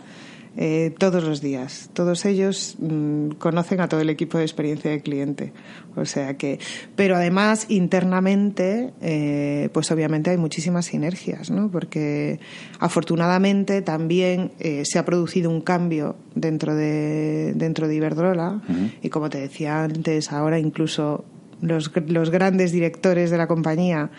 eh, 0.56 0.94
todos 0.98 1.22
los 1.22 1.40
días. 1.40 1.90
Todos 1.92 2.24
ellos 2.24 2.76
mm, 2.78 3.30
conocen 3.38 3.80
a 3.80 3.88
todo 3.88 4.00
el 4.00 4.08
equipo 4.08 4.38
de 4.38 4.44
experiencia 4.44 4.90
de 4.90 5.00
cliente. 5.00 5.52
O 5.96 6.04
sea 6.04 6.36
que, 6.36 6.58
pero 6.94 7.16
además 7.16 7.66
internamente, 7.68 8.92
eh, 9.00 9.68
pues 9.72 9.90
obviamente 9.90 10.30
hay 10.30 10.38
muchísimas 10.38 10.86
sinergias, 10.86 11.50
¿no? 11.50 11.70
Porque 11.70 12.40
afortunadamente 12.78 13.82
también 13.82 14.52
eh, 14.58 14.82
se 14.84 14.98
ha 14.98 15.04
producido 15.04 15.50
un 15.50 15.60
cambio 15.60 16.16
dentro 16.34 16.74
de 16.74 17.52
dentro 17.54 17.88
de 17.88 17.94
Iberdrola 17.96 18.62
y 19.02 19.08
como 19.10 19.30
te 19.30 19.38
decía 19.38 19.84
antes, 19.84 20.32
ahora 20.32 20.58
incluso 20.58 21.24
los, 21.60 21.90
los 22.06 22.30
grandes 22.30 22.72
directores 22.72 23.30
de 23.30 23.38
la 23.38 23.46
compañía 23.46 24.10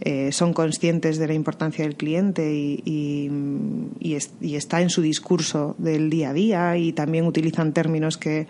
eh, 0.00 0.30
son 0.30 0.52
conscientes 0.52 1.18
de 1.18 1.26
la 1.26 1.34
importancia 1.34 1.84
del 1.84 1.96
cliente 1.96 2.52
y, 2.54 2.82
y, 3.98 4.54
está 4.54 4.82
en 4.82 4.90
su 4.90 5.00
discurso 5.00 5.74
del 5.78 6.10
día 6.10 6.30
a 6.30 6.32
día 6.34 6.76
y 6.76 6.92
también 6.92 7.24
utilizan 7.26 7.72
términos 7.72 8.18
que, 8.18 8.46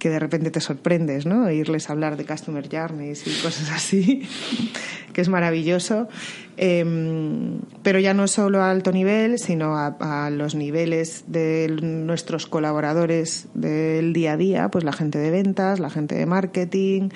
de 0.00 0.18
repente 0.18 0.50
te 0.50 0.60
sorprendes, 0.60 1.26
¿no? 1.26 1.50
Irles 1.50 1.90
a 1.90 1.92
hablar 1.92 2.16
de 2.16 2.24
customer 2.24 2.68
journeys 2.70 3.26
y 3.26 3.42
cosas 3.42 3.70
así, 3.70 4.22
que 5.12 5.20
es 5.20 5.28
maravilloso. 5.28 6.08
Em, 6.60 7.60
pero 7.84 8.00
ya 8.00 8.14
no 8.14 8.26
solo 8.26 8.62
a 8.62 8.70
alto 8.70 8.90
nivel, 8.90 9.38
sino 9.38 9.76
a, 9.76 10.30
los 10.30 10.56
niveles 10.56 11.24
de 11.28 11.68
nuestros 11.80 12.46
colaboradores 12.46 13.46
del 13.54 14.12
día 14.12 14.32
a 14.32 14.36
día, 14.36 14.68
pues 14.68 14.82
la 14.82 14.92
gente 14.92 15.18
de 15.18 15.30
ventas, 15.30 15.78
la 15.78 15.88
gente 15.88 16.16
de 16.16 16.26
marketing, 16.26 17.10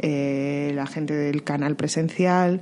eh, 0.00 0.72
la 0.74 0.86
gente 0.86 1.14
del 1.14 1.44
canal 1.44 1.76
presencial, 1.76 2.60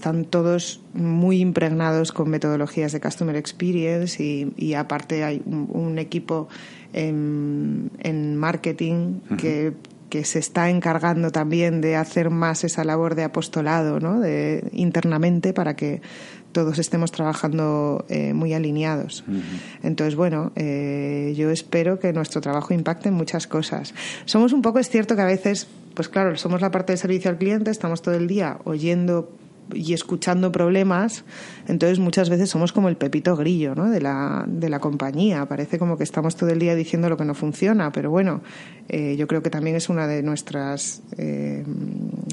están 0.00 0.24
todos 0.24 0.80
muy 0.94 1.40
impregnados 1.40 2.10
con 2.10 2.30
metodologías 2.30 2.92
de 2.92 3.00
Customer 3.02 3.36
Experience 3.36 4.22
y, 4.56 4.72
aparte 4.72 5.24
hay 5.24 5.42
un, 5.44 5.98
equipo 5.98 6.48
en, 6.94 8.36
marketing 8.36 9.20
que 9.36 9.74
que 10.10 10.24
se 10.24 10.40
está 10.40 10.68
encargando 10.68 11.30
también 11.30 11.80
de 11.80 11.94
hacer 11.94 12.30
más 12.30 12.64
esa 12.64 12.82
labor 12.82 13.14
de 13.14 13.22
apostolado 13.22 14.00
¿no? 14.00 14.18
de, 14.18 14.68
internamente 14.72 15.52
para 15.52 15.76
que 15.76 16.02
todos 16.50 16.80
estemos 16.80 17.12
trabajando 17.12 18.04
eh, 18.08 18.34
muy 18.34 18.52
alineados. 18.54 19.22
Entonces, 19.84 20.16
bueno, 20.16 20.50
eh, 20.56 21.32
yo 21.36 21.50
espero 21.50 22.00
que 22.00 22.12
nuestro 22.12 22.40
trabajo 22.40 22.74
impacte 22.74 23.08
en 23.08 23.14
muchas 23.14 23.46
cosas. 23.46 23.94
Somos 24.24 24.52
un 24.52 24.60
poco, 24.60 24.80
es 24.80 24.88
cierto 24.88 25.14
que 25.14 25.22
a 25.22 25.26
veces, 25.26 25.68
pues 25.94 26.08
claro, 26.08 26.36
somos 26.36 26.60
la 26.60 26.72
parte 26.72 26.92
de 26.92 26.96
servicio 26.96 27.30
al 27.30 27.38
cliente, 27.38 27.70
estamos 27.70 28.02
todo 28.02 28.16
el 28.16 28.26
día 28.26 28.58
oyendo 28.64 29.30
y 29.74 29.94
escuchando 29.94 30.52
problemas, 30.52 31.24
entonces 31.68 31.98
muchas 31.98 32.28
veces 32.28 32.50
somos 32.50 32.72
como 32.72 32.88
el 32.88 32.96
pepito 32.96 33.36
grillo 33.36 33.74
¿no? 33.74 33.90
de, 33.90 34.00
la, 34.00 34.44
de 34.46 34.68
la 34.68 34.80
compañía. 34.80 35.46
Parece 35.46 35.78
como 35.78 35.96
que 35.96 36.04
estamos 36.04 36.36
todo 36.36 36.50
el 36.50 36.58
día 36.58 36.74
diciendo 36.74 37.08
lo 37.08 37.16
que 37.16 37.24
no 37.24 37.34
funciona, 37.34 37.92
pero 37.92 38.10
bueno, 38.10 38.42
eh, 38.88 39.16
yo 39.16 39.26
creo 39.26 39.42
que 39.42 39.50
también 39.50 39.76
es 39.76 39.88
una 39.88 40.06
de 40.06 40.22
nuestras 40.22 41.02
eh, 41.16 41.64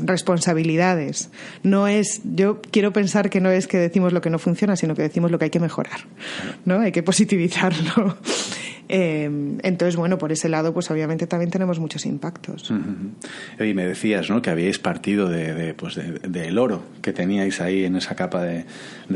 responsabilidades. 0.03 1.29
No 1.63 1.87
es, 1.87 2.21
yo 2.23 2.61
quiero 2.71 2.93
pensar 2.93 3.29
que 3.29 3.41
no 3.41 3.49
es 3.49 3.67
que 3.67 3.77
decimos 3.77 4.13
lo 4.13 4.21
que 4.21 4.29
no 4.29 4.39
funciona, 4.39 4.75
sino 4.75 4.95
que 4.95 5.03
decimos 5.03 5.31
lo 5.31 5.39
que 5.39 5.45
hay 5.45 5.51
que 5.51 5.59
mejorar, 5.59 5.99
¿no? 6.65 6.79
Hay 6.79 6.91
que 6.91 7.03
positivizarlo. 7.03 8.17
Eh, 8.89 9.29
entonces, 9.63 9.95
bueno, 9.95 10.17
por 10.17 10.31
ese 10.31 10.49
lado, 10.49 10.73
pues 10.73 10.89
obviamente 10.91 11.27
también 11.27 11.51
tenemos 11.51 11.79
muchos 11.79 12.05
impactos. 12.05 12.71
Y 13.59 13.73
me 13.73 13.85
decías, 13.85 14.29
¿no? 14.29 14.41
Que 14.41 14.49
habíais 14.49 14.79
partido 14.79 15.29
de, 15.29 15.73
pues 15.73 15.95
del 15.95 16.57
oro 16.57 16.83
que 17.01 17.13
teníais 17.13 17.61
ahí 17.61 17.85
en 17.85 17.95
esa 17.95 18.15
capa 18.15 18.43
de, 18.43 18.65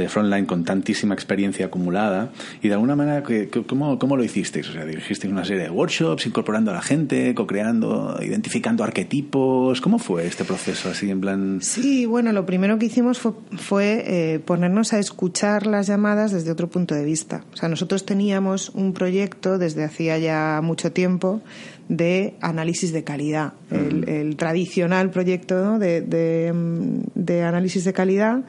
frontline 0.08 0.46
con 0.46 0.64
tantísima 0.64 1.14
experiencia 1.14 1.68
acumulada. 1.68 2.32
Y 2.62 2.68
de 2.68 2.74
alguna 2.74 2.96
manera, 2.96 3.24
¿cómo, 3.68 3.98
¿cómo 4.00 4.18
lo 4.18 4.24
hicisteis? 4.24 4.70
O 4.70 4.74
sea, 4.74 4.86
dirigisteis 4.86 5.32
una 5.32 5.46
serie 5.46 5.64
de 5.64 5.70
workshops, 5.70 6.26
incorporando 6.26 6.72
a 6.72 6.74
la 6.74 6.82
gente, 6.82 7.34
co-creando, 7.36 8.18
identificando 8.22 8.84
arquetipos. 8.84 9.82
¿Cómo 9.82 10.00
fue 10.00 10.28
este 10.28 10.44
proceso 10.44 10.90
así 10.90 11.10
en 11.10 11.22
plan? 11.22 11.60
Sí, 11.62 12.06
bueno, 12.06 12.32
lo 12.32 12.46
primero 12.46 12.78
que 12.78 12.88
hicimos 12.88 13.20
fue, 13.20 13.34
fue 13.58 14.04
eh, 14.06 14.40
ponernos 14.40 14.94
a 14.94 15.00
escuchar 15.00 15.68
las 15.68 15.88
llamadas 15.88 16.32
desde 16.32 16.52
otro 16.52 16.70
punto 16.70 16.96
de 16.96 17.06
vista. 17.06 17.44
O 17.54 17.58
sea, 17.58 17.70
nosotros 17.70 18.06
teníamos 18.06 18.70
un 18.70 18.94
proyecto 18.94 19.58
desde 19.62 19.86
hacía 19.86 20.18
ya 20.18 20.60
mucho 20.62 20.92
tiempo 20.92 21.42
de 21.88 22.36
análisis 22.42 22.92
de 22.92 23.06
calidad. 23.06 23.54
el, 23.72 24.36
tradicional 24.36 25.10
proyecto 25.10 25.80
de, 25.80 26.02
de, 26.02 27.44
análisis 27.44 27.86
de 27.86 27.94
calidad 27.94 28.44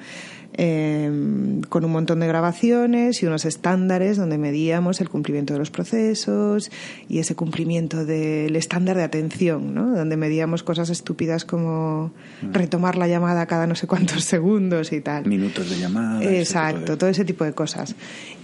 Em, 0.54 1.62
con 1.62 1.82
un 1.82 1.92
montón 1.92 2.20
de 2.20 2.26
grabaciones 2.26 3.22
y 3.22 3.26
unos 3.26 3.46
estándares 3.46 4.18
donde 4.18 4.36
medíamos 4.36 5.00
el 5.00 5.08
cumplimiento 5.08 5.54
de 5.54 5.58
los 5.58 5.70
procesos 5.70 6.70
y 7.08 7.20
ese 7.20 7.34
cumplimiento 7.34 8.04
del 8.04 8.54
estándar 8.56 8.98
de 8.98 9.02
atención, 9.02 9.74
¿no? 9.74 9.96
donde 9.96 10.18
medíamos 10.18 10.62
cosas 10.62 10.90
estúpidas 10.90 11.46
como 11.46 12.12
mm. 12.42 12.52
retomar 12.52 12.96
la 12.96 13.08
llamada 13.08 13.46
cada 13.46 13.66
no 13.66 13.74
sé 13.74 13.86
cuántos 13.86 14.24
segundos 14.26 14.92
y 14.92 15.00
tal. 15.00 15.24
Minutos 15.24 15.70
de 15.70 15.78
llamada. 15.78 16.22
Exacto, 16.22 16.98
todo 16.98 17.08
ese 17.08 17.24
tipo 17.24 17.44
de 17.44 17.54
cosas. 17.54 17.94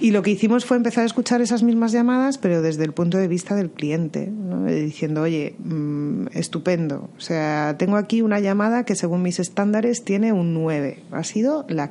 Y 0.00 0.12
lo 0.12 0.22
que 0.22 0.30
hicimos 0.30 0.64
fue 0.64 0.78
empezar 0.78 1.02
a 1.02 1.06
escuchar 1.06 1.42
esas 1.42 1.62
mismas 1.62 1.92
llamadas, 1.92 2.38
pero 2.38 2.62
desde 2.62 2.84
el 2.84 2.92
punto 2.92 3.18
de 3.18 3.28
vista 3.28 3.54
del 3.54 3.70
cliente, 3.70 4.32
diciendo, 4.66 5.22
oye, 5.22 5.56
mm, 5.58 6.28
estupendo, 6.32 7.10
o 7.16 7.20
sea, 7.20 7.76
tengo 7.78 7.96
aquí 7.96 8.22
una 8.22 8.40
llamada 8.40 8.84
que 8.84 8.94
según 8.94 9.22
mis 9.22 9.40
estándares 9.40 10.04
tiene 10.04 10.32
un 10.32 10.54
9, 10.54 11.00
ha 11.10 11.24
sido 11.24 11.66
la 11.68 11.90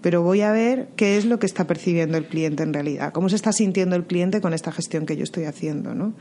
pero 0.00 0.22
voy 0.22 0.42
a 0.42 0.52
ver 0.52 0.88
qué 0.96 1.16
es 1.16 1.24
lo 1.24 1.38
que 1.38 1.46
está 1.46 1.66
percibiendo 1.66 2.18
el 2.18 2.26
cliente 2.26 2.62
en 2.62 2.74
realidad, 2.74 3.12
cómo 3.12 3.28
se 3.28 3.36
está 3.36 3.52
sintiendo 3.52 3.96
el 3.96 4.04
cliente 4.04 4.40
con 4.40 4.52
esta 4.52 4.72
gestión 4.72 5.06
que 5.06 5.16
yo 5.16 5.24
estoy 5.24 5.44
haciendo, 5.44 5.94
¿no? 5.94 6.14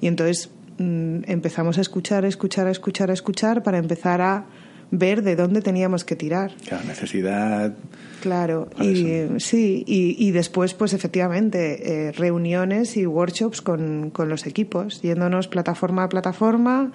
Y 0.00 0.06
entonces 0.06 0.50
mm, 0.78 1.22
empezamos 1.26 1.78
a 1.78 1.80
escuchar, 1.80 2.24
a 2.24 2.28
escuchar, 2.28 2.66
a 2.66 2.70
escuchar, 2.70 3.10
a 3.10 3.14
escuchar 3.14 3.62
para 3.62 3.78
empezar 3.78 4.20
a 4.20 4.46
ver 4.90 5.22
de 5.22 5.36
dónde 5.36 5.60
teníamos 5.60 6.04
que 6.04 6.16
tirar. 6.16 6.52
La 6.70 6.82
necesidad. 6.82 7.74
Claro, 8.22 8.68
y 8.80 9.28
sí, 9.38 9.84
y, 9.86 10.30
después, 10.30 10.72
pues 10.72 10.94
efectivamente, 10.94 12.06
eh, 12.08 12.12
reuniones 12.12 12.96
y 12.96 13.04
workshops 13.04 13.60
con, 13.60 14.10
con, 14.10 14.28
los 14.28 14.46
equipos, 14.46 15.02
yéndonos 15.02 15.48
plataforma 15.48 16.04
a 16.04 16.08
plataforma, 16.08 16.92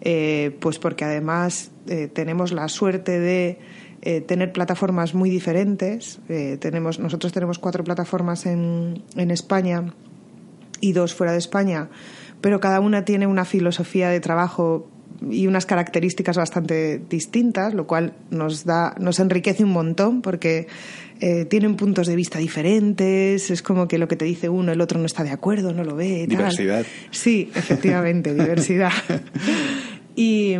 eh, 0.00 0.56
pues 0.60 0.78
porque 0.78 1.04
además 1.04 1.72
eh, 1.88 2.08
tenemos 2.12 2.52
la 2.52 2.68
suerte 2.68 3.18
de 3.18 3.58
eh, 4.02 4.20
tener 4.20 4.52
plataformas 4.52 5.14
muy 5.14 5.30
diferentes. 5.30 6.20
Eh, 6.28 6.56
tenemos, 6.60 6.98
nosotros 6.98 7.32
tenemos 7.32 7.58
cuatro 7.58 7.84
plataformas 7.84 8.46
en, 8.46 9.02
en 9.16 9.30
España 9.30 9.92
y 10.80 10.92
dos 10.92 11.14
fuera 11.14 11.32
de 11.32 11.38
España, 11.38 11.88
pero 12.40 12.60
cada 12.60 12.80
una 12.80 13.04
tiene 13.04 13.26
una 13.26 13.44
filosofía 13.44 14.08
de 14.08 14.20
trabajo 14.20 14.88
y 15.30 15.46
unas 15.46 15.66
características 15.66 16.36
bastante 16.36 17.00
distintas, 17.10 17.74
lo 17.74 17.86
cual 17.86 18.14
nos 18.30 18.64
da, 18.64 18.94
nos 19.00 19.18
enriquece 19.18 19.64
un 19.64 19.72
montón 19.72 20.22
porque 20.22 20.68
eh, 21.20 21.44
tienen 21.44 21.76
puntos 21.76 22.06
de 22.06 22.14
vista 22.14 22.38
diferentes, 22.38 23.50
es 23.50 23.62
como 23.62 23.88
que 23.88 23.98
lo 23.98 24.06
que 24.06 24.16
te 24.16 24.24
dice 24.24 24.48
uno, 24.48 24.70
el 24.72 24.80
otro 24.80 25.00
no 25.00 25.06
está 25.06 25.24
de 25.24 25.30
acuerdo, 25.30 25.72
no 25.72 25.82
lo 25.82 25.96
ve. 25.96 26.26
Diversidad. 26.28 26.86
Sí, 27.10 27.50
efectivamente, 27.54 28.34
diversidad. 28.38 28.92
Y, 30.20 30.56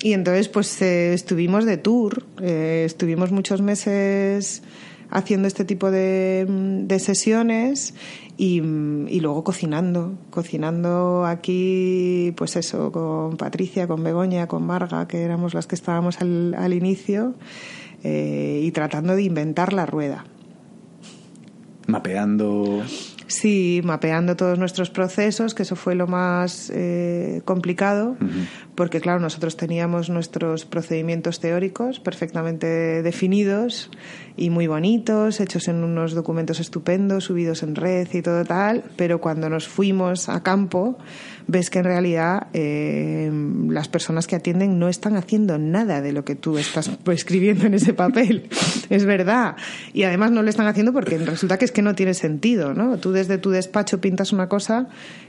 y 0.00 0.12
entonces 0.14 0.48
pues 0.48 0.80
eh, 0.80 1.12
estuvimos 1.12 1.66
de 1.66 1.76
tour, 1.76 2.24
eh, 2.40 2.84
estuvimos 2.86 3.30
muchos 3.30 3.60
meses 3.60 4.62
haciendo 5.10 5.46
este 5.46 5.66
tipo 5.66 5.90
de, 5.90 6.46
de 6.48 6.98
sesiones 6.98 7.92
y, 8.38 8.62
y, 8.62 9.20
luego 9.20 9.44
cocinando, 9.44 10.14
cocinando 10.30 11.26
aquí, 11.26 12.32
pues 12.38 12.56
eso, 12.56 12.90
con 12.92 13.36
Patricia, 13.36 13.86
con 13.86 14.02
Begoña, 14.02 14.46
con 14.46 14.64
Marga, 14.64 15.06
que 15.06 15.22
éramos 15.22 15.52
las 15.52 15.66
que 15.66 15.74
estábamos 15.74 16.22
al, 16.22 16.54
al 16.54 16.72
inicio, 16.72 17.34
eh, 18.04 18.62
y 18.64 18.70
tratando 18.70 19.16
de 19.16 19.22
inventar 19.22 19.74
la 19.74 19.84
rueda. 19.84 20.24
Mapeando 21.88 22.82
Sí, 23.28 23.80
mapeando 23.82 24.36
todos 24.36 24.56
nuestros 24.56 24.90
procesos, 24.90 25.54
que 25.54 25.64
eso 25.64 25.74
fue 25.74 25.96
lo 25.96 26.06
más 26.06 26.70
eh, 26.72 27.42
complicado, 27.44 28.16
porque 28.76 29.00
claro, 29.00 29.18
nosotros 29.18 29.56
teníamos 29.56 30.10
nuestros 30.10 30.64
procedimientos 30.64 31.40
teóricos 31.40 31.98
perfectamente 31.98 33.02
definidos 33.02 33.90
y 34.36 34.50
muy 34.50 34.68
bonitos, 34.68 35.40
hechos 35.40 35.66
en 35.66 35.82
unos 35.82 36.12
documentos 36.12 36.60
estupendos, 36.60 37.24
subidos 37.24 37.64
en 37.64 37.74
red 37.74 38.06
y 38.12 38.22
todo 38.22 38.44
tal, 38.44 38.84
pero 38.96 39.20
cuando 39.20 39.50
nos 39.50 39.66
fuimos 39.66 40.28
a 40.28 40.44
campo, 40.44 40.96
ves 41.48 41.70
que 41.70 41.78
en 41.78 41.84
realidad 41.84 42.48
eh, 42.52 43.30
las 43.68 43.88
personas 43.88 44.26
que 44.26 44.36
atienden 44.36 44.78
no 44.78 44.88
están 44.88 45.16
haciendo 45.16 45.58
nada 45.58 46.00
de 46.00 46.12
lo 46.12 46.24
que 46.24 46.34
tú 46.34 46.58
estás 46.58 46.90
escribiendo 47.06 47.66
en 47.66 47.74
ese 47.74 47.94
papel. 47.94 48.48
es 48.90 49.04
verdad. 49.04 49.56
Y 49.92 50.02
además 50.02 50.32
no 50.32 50.42
lo 50.42 50.50
están 50.50 50.66
haciendo 50.66 50.92
porque 50.92 51.18
resulta 51.18 51.58
que 51.58 51.64
es 51.64 51.72
que 51.72 51.82
no 51.82 51.94
tiene 51.94 52.14
sentido, 52.14 52.74
¿no? 52.74 52.98
Tú 52.98 53.12
desde 53.12 53.38
tu 53.38 53.50
despacho 53.50 54.00
pintas 54.00 54.32
una 54.32 54.48
cosa 54.48 54.88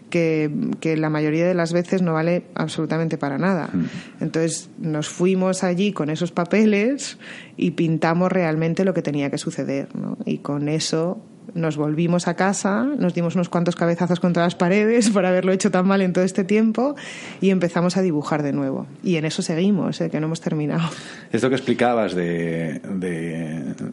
que, 0.09 0.49
que, 0.79 0.95
la 0.97 1.09
mayoría 1.09 1.45
de 1.45 1.53
las 1.53 1.73
veces 1.73 2.01
no 2.01 2.13
vale 2.13 2.43
absolutamente 2.55 3.17
para 3.17 3.37
nada. 3.37 3.69
Mm. 3.73 3.85
Entonces 4.21 4.69
nos 4.79 5.09
fuimos 5.09 5.63
allí 5.63 5.91
con 5.91 6.09
esos 6.09 6.31
papeles 6.31 7.17
y 7.57 7.71
pintamos 7.71 8.31
realmente 8.31 8.85
lo 8.85 8.93
que 8.93 9.01
tenía 9.01 9.29
que 9.29 9.37
suceder. 9.37 9.89
¿no? 9.95 10.17
Y 10.25 10.39
con 10.39 10.69
eso 10.69 11.21
nos 11.57 11.75
volvimos 11.75 12.27
a 12.27 12.35
casa, 12.35 12.83
nos 12.83 13.13
dimos 13.13 13.35
unos 13.35 13.49
cuantos 13.49 13.75
cabezazos 13.75 14.19
contra 14.19 14.43
las 14.43 14.55
paredes 14.55 15.09
por 15.13 15.25
haberlo 15.25 15.51
hecho 15.51 15.71
tan 15.71 15.87
mal 15.87 16.01
en 16.01 16.13
todo 16.13 16.23
este 16.23 16.43
tiempo 16.43 16.95
y 17.41 17.49
empezamos 17.49 17.97
a 17.97 18.01
dibujar 18.01 18.43
de 18.43 18.53
nuevo. 18.53 18.87
Y 19.03 19.17
en 19.17 19.25
eso 19.25 19.41
seguimos, 19.41 19.99
¿eh? 20.01 20.09
que 20.09 20.19
no 20.19 20.27
hemos 20.27 20.41
terminado. 20.41 20.89
Esto 21.31 21.49
que 21.49 21.55
explicabas 21.55 22.15
de, 22.15 22.79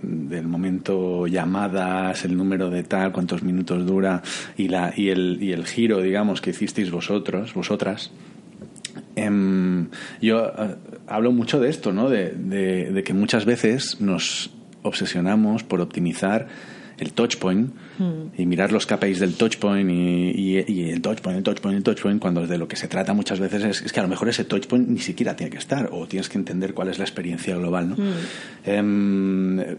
del 0.03 0.47
momento 0.47 1.27
llamadas, 1.27 2.25
el 2.25 2.37
número 2.37 2.71
de 2.71 2.85
tal, 2.85 3.13
cuántos 3.13 3.43
minutos 3.43 3.87
dura 3.87 4.23
y, 4.57 4.69
la, 4.69 4.93
y, 4.97 5.09
el, 5.09 5.39
y 5.41 5.53
el 5.53 5.67
giro, 5.67 6.01
digamos, 6.01 6.41
que 6.41 6.51
hicisteis 6.51 6.91
vosotros, 6.91 7.55
vosotras, 7.55 8.13
em, 9.17 9.89
yo 10.21 10.47
eh, 10.47 10.75
hablo 11.07 11.33
mucho 11.33 11.61
de 11.61 11.71
esto, 11.71 11.93
¿no? 11.93 12.09
De, 12.09 12.31
de, 12.31 13.03
que 13.05 13.15
muchas 13.15 13.45
veces 13.45 14.01
nos 14.01 14.51
obsesionamos 14.83 15.65
por 15.65 15.81
optimizar 15.81 16.47
el 16.99 17.13
touchpoint 17.13 17.75
hmm. 17.99 18.23
y 18.39 18.47
mirar 18.47 18.73
los 18.73 18.87
KPIs 18.87 19.21
del 19.21 19.35
touchpoint 19.35 19.91
y, 19.91 20.65
y, 20.67 20.91
el 20.91 21.01
touchpoint, 21.01 21.39
el 21.39 21.45
touchpoint, 21.45 21.77
el 21.77 21.83
touchpoint, 21.83 22.21
cuando 22.21 22.47
de 22.47 22.59
lo 22.59 22.69
que 22.69 22.77
se 22.77 22.89
trata 22.89 23.15
muchas 23.15 23.41
veces 23.41 23.83
es, 23.83 23.93
que 23.93 24.01
a 24.01 24.03
lo 24.03 24.09
mejor 24.09 24.29
ese 24.29 24.45
touchpoint 24.45 24.89
ni 24.89 25.01
siquiera 25.01 25.37
tiene 25.37 25.51
que 25.51 25.59
estar 25.59 25.89
o 25.93 26.07
tienes 26.07 26.29
que 26.29 26.39
entender 26.39 26.75
cuál 26.75 26.89
es 26.89 26.99
la 26.99 27.05
experiencia 27.05 27.57
global. 27.57 27.91
¿no? 27.91 27.97
Hmm. 27.97 28.13
Em, 28.65 29.77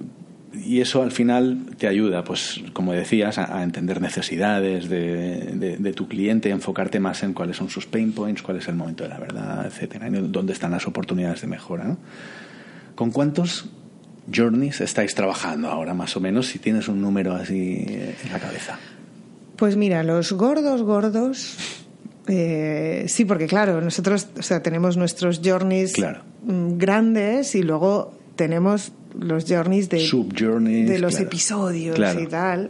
y 0.63 0.79
eso 0.79 1.03
al 1.03 1.11
final 1.11 1.65
te 1.77 1.87
ayuda, 1.87 2.23
pues 2.23 2.61
como 2.73 2.93
decías, 2.93 3.37
a, 3.37 3.61
entender 3.63 4.01
necesidades 4.01 4.89
de, 4.89 5.77
de, 5.77 5.93
tu 5.93 6.07
cliente, 6.07 6.49
enfocarte 6.49 6.99
más 6.99 7.23
en 7.23 7.33
cuáles 7.33 7.57
son 7.57 7.69
sus 7.69 7.85
pain 7.85 8.13
points, 8.13 8.41
cuál 8.41 8.57
es 8.57 8.67
el 8.67 8.75
momento 8.75 9.03
de 9.03 9.09
la 9.09 9.19
verdad, 9.19 9.65
etcétera, 9.65 10.09
dónde 10.09 10.53
están 10.53 10.71
las 10.71 10.87
oportunidades 10.87 11.41
de 11.41 11.47
mejora. 11.47 11.83
¿no? 11.83 11.97
¿Con 12.95 13.11
cuántos 13.11 13.69
journeys 14.33 14.81
estáis 14.81 15.15
trabajando 15.15 15.69
ahora, 15.69 15.93
más 15.93 16.15
o 16.17 16.19
menos, 16.19 16.47
si 16.47 16.59
tienes 16.59 16.87
un 16.87 17.01
número 17.01 17.33
así 17.33 17.85
en 17.87 18.31
la 18.31 18.39
cabeza? 18.39 18.79
Pues 19.55 19.75
mira, 19.75 20.03
los 20.03 20.33
gordos, 20.33 20.81
gordos. 20.81 21.57
Eh, 22.27 23.05
sí, 23.07 23.25
porque 23.25 23.47
claro, 23.47 23.81
nosotros 23.81 24.27
o 24.37 24.41
sea, 24.41 24.63
tenemos 24.63 24.97
nuestros 24.97 25.41
journeys 25.43 25.93
mm, 26.43 26.77
grandes 26.77 27.53
y 27.55 27.61
luego 27.61 28.13
tenemos 28.35 28.91
los 29.19 29.45
journeys 29.47 29.89
de, 29.89 29.97
de 30.85 30.99
los 30.99 31.19
episodios 31.19 31.97
y 32.19 32.27
tal. 32.27 32.69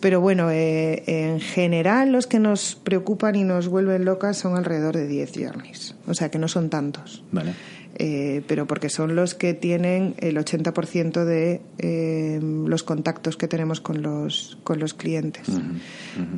Pero 0.00 0.20
bueno, 0.20 0.50
eh, 0.50 1.02
en 1.06 1.40
general 1.40 2.12
los 2.12 2.26
que 2.26 2.38
nos 2.38 2.76
preocupan 2.76 3.34
y 3.36 3.44
nos 3.44 3.68
vuelven 3.68 4.04
locas 4.04 4.38
son 4.38 4.56
alrededor 4.56 4.96
de 4.96 5.06
10 5.06 5.32
journeys. 5.34 5.94
O 6.06 6.14
sea 6.14 6.30
que 6.30 6.38
no 6.38 6.48
son 6.48 6.70
tantos. 6.70 7.22
Vale. 7.30 7.52
Eh, 7.96 8.42
pero 8.46 8.66
porque 8.66 8.88
son 8.88 9.14
los 9.14 9.34
que 9.34 9.52
tienen 9.52 10.14
el 10.18 10.36
80% 10.36 11.24
de 11.24 11.60
eh, 11.78 12.40
los 12.42 12.82
contactos 12.82 13.36
que 13.36 13.48
tenemos 13.48 13.80
con 13.80 14.02
los, 14.02 14.58
con 14.64 14.78
los 14.78 14.94
clientes. 14.94 15.46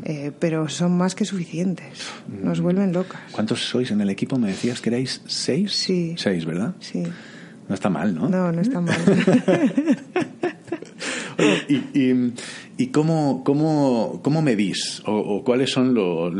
Eh, 0.04 0.32
pero 0.38 0.68
son 0.68 0.96
más 0.96 1.14
que 1.14 1.24
suficientes, 1.24 2.10
nos 2.42 2.60
vuelven 2.60 2.92
locas. 2.92 3.20
¿Cuántos 3.32 3.68
sois 3.68 3.90
en 3.90 4.00
el 4.00 4.10
equipo? 4.10 4.38
Me 4.38 4.48
decías 4.48 4.80
que 4.80 4.90
erais 4.90 5.22
seis. 5.26 5.72
Sí. 5.72 6.14
Seis, 6.16 6.44
¿verdad? 6.44 6.74
Sí. 6.80 7.04
No 7.68 7.74
está 7.74 7.88
mal, 7.88 8.14
¿no? 8.14 8.28
No, 8.28 8.52
no 8.52 8.60
está 8.60 8.80
mal. 8.80 8.96
y, 11.68 12.32
y, 12.76 12.86
cómo, 12.88 13.42
cómo, 13.44 14.20
cómo 14.22 14.42
medís 14.42 15.02
o, 15.06 15.42
cuáles 15.44 15.70
son 15.70 15.94
los, 15.94 16.32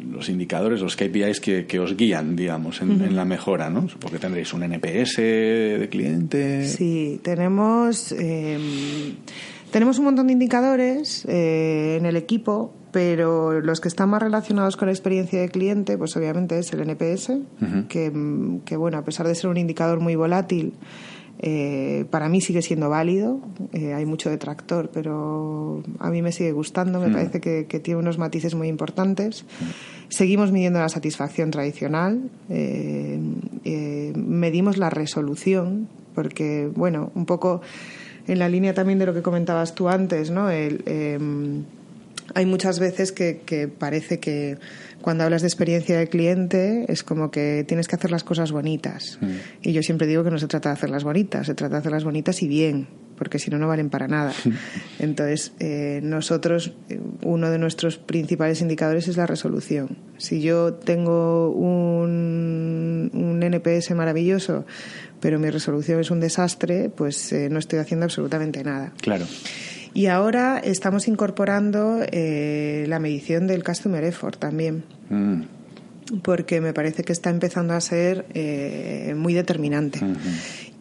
los, 0.00 0.28
indicadores, 0.28 0.80
los 0.80 0.96
KPIs 0.96 1.40
que, 1.40 1.66
que 1.66 1.78
os 1.78 1.96
guían, 1.96 2.36
digamos, 2.36 2.82
en, 2.82 3.14
la 3.16 3.24
mejora, 3.24 3.70
¿no? 3.70 3.86
Porque 3.98 4.18
tendréis 4.18 4.52
un 4.52 4.62
NPS 4.62 5.16
de 5.16 5.88
cliente. 5.90 6.66
Sí, 6.66 7.20
tenemos, 7.22 8.12
em, 8.12 9.14
tenemos 9.70 9.98
un 9.98 10.04
montón 10.06 10.26
de 10.28 10.32
indicadores 10.32 11.24
eh, 11.28 11.96
en 11.98 12.06
el 12.06 12.16
equipo 12.16 12.74
pero 12.92 13.60
los 13.60 13.80
que 13.80 13.88
están 13.88 14.10
más 14.10 14.20
relacionados 14.20 14.76
con 14.76 14.86
la 14.86 14.92
experiencia 14.92 15.40
de 15.40 15.48
cliente, 15.48 15.96
pues 15.96 16.16
obviamente 16.16 16.58
es 16.58 16.72
el 16.72 16.80
NPS, 16.80 17.32
que, 17.88 18.12
que, 18.64 18.76
bueno, 18.76 18.98
a 18.98 19.04
pesar 19.04 19.28
de 19.28 19.34
ser 19.34 19.48
un 19.48 19.56
indicador 19.56 20.00
muy 20.00 20.16
volátil, 20.16 20.74
eh, 21.42 22.04
para 22.10 22.28
mí 22.28 22.42
sigue 22.42 22.60
siendo 22.60 22.90
válido, 22.90 23.40
eh, 23.72 23.94
hay 23.94 24.04
mucho 24.04 24.28
detractor, 24.28 24.90
pero 24.92 25.82
a 25.98 26.10
mí 26.10 26.20
me 26.20 26.32
sigue 26.32 26.52
gustando, 26.52 27.00
me 27.00 27.08
parece 27.08 27.40
que, 27.40 27.64
tiene 27.80 27.98
unos 27.98 28.18
matices 28.18 28.54
muy 28.54 28.68
importantes. 28.68 29.46
Seguimos 30.10 30.52
midiendo 30.52 30.80
la 30.80 30.90
satisfacción 30.90 31.50
tradicional, 31.50 32.30
eh, 32.50 33.18
medimos 34.14 34.76
la 34.76 34.90
resolución, 34.90 35.88
porque, 36.14 36.70
bueno, 36.74 37.10
un 37.14 37.24
poco 37.24 37.62
en 38.26 38.38
la 38.38 38.48
línea 38.48 38.74
también 38.74 38.98
de 38.98 39.06
lo 39.06 39.14
que 39.14 39.22
comentabas 39.22 39.74
tú 39.74 39.88
antes, 39.88 40.30
¿no? 40.30 40.50
El, 40.50 40.82
em, 40.84 41.64
hay 42.34 42.46
muchas 42.46 42.78
veces 42.78 43.12
que, 43.12 43.68
parece 43.78 44.20
que 44.20 44.58
cuando 45.00 45.24
hablas 45.24 45.42
de 45.42 45.48
experiencia 45.48 45.98
de 45.98 46.08
cliente 46.08 46.84
es 46.88 47.02
como 47.02 47.30
que 47.30 47.64
tienes 47.66 47.88
que 47.88 47.96
hacer 47.96 48.10
las 48.10 48.24
cosas 48.24 48.52
bonitas. 48.52 49.18
Mm. 49.20 49.26
Y 49.62 49.72
yo 49.72 49.82
siempre 49.82 50.06
digo 50.06 50.24
que 50.24 50.30
no 50.30 50.38
se 50.38 50.46
trata 50.46 50.70
de 50.70 50.74
hacerlas 50.74 51.04
bonitas, 51.04 51.46
se 51.46 51.54
trata 51.54 51.76
de 51.76 51.78
hacerlas 51.80 52.04
bonitas 52.04 52.42
y 52.42 52.48
bien, 52.48 52.88
porque 53.16 53.38
si 53.38 53.50
no, 53.50 53.58
no 53.58 53.68
valen 53.68 53.90
para 53.90 54.08
nada. 54.08 54.32
Entonces, 54.98 55.52
eh, 55.58 56.00
nosotros, 56.02 56.72
eh, 56.88 57.00
uno 57.22 57.50
de 57.50 57.58
nuestros 57.58 57.98
principales 57.98 58.60
indicadores 58.60 59.08
es 59.08 59.16
la 59.16 59.26
resolución. 59.26 59.98
Si 60.18 60.40
yo 60.40 60.74
tengo 60.74 61.50
un, 61.50 63.10
un 63.12 63.42
NPS 63.42 63.92
maravilloso, 63.92 64.64
pero 65.20 65.38
mi 65.38 65.50
resolución 65.50 66.00
es 66.00 66.10
un 66.10 66.20
desastre, 66.20 66.88
pues 66.88 67.32
eh, 67.32 67.48
no 67.50 67.58
estoy 67.58 67.78
haciendo 67.78 68.04
absolutamente 68.04 68.64
nada. 68.64 68.92
Claro. 69.00 69.26
Y 69.92 70.06
ahora 70.06 70.58
estamos 70.58 71.08
incorporando 71.08 72.00
eh, 72.12 72.84
la 72.88 72.98
medición 72.98 73.46
del 73.46 73.64
customer 73.64 74.04
effort 74.04 74.38
también. 74.38 74.84
Mm. 75.08 75.42
Porque 76.22 76.60
me 76.60 76.72
parece 76.72 77.04
que 77.04 77.12
está 77.12 77.30
empezando 77.30 77.74
a 77.74 77.80
ser 77.80 78.26
eh, 78.34 79.14
muy 79.16 79.32
determinante. 79.32 80.00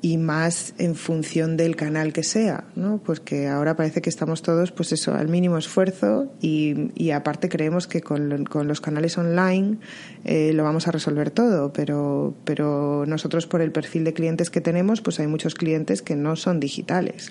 Y 0.02 0.18
más 0.18 0.74
en 0.78 0.96
función 0.96 1.58
del 1.58 1.76
canal 1.76 2.14
que 2.14 2.24
sea, 2.24 2.64
¿no? 2.76 3.02
Porque 3.06 3.48
ahora 3.48 3.76
parece 3.76 4.02
que 4.02 4.10
estamos 4.10 4.42
todos, 4.42 4.72
pues 4.72 4.94
eso, 4.94 5.14
al 5.14 5.28
mínimo 5.28 5.58
esfuerzo 5.58 6.32
y, 6.42 6.90
y 6.96 7.12
aparte 7.12 7.50
creemos 7.50 7.86
que 7.86 8.02
con, 8.02 8.46
con 8.46 8.68
los 8.68 8.80
canales 8.80 9.18
online 9.18 9.78
eh, 10.24 10.54
lo 10.54 10.64
vamos 10.64 10.88
a 10.88 10.92
resolver 10.92 11.32
todo, 11.32 11.74
pero, 11.74 12.34
pero 12.46 13.06
nosotros 13.06 13.46
por 13.46 13.62
el 13.62 13.74
perfil 13.74 14.06
de 14.06 14.14
clientes 14.14 14.50
que 14.50 14.62
tenemos, 14.62 15.02
pues 15.02 15.20
hay 15.20 15.28
muchos 15.28 15.54
clientes 15.54 16.02
que 16.02 16.16
no 16.16 16.38
son 16.38 16.62
digitales. 16.62 17.30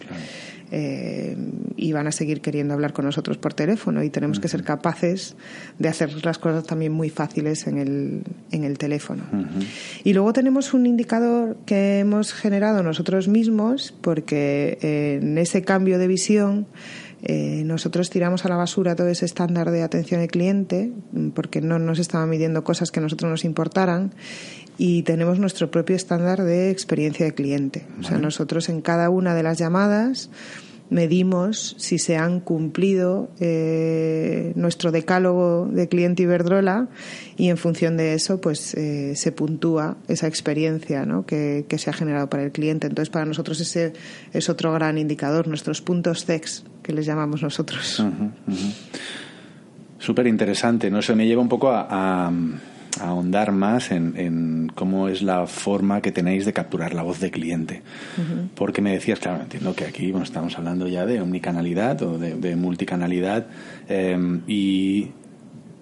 Eh, 0.71 1.37
y 1.77 1.93
van 1.93 2.07
a 2.09 2.13
seguir 2.13 2.43
queriendo 2.43 2.75
hablar 2.75 2.93
con 2.93 3.07
nosotros 3.07 3.39
por 3.39 3.55
teléfono 3.55 4.03
y 4.03 4.11
tenemos 4.11 4.39
que 4.39 4.49
ser 4.49 4.65
capaces 4.65 5.37
de 5.79 5.89
hacer 5.89 6.25
las 6.27 6.39
cosas 6.39 6.65
también 6.65 6.93
muy 6.93 7.09
fáciles 7.09 7.67
en 7.67 7.79
el, 7.79 8.23
en 8.51 8.65
el 8.65 8.77
teléfono. 8.77 9.23
Y 10.05 10.13
luego 10.13 10.33
tenemos 10.33 10.75
un 10.75 10.87
indicador 10.87 11.57
que 11.65 12.01
hemos 12.01 12.35
generado 12.35 12.83
nosotros 12.83 13.29
mismos 13.29 13.95
porque 14.03 14.79
eh, 14.83 15.21
en 15.23 15.39
ese 15.39 15.63
cambio 15.63 15.99
de 15.99 16.07
visión 16.07 16.67
eh, 17.23 17.63
nosotros 17.65 18.11
tiramos 18.11 18.45
a 18.45 18.49
la 18.49 18.57
basura 18.57 18.95
todo 18.95 19.09
ese 19.09 19.25
estándar 19.25 19.71
de 19.71 19.83
atención 19.83 20.21
al 20.21 20.29
cliente 20.29 20.93
porque 21.35 21.61
no 21.61 21.79
nos 21.79 21.99
estaban 21.99 22.29
midiendo 22.29 22.63
cosas 22.63 22.91
que 22.91 23.01
a 23.01 23.03
nosotros 23.03 23.31
nos 23.31 23.45
importaran 23.45 24.13
y 24.79 25.03
tenemos 25.03 25.41
nuestro 25.41 25.71
propio 25.71 25.97
estándar 25.97 26.45
de 26.45 26.71
experiencia 26.71 27.27
de 27.27 27.35
cliente. 27.35 27.87
O 28.01 28.05
sea, 28.05 28.17
nosotros 28.19 28.69
en 28.69 28.81
cada 28.81 29.11
una 29.11 29.35
de 29.35 29.43
las 29.43 29.59
llamadas 29.59 30.31
medimos 30.89 31.75
si 31.79 31.99
se 31.99 32.17
han 32.17 32.41
cumplido 32.41 33.29
eh, 33.41 34.53
nuestro 34.55 34.91
decálogo 34.91 35.69
de 35.71 35.89
cliente 35.89 36.23
Iberdrola 36.23 36.89
y 37.37 37.51
en 37.51 37.59
función 37.59 37.97
de 37.97 38.15
eso 38.15 38.41
pues 38.41 38.73
eh, 38.75 39.15
se 39.17 39.33
puntúa 39.33 39.99
esa 40.09 40.29
experiencia 40.29 41.05
¿no? 41.05 41.27
que, 41.27 41.67
se 41.77 41.91
ha 41.91 41.93
generado 41.93 42.31
para 42.31 42.45
el 42.45 42.53
cliente. 42.53 42.87
Entonces 42.87 43.11
para 43.11 43.27
nosotros 43.27 43.61
ese 43.61 43.93
es 44.33 44.49
otro 44.49 44.73
gran 44.73 44.97
indicador, 44.97 45.49
nuestros 45.49 45.83
puntos 45.83 46.25
CEX 46.25 46.65
que 46.83 46.93
les 46.93 47.05
llamamos 47.05 47.43
nosotros. 47.43 48.03
Súper 49.99 50.29
interesante, 50.29 50.91
¿no? 50.91 51.01
Eso 51.01 51.17
me 51.17 51.27
lleva 51.27 51.43
un 51.43 51.49
poco 51.49 51.71
a 51.71 52.31
ahondar 53.01 53.53
más 53.53 53.91
en, 53.91 54.71
cómo 54.75 55.09
es 55.09 55.23
la 55.23 55.47
forma 55.47 56.01
que 56.01 56.13
tenéis 56.13 56.45
de 56.45 56.53
capturar 56.53 56.95
la 56.95 57.03
voz 57.03 57.21
de 57.21 57.31
cliente. 57.31 57.83
Porque 58.55 58.83
me 58.83 58.93
decías, 58.93 59.19
claro, 59.19 59.43
entiendo 59.43 59.75
que 59.75 59.85
aquí 59.85 60.11
bueno, 60.11 60.25
estamos 60.25 60.57
hablando 60.59 60.89
ya 60.89 61.07
de 61.07 61.21
omnicanalidad 61.21 62.01
o 62.03 62.19
de, 62.19 62.57
multicanalidad 62.57 63.47
em, 63.89 64.41
y 64.47 65.09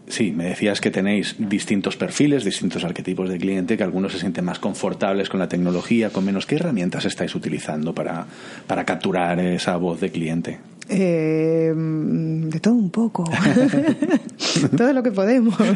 Sí, 0.09 0.31
me 0.31 0.45
decías 0.45 0.81
que 0.81 0.93
tenéis 0.93 1.35
distintos 1.37 1.97
perfiles, 1.97 2.45
distintos 2.45 2.85
arquetipos 2.85 3.29
de 3.29 3.39
cliente, 3.39 3.77
que 3.77 3.83
algunos 3.83 4.13
se 4.13 4.21
sienten 4.21 4.45
más 4.45 4.61
confortables 4.61 5.29
con 5.29 5.41
la 5.41 5.49
tecnología, 5.49 6.11
con 6.11 6.25
menos. 6.25 6.47
¿Qué 6.47 6.55
herramientas 6.55 7.05
estáis 7.07 7.35
utilizando 7.35 7.93
para, 7.93 8.25
para 8.69 8.85
capturar 8.85 9.41
esa 9.41 9.77
voz 9.77 10.01
de 10.01 10.11
cliente? 10.11 10.61
Eh, 10.89 11.73
de 11.77 12.61
todo 12.61 12.75
un 12.75 12.91
poco. 12.91 13.25
todo 14.77 14.93
lo 14.93 15.03
que 15.03 15.13
podemos. 15.13 15.57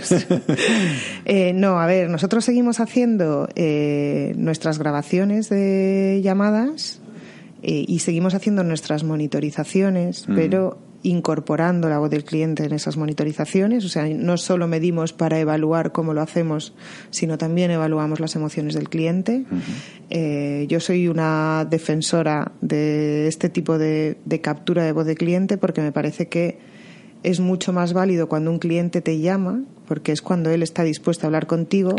Eh, 1.24 1.52
no, 1.52 1.78
a 1.78 1.86
ver, 1.86 2.08
nosotros 2.08 2.44
seguimos 2.44 2.80
haciendo 2.80 3.48
eh, 3.54 4.34
nuestras 4.36 4.78
grabaciones 4.78 5.48
de 5.48 6.20
llamadas 6.22 7.00
y 7.62 7.98
seguimos 8.00 8.34
haciendo 8.34 8.64
nuestras 8.64 9.04
monitorizaciones, 9.04 10.24
pero 10.34 10.78
incorporando 11.02 11.88
la 11.88 11.98
voz 11.98 12.10
del 12.10 12.24
cliente 12.24 12.64
en 12.64 12.72
esas 12.72 12.96
monitorizaciones. 12.96 13.84
O 13.84 13.88
sea, 13.88 14.06
no 14.08 14.36
solo 14.36 14.68
medimos 14.68 15.12
para 15.12 15.38
evaluar 15.38 15.92
cómo 15.92 16.12
lo 16.12 16.20
hacemos, 16.20 16.74
sino 17.10 17.38
también 17.38 17.70
evaluamos 17.70 18.20
las 18.20 18.36
emociones 18.36 18.74
del 18.74 18.88
cliente. 18.88 19.44
Eh, 20.10 20.66
yo 20.68 20.80
soy 20.80 21.08
una 21.08 21.66
defensora 21.68 22.52
de 22.60 23.28
este 23.28 23.48
tipo 23.48 23.78
de, 23.78 24.18
captura 24.42 24.84
de 24.84 24.92
voz 24.92 25.06
de 25.06 25.14
cliente 25.14 25.56
porque 25.56 25.80
me 25.80 25.92
parece 25.92 26.28
que 26.28 26.58
es 27.22 27.40
mucho 27.40 27.72
más 27.72 27.92
válido 27.92 28.28
cuando 28.28 28.50
un 28.50 28.58
cliente 28.58 29.00
te 29.00 29.20
llama, 29.20 29.62
porque 29.86 30.12
es 30.12 30.22
cuando 30.22 30.50
él 30.50 30.62
está 30.62 30.84
dispuesto 30.84 31.26
a 31.26 31.28
hablar 31.28 31.46
contigo, 31.46 31.94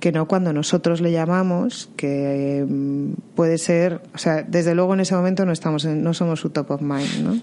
que 0.00 0.10
no 0.10 0.26
cuando 0.26 0.52
nosotros 0.52 1.00
le 1.00 1.12
llamamos, 1.12 1.88
que 1.96 2.64
mm, 2.68 3.12
puede 3.36 3.58
ser, 3.58 4.00
o 4.12 4.18
sea, 4.18 4.42
desde 4.42 4.74
luego 4.74 4.94
en 4.94 5.00
ese 5.00 5.14
momento 5.14 5.46
no 5.46 5.52
estamos, 5.52 5.84
no 5.84 6.14
somos 6.14 6.40
su 6.40 6.50
top 6.50 6.72
of 6.72 6.80
mind, 6.80 7.22
¿no? 7.22 7.40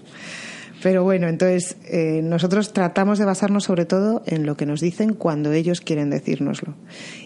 Pero 0.84 1.02
bueno, 1.02 1.28
entonces 1.28 1.78
eh, 1.86 2.20
nosotros 2.22 2.74
tratamos 2.74 3.18
de 3.18 3.24
basarnos 3.24 3.64
sobre 3.64 3.86
todo 3.86 4.22
en 4.26 4.44
lo 4.44 4.58
que 4.58 4.66
nos 4.66 4.82
dicen 4.82 5.14
cuando 5.14 5.50
ellos 5.50 5.80
quieren 5.80 6.10
decírnoslo. 6.10 6.74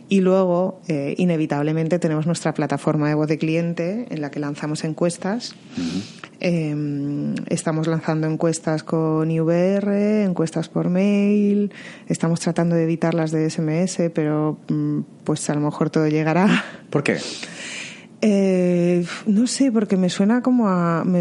Y 0.09 0.21
luego, 0.21 0.81
eh, 0.87 1.17
inevitablemente, 1.19 1.99
tenemos 1.99 2.25
nuestra 2.25 2.55
plataforma 2.55 3.09
de 3.09 3.17
voz 3.17 3.27
de 3.27 3.37
cliente 3.37 4.07
en 4.11 4.21
la 4.21 4.31
que 4.31 4.39
lanzamos 4.39 4.85
encuestas. 4.85 5.57
Em, 6.39 7.35
estamos 7.49 7.89
lanzando 7.89 8.29
encuestas 8.29 8.85
con 8.85 9.29
IVR, 9.29 10.23
encuestas 10.23 10.69
por 10.69 10.89
mail. 10.89 11.73
Estamos 12.07 12.39
tratando 12.39 12.77
de 12.77 12.85
evitar 12.85 13.15
las 13.15 13.33
de 13.33 13.51
SMS, 13.51 14.09
pero 14.15 14.57
mm, 14.69 15.01
pues 15.25 15.51
a 15.51 15.55
lo 15.55 15.63
mejor 15.63 15.91
todo 15.91 16.07
llegará. 16.07 16.65
¿Por 16.91 17.03
qué? 17.03 17.17
Eh, 18.21 19.05
no 19.27 19.47
sé, 19.47 19.71
porque 19.71 19.97
me 19.97 20.11
suena 20.11 20.43
como 20.43 20.69
a 20.69 21.05
me, 21.05 21.21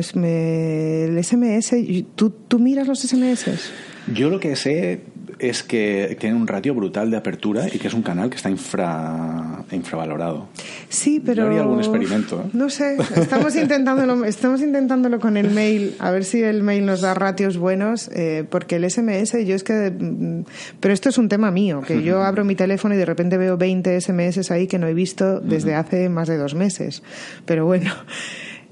el 1.06 1.24
SMS. 1.24 1.76
¿tú, 2.16 2.30
¿Tú 2.30 2.60
miras 2.60 2.88
los 2.88 3.00
SMS? 3.00 3.72
Yo 4.14 4.30
lo 4.30 4.40
que 4.40 4.56
sé 4.56 5.02
es 5.40 5.64
que 5.64 6.18
tiene 6.20 6.36
un 6.36 6.48
ratio 6.48 6.74
brutal 6.74 7.12
de 7.12 7.18
apertura 7.18 7.68
y 7.72 7.80
que 7.80 7.88
es 7.88 7.94
un 7.94 8.02
canal 8.02 8.30
que 8.30 8.38
está 8.38 8.50
infra, 8.50 9.64
infravalorado. 9.72 10.48
Sí, 10.90 11.22
pero... 11.24 11.44
Yo 11.44 11.48
haría 11.48 11.62
algún 11.62 11.80
experimento. 11.80 12.44
¿eh? 12.46 12.50
No 12.54 12.70
sé, 12.70 12.98
estamos 13.16 13.56
intentándolo, 13.56 14.26
estamos 14.26 14.62
intentándolo 14.62 15.20
con 15.20 15.38
el 15.38 15.52
mail, 15.52 15.96
a 16.00 16.12
ver 16.12 16.24
si 16.24 16.42
el 16.42 16.64
mail 16.64 16.86
nos 16.86 17.02
da 17.02 17.14
ratios 17.14 17.58
buenos, 17.58 18.10
eh, 18.14 18.46
porque 18.50 18.78
el 18.78 18.90
SMS, 18.90 19.34
yo 19.46 19.56
es 19.56 19.64
que... 19.64 19.92
Mm, 19.92 20.44
pero 20.80 20.94
esto 20.94 21.10
es 21.10 21.18
un 21.18 21.30
tema 21.30 21.52
mío, 21.52 21.82
que 21.86 22.04
yo 22.04 22.24
abro 22.24 22.44
mi 22.44 22.56
teléfono 22.56 22.96
y 22.96 22.98
de 22.98 23.06
repente 23.06 23.38
veo 23.38 23.58
20 23.58 24.02
SMS 24.02 24.52
ahí 24.52 24.68
que 24.68 24.80
no 24.80 24.88
he 24.88 24.94
visto 24.94 25.40
desde 25.40 25.76
hace 25.76 26.10
más 26.10 26.28
de 26.28 26.38
dos 26.38 26.56
meses. 26.56 27.04
Pero 27.46 27.66
bueno... 27.66 27.92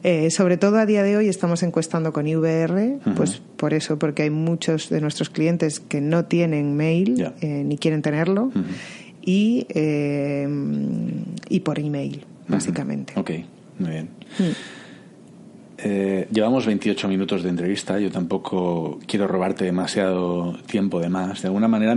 Eh, 0.08 0.30
sobre 0.30 0.58
todo 0.58 0.78
a 0.78 0.86
día 0.86 1.02
de 1.02 1.18
hoy 1.18 1.30
estamos 1.30 1.64
encuestando 1.64 2.14
con 2.14 2.28
IVR, 2.28 3.00
pues 3.16 3.42
por 3.58 3.74
eso, 3.74 3.98
porque 3.98 4.22
hay 4.22 4.30
muchos 4.30 4.90
de 4.90 5.02
nuestros 5.02 5.32
clientes 5.32 5.80
que 5.80 6.00
no 6.00 6.26
tienen 6.26 6.78
mail 6.78 7.32
eh, 7.42 7.64
ni 7.66 7.80
quieren 7.80 8.04
tenerlo 8.04 8.52
y, 9.24 9.66
eh, 9.70 10.48
y 11.50 11.60
por 11.62 11.80
email, 11.80 12.24
básicamente. 12.48 13.14
Ok, 13.16 13.32
muy 13.80 13.90
bien. 13.90 14.10
Mm. 14.38 16.32
llevamos 16.32 16.68
28 16.68 17.08
minutos 17.08 17.42
de 17.42 17.50
entrevista. 17.50 18.00
Yo 18.00 18.12
tampoco 18.12 19.00
quiero 19.08 19.28
robarte 19.28 19.66
demasiado 19.66 20.56
tiempo 20.68 21.00
de 21.00 21.10
más. 21.10 21.42
De 21.42 21.48
alguna 21.48 21.68
manera, 21.68 21.96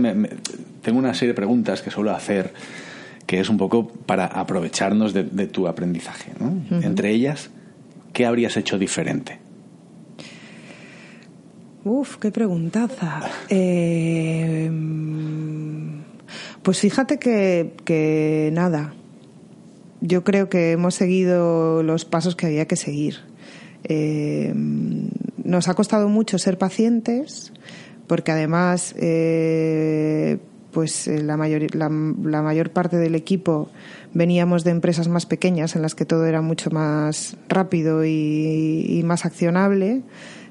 tengo 0.81 0.97
una 0.97 1.13
serie 1.13 1.33
de 1.33 1.35
preguntas 1.35 1.83
que 1.83 1.91
suelo 1.91 2.09
hacer 2.09 2.55
que 3.27 3.39
es 3.39 3.49
un 3.49 3.57
poco 3.59 3.87
para 3.87 4.25
aprovecharnos 4.25 5.13
de, 5.13 5.45
tu 5.45 5.67
aprendizaje. 5.67 6.31
Entre 6.81 7.11
ellas, 7.11 7.51
¿qué 8.13 8.25
habrías 8.25 8.57
hecho 8.57 8.77
diferente? 8.77 9.39
Uf, 11.83 12.17
qué 12.17 12.31
preguntaza. 12.31 13.21
Eh, 13.49 14.69
pues 16.61 16.79
fíjate 16.79 17.17
que, 17.17 18.51
nada. 18.53 18.93
Yo 20.01 20.23
creo 20.23 20.49
que 20.49 20.71
hemos 20.71 20.95
seguido 20.95 21.81
los 21.83 22.05
pasos 22.05 22.35
que 22.35 22.45
había 22.45 22.67
que 22.67 22.75
seguir. 22.75 23.15
Eh, 23.83 24.53
nos 25.43 25.67
ha 25.67 25.73
costado 25.73 26.09
mucho 26.09 26.37
ser 26.37 26.57
pacientes, 26.57 27.51
porque 28.07 28.31
además, 28.31 28.93
eh, 28.99 30.37
pues 30.71 31.07
la 31.07 31.37
mayor, 31.37 31.75
la 31.75 31.89
mayor 31.89 32.71
parte 32.71 32.97
del 32.97 33.15
equipo 33.15 33.69
veníamos 34.13 34.63
de 34.63 34.71
empresas 34.71 35.07
más 35.07 35.25
pequeñas 35.25 35.75
en 35.75 35.81
las 35.81 35.95
que 35.95 36.05
todo 36.05 36.25
era 36.25 36.41
mucho 36.41 36.69
más 36.71 37.37
rápido 37.47 38.05
y, 38.05 39.01
más 39.05 39.25
accionable. 39.25 40.01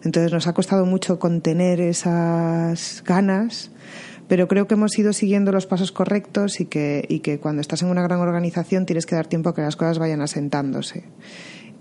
Entonces 0.05 0.33
nos 0.33 0.47
ha 0.47 0.53
costado 0.53 0.87
mucho 0.87 1.19
contener 1.19 1.81
esas 1.81 3.03
ganas, 3.05 3.71
pero 4.29 4.47
creo 4.47 4.67
que 4.67 4.75
hemos 4.75 4.97
ido 4.99 5.13
siguiendo 5.13 5.53
los 5.53 5.67
pasos 5.67 5.93
correctos 5.93 6.61
y 6.61 6.67
que, 6.67 7.05
y 7.09 7.21
que 7.21 7.41
cuando 7.41 7.61
estás 7.61 7.83
en 7.83 7.89
una 7.89 8.03
gran 8.03 8.21
organización 8.21 8.87
tienes 8.87 9.07
que 9.07 9.17
dar 9.17 9.27
tiempo 9.27 9.51
a 9.51 9.55
que 9.55 9.63
las 9.63 9.77
cosas 9.77 9.99
vayan 9.99 10.21
asentándose. 10.21 11.05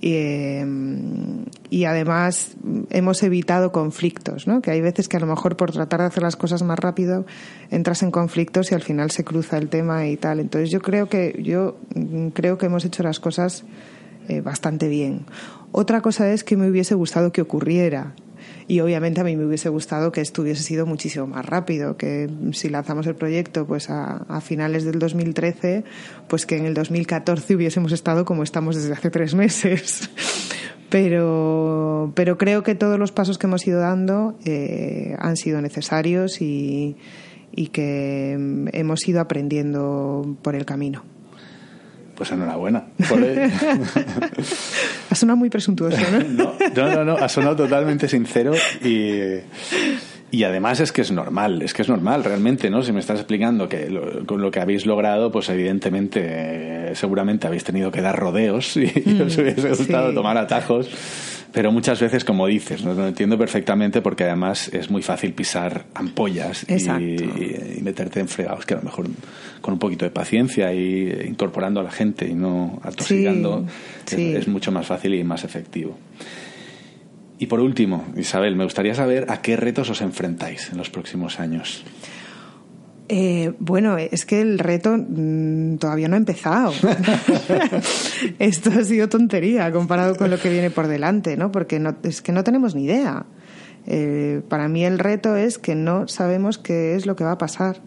Em, 0.02 1.46
y, 1.72 1.86
además 1.86 2.52
hemos 2.92 3.24
evitado 3.24 3.72
conflictos, 3.72 4.46
¿no? 4.46 4.62
Que 4.62 4.72
hay 4.72 4.82
veces 4.82 5.08
que 5.08 5.18
a 5.18 5.20
lo 5.20 5.26
mejor 5.26 5.58
por 5.58 5.72
tratar 5.72 6.02
de 6.02 6.06
hacer 6.06 6.22
las 6.22 6.36
cosas 6.36 6.62
más 6.62 6.78
rápido 6.78 7.26
entras 7.72 8.04
en 8.04 8.12
conflictos 8.12 8.72
y 8.72 8.76
al 8.76 8.84
final 8.84 9.10
se 9.10 9.24
cruza 9.24 9.58
el 9.58 9.70
tema 9.70 10.08
y 10.08 10.16
tal. 10.16 10.40
Entonces 10.40 10.70
yo 10.70 10.82
creo 10.82 11.10
que 11.10 11.42
yo 11.44 11.78
creo 12.34 12.58
que 12.58 12.68
hemos 12.68 12.86
hecho 12.86 13.02
las 13.02 13.20
cosas 13.20 13.66
eh, 14.28 14.42
bastante 14.42 14.88
bien. 14.88 15.26
Otra 15.72 16.02
cosa 16.02 16.32
es 16.32 16.44
que 16.44 16.58
me 16.58 16.70
hubiese 16.70 16.94
gustado 16.94 17.32
que 17.32 17.42
ocurriera 17.42 18.14
y 18.68 18.82
obviamente 18.82 19.22
a 19.22 19.24
mí 19.24 19.36
me 19.38 19.46
hubiese 19.46 19.70
gustado 19.70 20.12
que 20.12 20.20
esto 20.20 20.42
hubiese 20.42 20.62
sido 20.62 20.86
muchísimo 20.86 21.26
más 21.26 21.46
rápido, 21.46 21.96
que 21.96 22.30
si 22.52 22.70
lanzamos 22.70 23.08
el 23.08 23.16
proyecto 23.16 23.66
pues 23.66 23.90
a, 23.90 24.18
a, 24.28 24.42
finales 24.42 24.84
del 24.84 25.00
2013, 25.00 25.86
pues 26.28 26.46
que 26.46 26.58
en 26.58 26.66
el 26.66 26.74
2014 26.74 27.56
hubiésemos 27.56 27.94
estado 27.94 28.26
como 28.26 28.44
estamos 28.44 28.76
desde 28.76 28.92
hace 28.94 29.10
tres 29.10 29.36
meses. 29.36 30.10
Pero, 30.90 32.14
pero 32.16 32.38
creo 32.38 32.64
que 32.64 32.74
todos 32.74 32.98
los 32.98 33.12
pasos 33.12 33.38
que 33.38 33.46
hemos 33.46 33.68
ido 33.68 33.82
dando 33.82 34.38
eh, 34.46 35.18
han 35.20 35.36
sido 35.36 35.62
necesarios 35.62 36.42
y, 36.42 36.96
y 37.54 37.68
que 37.68 38.32
hemos 38.72 39.06
ido 39.06 39.20
aprendiendo 39.20 40.38
por 40.42 40.56
el 40.56 40.66
camino. 40.66 41.04
Pues 42.16 42.32
enhorabuena. 42.32 42.88
ha 45.10 45.16
sonado 45.16 45.38
muy 45.38 45.50
presuntuoso, 45.50 45.98
¿no? 46.30 46.54
¿no? 46.76 46.96
No, 46.96 47.06
no, 47.06 47.18
ha 47.18 47.30
sonado 47.30 47.56
totalmente 47.56 48.08
sincero 48.08 48.54
y, 48.84 49.40
y 50.32 50.44
además 50.44 50.80
es 50.80 50.92
que 50.92 51.02
es 51.02 51.12
normal, 51.12 51.62
es 51.62 51.74
que 51.74 51.82
es 51.82 51.90
normal 51.90 52.24
realmente, 52.24 52.70
¿no? 52.70 52.84
Si 52.84 52.92
me 52.92 53.00
estás 53.00 53.20
explicando 53.20 53.70
que 53.70 54.24
con 54.26 54.42
lo 54.42 54.52
que 54.52 54.60
habéis 54.60 54.86
logrado, 54.86 55.32
pues 55.32 55.50
evidentemente, 55.50 56.92
seguramente 56.96 57.48
habéis 57.48 57.64
tenido 57.64 57.92
que 57.92 58.02
dar 58.02 58.18
rodeos 58.18 58.76
y, 58.78 58.92
mm, 59.06 59.22
os 59.22 59.38
hubiese 59.38 59.70
gustado 59.70 60.14
tomar 60.14 60.38
atajos 60.38 60.90
pero 61.52 61.72
muchas 61.72 62.00
veces, 62.00 62.24
como 62.26 62.48
dices, 62.48 62.84
¿no? 62.84 62.94
lo 62.94 63.08
entiendo 63.08 63.38
perfectamente 63.38 64.02
porque 64.02 64.26
además 64.26 64.70
es 64.74 64.90
muy 64.90 65.02
fácil 65.02 65.34
pisar 65.34 65.86
ampollas 65.94 66.66
y, 66.70 67.82
meterte 67.82 68.20
en 68.20 68.28
fregados, 68.28 68.66
que 68.66 68.74
a 68.74 68.78
lo 68.78 68.84
mejor 68.84 69.08
con 69.62 69.74
un 69.74 69.80
poquito 69.80 70.06
de 70.06 70.12
paciencia 70.12 70.74
y 70.74 71.26
incorporando 71.26 71.80
a 71.80 71.84
la 71.84 71.92
gente 71.92 72.28
y 72.28 72.34
no 72.34 72.80
atosigando 72.84 73.66
Es, 74.12 74.48
mucho 74.48 74.72
más 74.72 74.86
fácil 74.86 75.14
y 75.16 75.24
más 75.24 75.44
efectivo. 75.44 75.98
Y 77.40 77.46
por 77.46 77.60
último, 77.60 78.06
Isabel, 78.18 78.56
me 78.56 78.64
gustaría 78.64 78.96
saber 78.96 79.26
a 79.30 79.42
qué 79.42 79.56
retos 79.56 79.90
os 79.90 80.02
enfrentáis 80.02 80.70
en 80.72 80.78
los 80.78 80.90
próximos 80.90 81.40
años. 81.40 81.84
Eh, 83.10 83.54
bueno, 83.60 83.98
es 83.98 84.26
que 84.26 84.42
el 84.42 84.60
reto 84.60 84.98
mm, 84.98 85.78
todavía 85.78 86.08
no 86.08 86.16
ha 86.16 86.18
empezado. 86.18 86.74
Esto 88.40 88.72
ha 88.72 88.84
sido 88.84 89.08
tontería 89.08 89.72
comparado 89.72 90.16
con 90.16 90.30
lo 90.30 90.38
que 90.40 90.50
viene 90.50 90.70
por 90.70 90.88
delante, 90.88 91.38
¿no? 91.38 91.52
Porque 91.52 91.80
no, 91.80 91.96
es 92.04 92.22
que 92.22 92.34
no 92.34 92.44
tenemos 92.44 92.76
ni 92.76 92.84
idea. 92.84 93.26
Eh, 93.86 94.42
para 94.50 94.68
mí 94.68 94.84
el 94.84 95.00
reto 95.00 95.38
es 95.38 95.58
que 95.58 95.74
no 95.74 96.10
sabemos 96.10 96.58
qué 96.58 96.96
es 96.96 97.06
lo 97.06 97.16
que 97.16 97.24
va 97.24 97.34
a 97.34 97.38
pasar. 97.38 97.78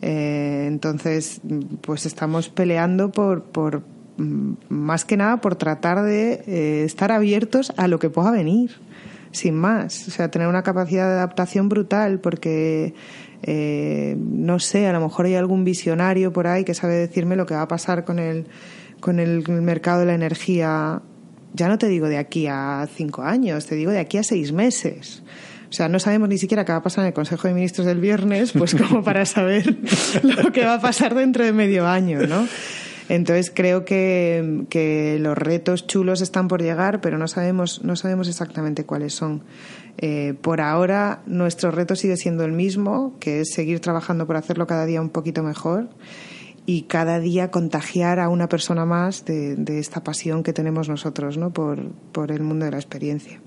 Eh, 0.00 0.64
entonces, 0.66 1.42
pues 1.82 2.06
estamos 2.06 2.48
peleando 2.48 3.12
por, 3.12 3.42
por, 3.42 3.82
mm, 4.16 4.52
más 4.70 5.04
que 5.04 5.18
nada, 5.18 5.42
por 5.42 5.56
tratar 5.56 6.02
de 6.02 6.84
estar 6.84 7.12
abiertos 7.12 7.74
a 7.76 7.88
lo 7.88 7.98
que 7.98 8.08
pueda 8.08 8.30
venir, 8.30 8.70
sin 9.32 9.54
más. 9.54 10.08
O 10.08 10.10
sea, 10.10 10.30
tener 10.30 10.48
una 10.48 10.62
capacidad 10.62 11.08
de 11.08 11.12
adaptación 11.12 11.68
brutal, 11.68 12.20
porque 12.20 12.94
eh, 13.42 14.16
no 14.18 14.58
sé, 14.58 14.86
a 14.86 14.92
lo 14.92 15.00
mejor 15.00 15.26
hay 15.26 15.34
algún 15.34 15.64
visionario 15.64 16.32
por 16.32 16.46
ahí 16.46 16.64
que 16.64 16.74
sabe 16.74 16.94
decirme 16.94 17.36
lo 17.36 17.46
que 17.46 17.54
va 17.54 17.62
a 17.62 17.68
pasar 17.68 18.04
con 18.04 18.18
el, 18.18 18.46
con 19.00 19.18
el 19.18 19.46
mercado 19.48 20.00
de 20.00 20.06
la 20.06 20.14
energía. 20.14 21.02
Ya 21.54 21.68
no 21.68 21.78
te 21.78 21.88
digo 21.88 22.08
de 22.08 22.18
aquí 22.18 22.46
a 22.46 22.88
cinco 22.94 23.22
años, 23.22 23.66
te 23.66 23.74
digo 23.74 23.90
de 23.90 23.98
aquí 23.98 24.18
a 24.18 24.22
seis 24.22 24.52
meses. 24.52 25.22
O 25.68 25.74
sea, 25.74 25.88
no 25.88 25.98
sabemos 25.98 26.28
ni 26.28 26.36
siquiera 26.36 26.66
qué 26.66 26.72
va 26.72 26.78
a 26.78 26.82
pasar 26.82 27.04
en 27.04 27.08
el 27.08 27.14
Consejo 27.14 27.48
de 27.48 27.54
Ministros 27.54 27.86
del 27.86 27.98
viernes, 27.98 28.52
pues 28.52 28.74
como 28.74 29.02
para 29.04 29.24
saber 29.24 29.74
lo 30.22 30.52
que 30.52 30.66
va 30.66 30.74
a 30.74 30.80
pasar 30.80 31.14
dentro 31.14 31.44
de 31.44 31.52
medio 31.52 31.86
año, 31.86 32.26
¿no? 32.26 32.46
Entonces 33.08 33.50
creo 33.54 33.84
que, 33.84 34.64
que, 34.68 35.16
los 35.18 35.36
retos 35.36 35.86
chulos 35.86 36.20
están 36.20 36.48
por 36.48 36.62
llegar, 36.62 37.00
pero 37.00 37.18
no 37.18 37.26
sabemos, 37.26 37.82
no 37.82 37.96
sabemos 37.96 38.28
exactamente 38.28 38.84
cuáles 38.84 39.14
son. 39.14 39.42
Eh, 39.98 40.34
por 40.40 40.60
ahora, 40.60 41.22
nuestro 41.26 41.70
reto 41.70 41.96
sigue 41.96 42.16
siendo 42.16 42.44
el 42.44 42.52
mismo, 42.52 43.16
que 43.20 43.40
es 43.40 43.52
seguir 43.52 43.80
trabajando 43.80 44.26
por 44.26 44.36
hacerlo 44.36 44.66
cada 44.66 44.86
día 44.86 45.00
un 45.00 45.10
poquito 45.10 45.42
mejor 45.42 45.88
y 46.64 46.82
cada 46.82 47.18
día 47.18 47.50
contagiar 47.50 48.20
a 48.20 48.28
una 48.28 48.48
persona 48.48 48.84
más 48.84 49.24
de, 49.24 49.56
esta 49.78 50.02
pasión 50.02 50.42
que 50.42 50.52
tenemos 50.52 50.88
nosotros 50.88 51.36
¿no? 51.36 51.52
por, 51.52 51.78
el 52.30 52.42
mundo 52.42 52.64
de 52.64 52.70
la 52.70 52.78
experiencia. 52.78 53.40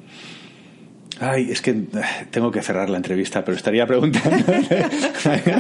Ay, 1.20 1.50
es 1.50 1.62
que 1.62 1.72
eh, 1.72 1.86
tengo 2.30 2.52
que 2.52 2.62
cerrar 2.62 2.90
la 2.90 2.98
entrevista, 2.98 3.44
pero 3.46 3.56
estaría 3.56 3.88
preguntándote, 3.88 4.86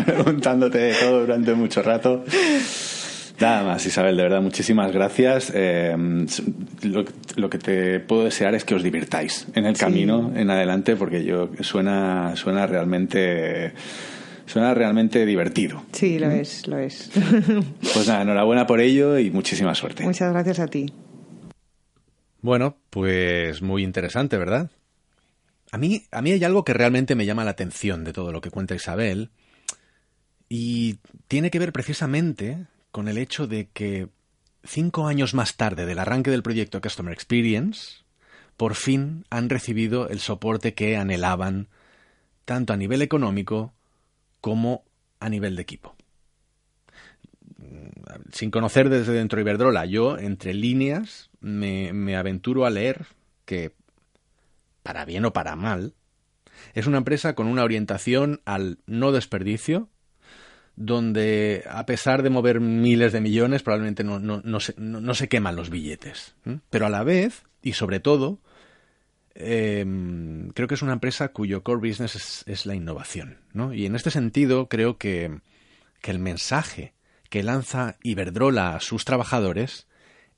preguntándote 0.05 0.93
todo 0.99 1.21
durante 1.21 1.53
mucho 1.53 1.81
rato. 1.81 2.25
Nada 3.39 3.63
más, 3.63 3.85
Isabel, 3.85 4.15
de 4.15 4.23
verdad, 4.23 4.41
muchísimas 4.41 4.91
gracias. 4.91 5.51
Eh, 5.53 5.95
lo, 6.83 7.49
que 7.49 7.57
te 7.57 7.99
puedo 7.99 8.23
desear 8.23 8.55
es 8.55 8.63
que 8.63 8.75
os 8.75 8.83
divirtáis 8.83 9.47
en 9.53 9.65
el 9.65 9.77
camino, 9.77 10.31
en 10.35 10.49
adelante, 10.49 10.95
porque 10.95 11.23
yo 11.23 11.49
suena, 11.61 12.35
suena 12.35 12.65
realmente 12.65 13.73
suena 14.45 14.73
realmente 14.73 15.25
divertido. 15.25 15.83
Sí, 15.91 16.19
lo 16.19 16.31
es, 16.31 16.67
lo 16.67 16.77
es. 16.77 17.11
Pues 17.93 18.07
nada, 18.07 18.21
enhorabuena 18.21 18.67
por 18.67 18.79
ello 18.79 19.17
y 19.17 19.31
muchísima 19.31 19.75
suerte. 19.75 20.03
Muchas 20.03 20.31
gracias 20.31 20.59
a 20.59 20.67
ti. 20.67 20.85
Bueno, 22.41 22.77
pues 22.89 23.61
muy 23.61 23.83
interesante, 23.83 24.37
¿verdad? 24.37 24.69
A 25.71 25.77
mí, 25.77 26.03
a 26.11 26.21
mí 26.21 26.31
hay 26.31 26.43
algo 26.43 26.63
que 26.63 26.73
realmente 26.73 27.15
me 27.15 27.25
llama 27.25 27.43
la 27.43 27.51
atención 27.51 28.03
de 28.03 28.13
todo 28.13 28.31
lo 28.31 28.39
que 28.39 28.51
cuenta 28.51 28.75
Isabel 28.75 29.29
y 30.47 30.99
tiene 31.27 31.49
que 31.49 31.59
ver 31.59 31.73
precisamente 31.73 32.67
con 32.95 33.09
el 33.09 33.17
hecho 33.17 33.45
de 33.45 33.67
que 33.73 34.07
cinco 34.63 35.07
años 35.07 35.33
más 35.33 35.57
tarde 35.57 35.85
del 35.85 35.99
arranque 35.99 36.31
del 36.31 36.43
proyecto 36.43 36.79
Customer 36.79 37.11
Experience, 37.11 38.05
por 38.55 38.73
fin 38.73 39.25
han 39.29 39.49
recibido 39.49 40.07
el 40.07 40.21
soporte 40.21 40.75
que 40.75 40.95
anhelaban, 40.95 41.67
tanto 42.45 42.71
a 42.71 42.77
nivel 42.77 43.01
económico 43.01 43.73
como 44.39 44.85
a 45.19 45.27
nivel 45.27 45.57
de 45.57 45.61
equipo. 45.61 45.93
Sin 48.31 48.49
conocer 48.49 48.87
desde 48.87 49.11
dentro 49.11 49.35
de 49.35 49.41
Iberdrola, 49.41 49.83
yo, 49.83 50.17
entre 50.17 50.53
líneas, 50.53 51.29
me, 51.41 51.91
me 51.91 52.15
aventuro 52.15 52.65
a 52.65 52.69
leer 52.69 53.07
que, 53.43 53.73
para 54.83 55.03
bien 55.03 55.25
o 55.25 55.33
para 55.33 55.57
mal, 55.57 55.95
es 56.73 56.87
una 56.87 56.99
empresa 56.99 57.35
con 57.35 57.47
una 57.47 57.65
orientación 57.65 58.39
al 58.45 58.79
no 58.85 59.11
desperdicio, 59.11 59.89
donde 60.75 61.63
a 61.69 61.85
pesar 61.85 62.21
de 62.21 62.29
mover 62.29 62.59
miles 62.59 63.13
de 63.13 63.21
millones 63.21 63.63
probablemente 63.63 64.03
no, 64.03 64.19
no, 64.19 64.41
no, 64.43 64.59
se, 64.59 64.75
no 64.77 65.13
se, 65.13 65.29
queman 65.29 65.55
los 65.55 65.69
billetes. 65.69 66.35
Pero 66.69 66.85
a 66.85 66.89
la 66.89 67.03
vez, 67.03 67.43
y 67.61 67.73
sobre 67.73 67.99
todo, 67.99 68.39
em, 69.35 70.49
creo 70.49 70.67
que 70.67 70.75
es 70.75 70.81
una 70.81 70.93
empresa 70.93 71.29
cuyo 71.29 71.63
core 71.63 71.89
business 71.89 72.43
es, 72.45 72.65
la 72.65 72.75
innovación. 72.75 73.37
¿no? 73.53 73.73
Y 73.73 73.85
en 73.85 73.95
este 73.95 74.11
sentido 74.11 74.67
creo 74.67 74.97
que, 74.97 75.39
que 76.01 76.11
el 76.11 76.19
mensaje 76.19 76.93
que 77.29 77.43
lanza 77.43 77.97
Iberdrola 78.03 78.75
a 78.75 78.79
sus 78.81 79.05
trabajadores 79.05 79.87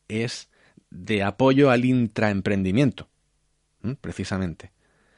es 0.07 0.49
de 0.89 1.23
apoyo 1.23 1.69
al 1.69 1.83
intraemprendimiento, 1.85 3.09
precisamente. 4.01 4.71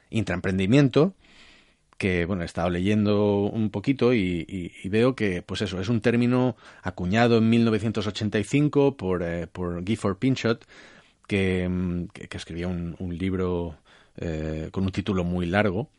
Intraemprendimiento 0.10 1.14
que 2.00 2.26
bueno, 2.26 2.44
he 2.44 2.46
estado 2.46 2.70
leyendo 2.70 3.42
un 3.42 3.70
poquito 3.70 4.14
y, 4.14 4.72
veo 4.86 5.16
que, 5.16 5.44
pues 5.44 5.62
eso, 5.62 5.82
es 5.82 5.90
un 5.90 6.00
término 6.00 6.56
acuñado 6.82 7.38
en 7.38 7.50
1985 7.50 8.96
por, 8.96 9.22
eh, 9.22 9.48
por 9.48 9.86
Gifford 9.86 10.18
Pinchot, 10.18 10.66
que, 11.28 11.68
mm, 11.70 12.08
que, 12.08 12.38
escribió 12.38 12.70
un, 12.70 13.18
libro 13.18 13.78
eh, 14.16 14.70
con 14.72 14.86
un 14.86 14.92
título 14.92 15.26
muy 15.26 15.46
largo, 15.46 15.90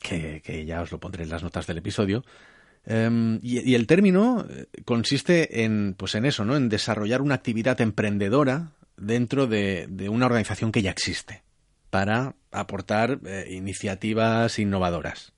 que, 0.00 0.64
ya 0.66 0.82
os 0.82 0.92
lo 0.92 1.00
pondré 1.00 1.24
en 1.24 1.30
las 1.30 1.42
notas 1.42 1.66
del 1.66 1.78
episodio. 1.78 2.22
Em, 2.84 3.40
y, 3.42 3.74
el 3.74 3.86
término 3.86 4.46
eh, 4.48 4.66
consiste 4.84 5.64
en, 5.64 5.94
pues 5.96 6.14
en 6.14 6.26
eso, 6.26 6.44
¿no? 6.44 6.56
En 6.56 6.68
desarrollar 6.68 7.22
una 7.22 7.36
actividad 7.36 7.80
emprendedora 7.80 8.72
dentro 8.98 9.46
de 9.46 10.08
una 10.10 10.26
organización 10.26 10.72
que 10.72 10.82
ya 10.82 10.90
existe 10.90 11.45
para 11.90 12.34
aportar 12.50 13.20
eh, 13.26 13.48
iniciativas 13.50 14.58
innovadoras. 14.58 15.32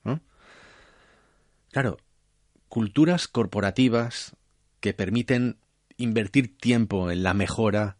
Claro, 1.71 1.97
culturas 2.67 3.27
corporativas 3.27 4.35
que 4.79 4.93
permiten 4.93 5.57
invertir 5.97 6.57
tiempo 6.57 7.11
en 7.11 7.23
la 7.23 7.33
mejora, 7.33 7.97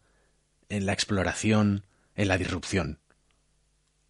en 0.69 0.85
la 0.85 0.93
exploración, 0.93 1.85
en 2.15 2.27
la 2.27 2.37
disrupción. 2.37 2.99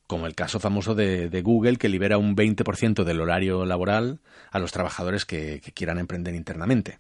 Como 0.08 0.26
el 0.26 0.36
caso 0.36 0.60
famoso 0.60 0.96
de, 0.96 1.42
Google, 1.44 1.78
que 1.78 1.90
libera 1.90 2.18
un 2.18 2.36
20% 2.36 3.04
del 3.04 3.22
horario 3.22 3.66
laboral 3.66 4.22
a 4.50 4.60
los 4.60 4.72
trabajadores 4.72 5.26
que 5.26 5.62
quieran 5.76 6.00
emprender 6.00 6.34
internamente. 6.34 7.00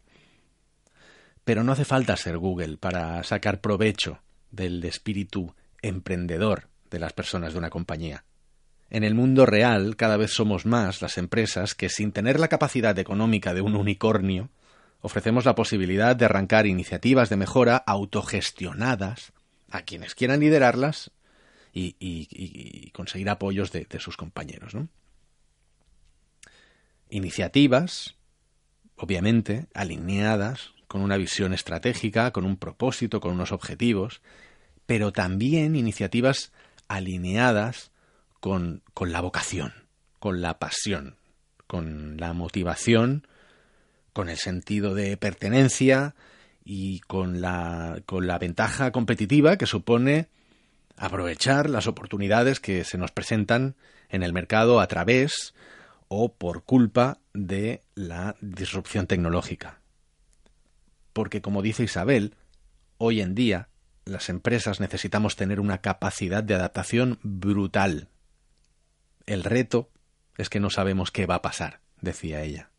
Pero 1.43 1.63
no 1.63 1.71
hace 1.71 1.85
falta 1.85 2.15
ser 2.15 2.37
Google 2.37 2.77
para 2.77 3.23
sacar 3.23 3.61
provecho 3.61 4.21
del 4.51 4.83
espíritu 4.83 5.55
emprendedor 5.81 6.68
de 6.89 6.99
las 6.99 7.13
personas 7.13 7.53
de 7.53 7.59
una 7.59 7.69
compañía. 7.69 8.23
En 8.89 9.03
el 9.03 9.13
mundo 9.13 9.45
real 9.45 9.95
cada 9.95 10.17
vez 10.17 10.31
somos 10.31 10.65
más 10.65 11.01
las 11.01 11.17
empresas 11.17 11.75
que, 11.75 11.89
sin 11.89 12.11
tener 12.11 12.39
la 12.39 12.47
capacidad 12.47 12.97
económica 12.97 13.53
de 13.53 13.61
un 13.61 13.75
unicornio, 13.75 14.49
ofrecemos 15.01 15.45
la 15.45 15.55
posibilidad 15.55 16.15
de 16.15 16.25
arrancar 16.25 16.65
iniciativas 16.65 17.29
de 17.29 17.37
mejora 17.37 17.77
autogestionadas 17.77 19.31
a 19.69 19.83
quienes 19.83 20.15
quieran 20.15 20.39
liderarlas 20.39 21.11
y, 21.71 22.91
conseguir 22.91 23.29
apoyos 23.29 23.71
de, 23.71 23.87
sus 23.99 24.17
compañeros. 24.17 24.73
Iniciativas, 27.09 28.15
obviamente, 28.95 29.67
alineadas 29.73 30.73
con 30.87 31.01
una 31.01 31.17
visión 31.17 31.53
estratégica, 31.53 32.31
con 32.31 32.45
un 32.45 32.57
propósito, 32.57 33.21
con 33.21 33.33
unos 33.33 33.51
objetivos, 33.51 34.21
pero 34.85 35.13
también 35.13 35.75
iniciativas 35.75 36.51
alineadas 36.89 37.91
con, 38.41 38.83
con 38.93 39.13
la 39.13 39.21
vocación, 39.21 39.73
con 40.19 40.41
la 40.41 40.59
pasión, 40.59 41.15
con 41.67 42.17
la 42.17 42.33
motivación, 42.33 43.25
con 44.11 44.27
el 44.27 44.37
sentido 44.37 44.95
de 44.95 45.15
pertenencia 45.15 46.15
y 46.65 46.99
con 47.01 47.39
la, 47.39 48.01
con 48.05 48.27
la 48.27 48.37
ventaja 48.37 48.91
competitiva 48.91 49.57
que 49.57 49.65
supone 49.65 50.27
aprovechar 50.97 51.69
las 51.69 51.87
oportunidades 51.87 52.59
que 52.59 52.83
se 52.83 52.97
nos 52.97 53.11
presentan 53.11 53.75
en 54.09 54.23
el 54.23 54.33
mercado 54.33 54.81
a 54.81 54.87
través 54.87 55.53
o 56.09 56.33
por 56.33 56.63
culpa 56.63 57.19
de 57.33 57.83
la 57.95 58.35
disrupción 58.41 59.07
tecnológica. 59.07 59.79
Porque, 61.13 61.41
como 61.41 61.61
dice 61.61 61.83
Isabel, 61.83 62.35
hoy 62.97 63.21
en 63.21 63.35
día 63.35 63.68
las 64.09 64.29
empresas 64.29 64.79
necesitamos 64.79 65.35
tener 65.35 65.59
una 65.59 65.79
capacidad 65.79 66.43
de 66.43 66.55
adaptación 66.55 67.19
brutal. 67.23 68.09
El 69.25 69.43
reto 69.43 69.89
es 70.37 70.49
que 70.49 70.59
no 70.59 70.69
sabemos 70.69 71.11
qué 71.11 71.25
va 71.25 71.35
a 71.35 71.41
pasar, 71.41 71.81
decía 72.01 72.41
ella. 72.41 72.69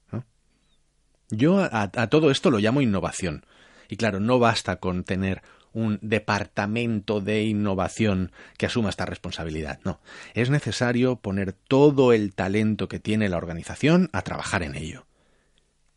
Yo 1.31 1.61
a, 1.61 1.89
todo 2.09 2.31
esto 2.31 2.51
lo 2.51 2.59
llamo 2.59 2.81
innovación. 2.81 3.47
Y 3.89 3.97
claro, 3.97 4.21
no 4.21 4.39
basta 4.39 4.77
con 4.77 5.05
tener 5.05 5.43
un 5.73 5.99
departamento 6.03 7.21
de 7.21 7.45
innovación 7.45 8.33
que 8.59 8.67
asuma 8.67 8.91
esta 8.91 9.07
responsabilidad. 9.07 9.79
No, 9.85 10.01
es 10.35 10.51
necesario 10.51 11.17
poner 11.17 11.53
todo 11.53 12.13
el 12.13 12.35
talento 12.35 12.89
que 12.89 12.99
tiene 12.99 13.29
la 13.29 13.37
organización 13.37 14.11
a 14.13 14.23
trabajar 14.23 14.63
en 14.63 14.75
ello. 14.75 15.07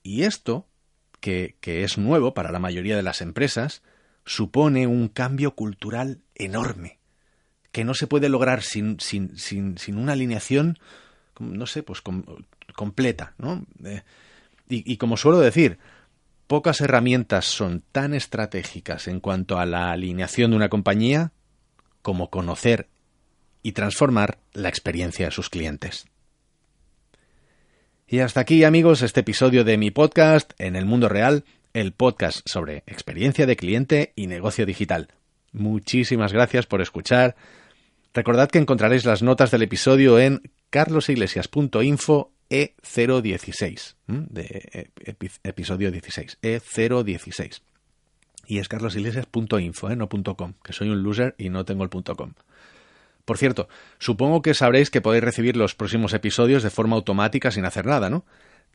Y 0.03 0.23
esto, 0.23 0.67
que, 1.19 1.55
que 1.59 1.83
es 1.83 1.97
nuevo 1.97 2.33
para 2.33 2.51
la 2.51 2.59
mayoría 2.59 2.95
de 2.95 3.03
las 3.03 3.21
empresas, 3.21 3.81
supone 4.25 4.87
un 4.87 5.07
cambio 5.09 5.55
cultural 5.55 6.21
enorme, 6.35 6.99
que 7.71 7.83
no 7.83 7.93
se 7.93 8.07
puede 8.07 8.29
lograr 8.29 8.61
sin, 8.61 8.99
sin, 8.99 9.37
sin, 9.37 9.77
sin 9.77 9.97
una 9.97 10.13
alineación, 10.13 10.79
no 11.39 11.65
sé, 11.65 11.83
pues 11.83 12.01
completa, 12.75 13.33
¿no? 13.37 13.65
Eh, 13.83 14.03
y, 14.69 14.91
y 14.91 14.97
como 14.97 15.17
suelo 15.17 15.39
decir, 15.39 15.79
pocas 16.47 16.81
herramientas 16.81 17.45
son 17.45 17.83
tan 17.91 18.13
estratégicas 18.13 19.07
en 19.07 19.19
cuanto 19.19 19.57
a 19.59 19.65
la 19.65 19.91
alineación 19.91 20.51
de 20.51 20.57
una 20.57 20.69
compañía 20.69 21.31
como 22.01 22.29
conocer 22.29 22.87
y 23.63 23.71
transformar 23.71 24.37
la 24.53 24.69
experiencia 24.69 25.25
de 25.25 25.31
sus 25.31 25.49
clientes. 25.49 26.05
Y 28.07 28.19
hasta 28.19 28.41
aquí 28.41 28.63
amigos 28.63 29.01
este 29.01 29.21
episodio 29.21 29.63
de 29.63 29.77
mi 29.77 29.89
podcast 29.89 30.53
En 30.59 30.75
el 30.75 30.85
Mundo 30.85 31.09
Real, 31.09 31.45
el 31.73 31.91
podcast 31.93 32.41
sobre 32.45 32.83
experiencia 32.87 33.45
de 33.45 33.55
cliente 33.55 34.13
y 34.15 34.27
negocio 34.27 34.65
digital. 34.65 35.09
Muchísimas 35.51 36.33
gracias 36.33 36.65
por 36.65 36.81
escuchar. 36.81 37.35
Recordad 38.13 38.49
que 38.49 38.59
encontraréis 38.59 39.05
las 39.05 39.23
notas 39.23 39.51
del 39.51 39.63
episodio 39.63 40.19
en 40.19 40.51
carlosiglesias.info 40.69 42.31
E016, 42.49 43.95
de 44.07 44.91
episodio 45.43 45.91
16, 45.91 46.37
E016. 46.41 47.61
Y 48.45 48.59
es 48.59 48.67
carlosiglesias.info, 48.67 49.89
¿eh? 49.89 49.95
no 49.95 50.09
.com, 50.09 50.53
que 50.63 50.73
soy 50.73 50.89
un 50.89 51.01
loser 51.01 51.33
y 51.37 51.49
no 51.49 51.65
tengo 51.65 51.83
el 51.83 51.89
.com. 51.89 52.33
Por 53.25 53.37
cierto, 53.37 53.69
supongo 53.99 54.41
que 54.41 54.53
sabréis 54.53 54.89
que 54.89 55.01
podéis 55.01 55.23
recibir 55.23 55.55
los 55.55 55.75
próximos 55.75 56.13
episodios 56.13 56.61
de 56.61 56.69
forma 56.69 56.95
automática 56.95 57.51
sin 57.51 57.65
hacer 57.65 57.85
nada, 57.85 58.09
¿no? 58.09 58.25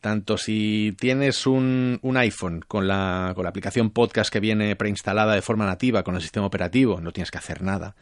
Tanto 0.01 0.37
si 0.37 0.95
tienes 0.97 1.45
un, 1.45 1.99
un 2.01 2.17
iPhone 2.17 2.63
con 2.67 2.87
la, 2.87 3.33
con 3.35 3.43
la 3.43 3.49
aplicación 3.49 3.89
podcast 3.89 4.31
que 4.31 4.39
viene 4.39 4.75
preinstalada 4.75 5.35
de 5.35 5.41
forma 5.41 5.65
nativa 5.65 6.03
con 6.03 6.15
el 6.15 6.21
sistema 6.21 6.45
operativo, 6.45 7.01
no 7.01 7.11
tienes 7.11 7.31
que 7.31 7.37
hacer 7.37 7.61
nada 7.61 7.95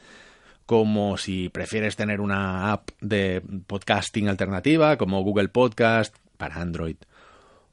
como 0.68 1.18
si 1.18 1.48
prefieres 1.48 1.96
tener 1.96 2.20
una 2.20 2.74
app 2.74 2.90
de 3.00 3.42
podcasting 3.68 4.28
alternativa 4.28 4.98
como 4.98 5.24
Google 5.24 5.48
Podcast 5.48 6.14
para 6.38 6.56
Android 6.56 6.98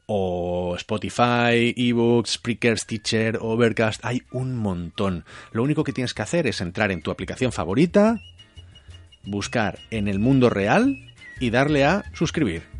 o 0.06 0.76
Spotify, 0.76 1.74
eBooks, 1.76 2.32
Spreaker, 2.34 2.78
Stitcher, 2.78 3.38
Overcast, 3.40 4.04
hay 4.04 4.22
un 4.32 4.54
montón. 4.54 5.24
Lo 5.52 5.62
único 5.62 5.82
que 5.82 5.92
tienes 5.92 6.14
que 6.14 6.22
hacer 6.22 6.46
es 6.46 6.60
entrar 6.60 6.92
en 6.92 7.02
tu 7.02 7.10
aplicación 7.10 7.52
favorita, 7.52 8.20
buscar 9.24 9.78
en 9.90 10.06
el 10.06 10.18
mundo 10.18 10.50
real 10.50 10.96
y 11.40 11.50
darle 11.50 11.84
a 11.84 12.04
suscribir. 12.12 12.73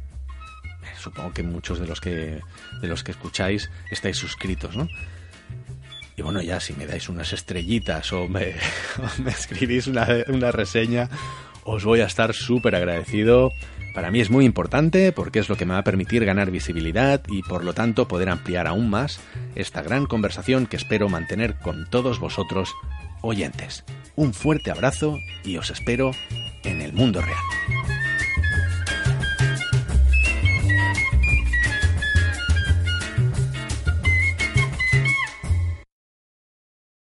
Supongo 1.05 1.34
que 1.34 1.42
muchos 1.42 1.78
de 1.78 1.86
los 1.86 2.00
que 2.00 2.40
de 2.80 2.88
los 2.88 3.05
que 3.05 3.12
escucháis 3.12 3.70
estáis 3.90 4.16
suscritos, 4.16 4.74
¿no? 4.74 4.88
Y 6.16 6.22
bueno, 6.22 6.40
ya 6.40 6.61
si 6.61 6.72
me 6.72 6.86
dais 6.86 7.11
unas 7.11 7.34
estrellitas 7.34 8.11
o 8.14 8.26
me, 8.26 8.55
escribís 9.26 9.86
una, 9.86 10.09
una 10.28 10.50
reseña, 10.50 11.11
os 11.64 11.84
voy 11.84 12.00
a 12.00 12.07
estar 12.07 12.32
súper 12.32 12.74
agradecido. 12.74 13.50
Para 13.94 14.11
mí 14.11 14.20
es 14.20 14.30
muy 14.30 14.46
importante 14.46 15.12
porque 15.12 15.40
es 15.40 15.50
lo 15.50 15.57
que 15.57 15.66
me 15.66 15.74
va 15.74 15.80
a 15.80 15.84
permitir 15.84 16.24
ganar 16.24 16.50
visibilidad 16.50 17.22
y 17.28 17.42
por 17.42 17.64
lo 17.64 17.74
tanto 17.74 18.09
poder 18.09 18.30
ampliar 18.30 18.66
aún 18.66 18.88
más 18.88 19.20
esta 19.55 19.82
gran 19.82 20.07
conversación 20.07 20.66
que 20.66 20.76
espero 20.76 21.11
mantener 21.11 21.59
con 21.59 21.88
todos 21.90 22.18
vosotros 22.18 22.72
oyentes. 23.20 23.84
Un 24.16 24.32
fuerte 24.32 24.70
abrazo 24.70 25.18
y 25.44 25.59
os 25.59 25.70
espero 25.70 26.12
en 26.64 26.80
el 26.80 26.94
mundo 26.94 27.20
real. 27.20 28.14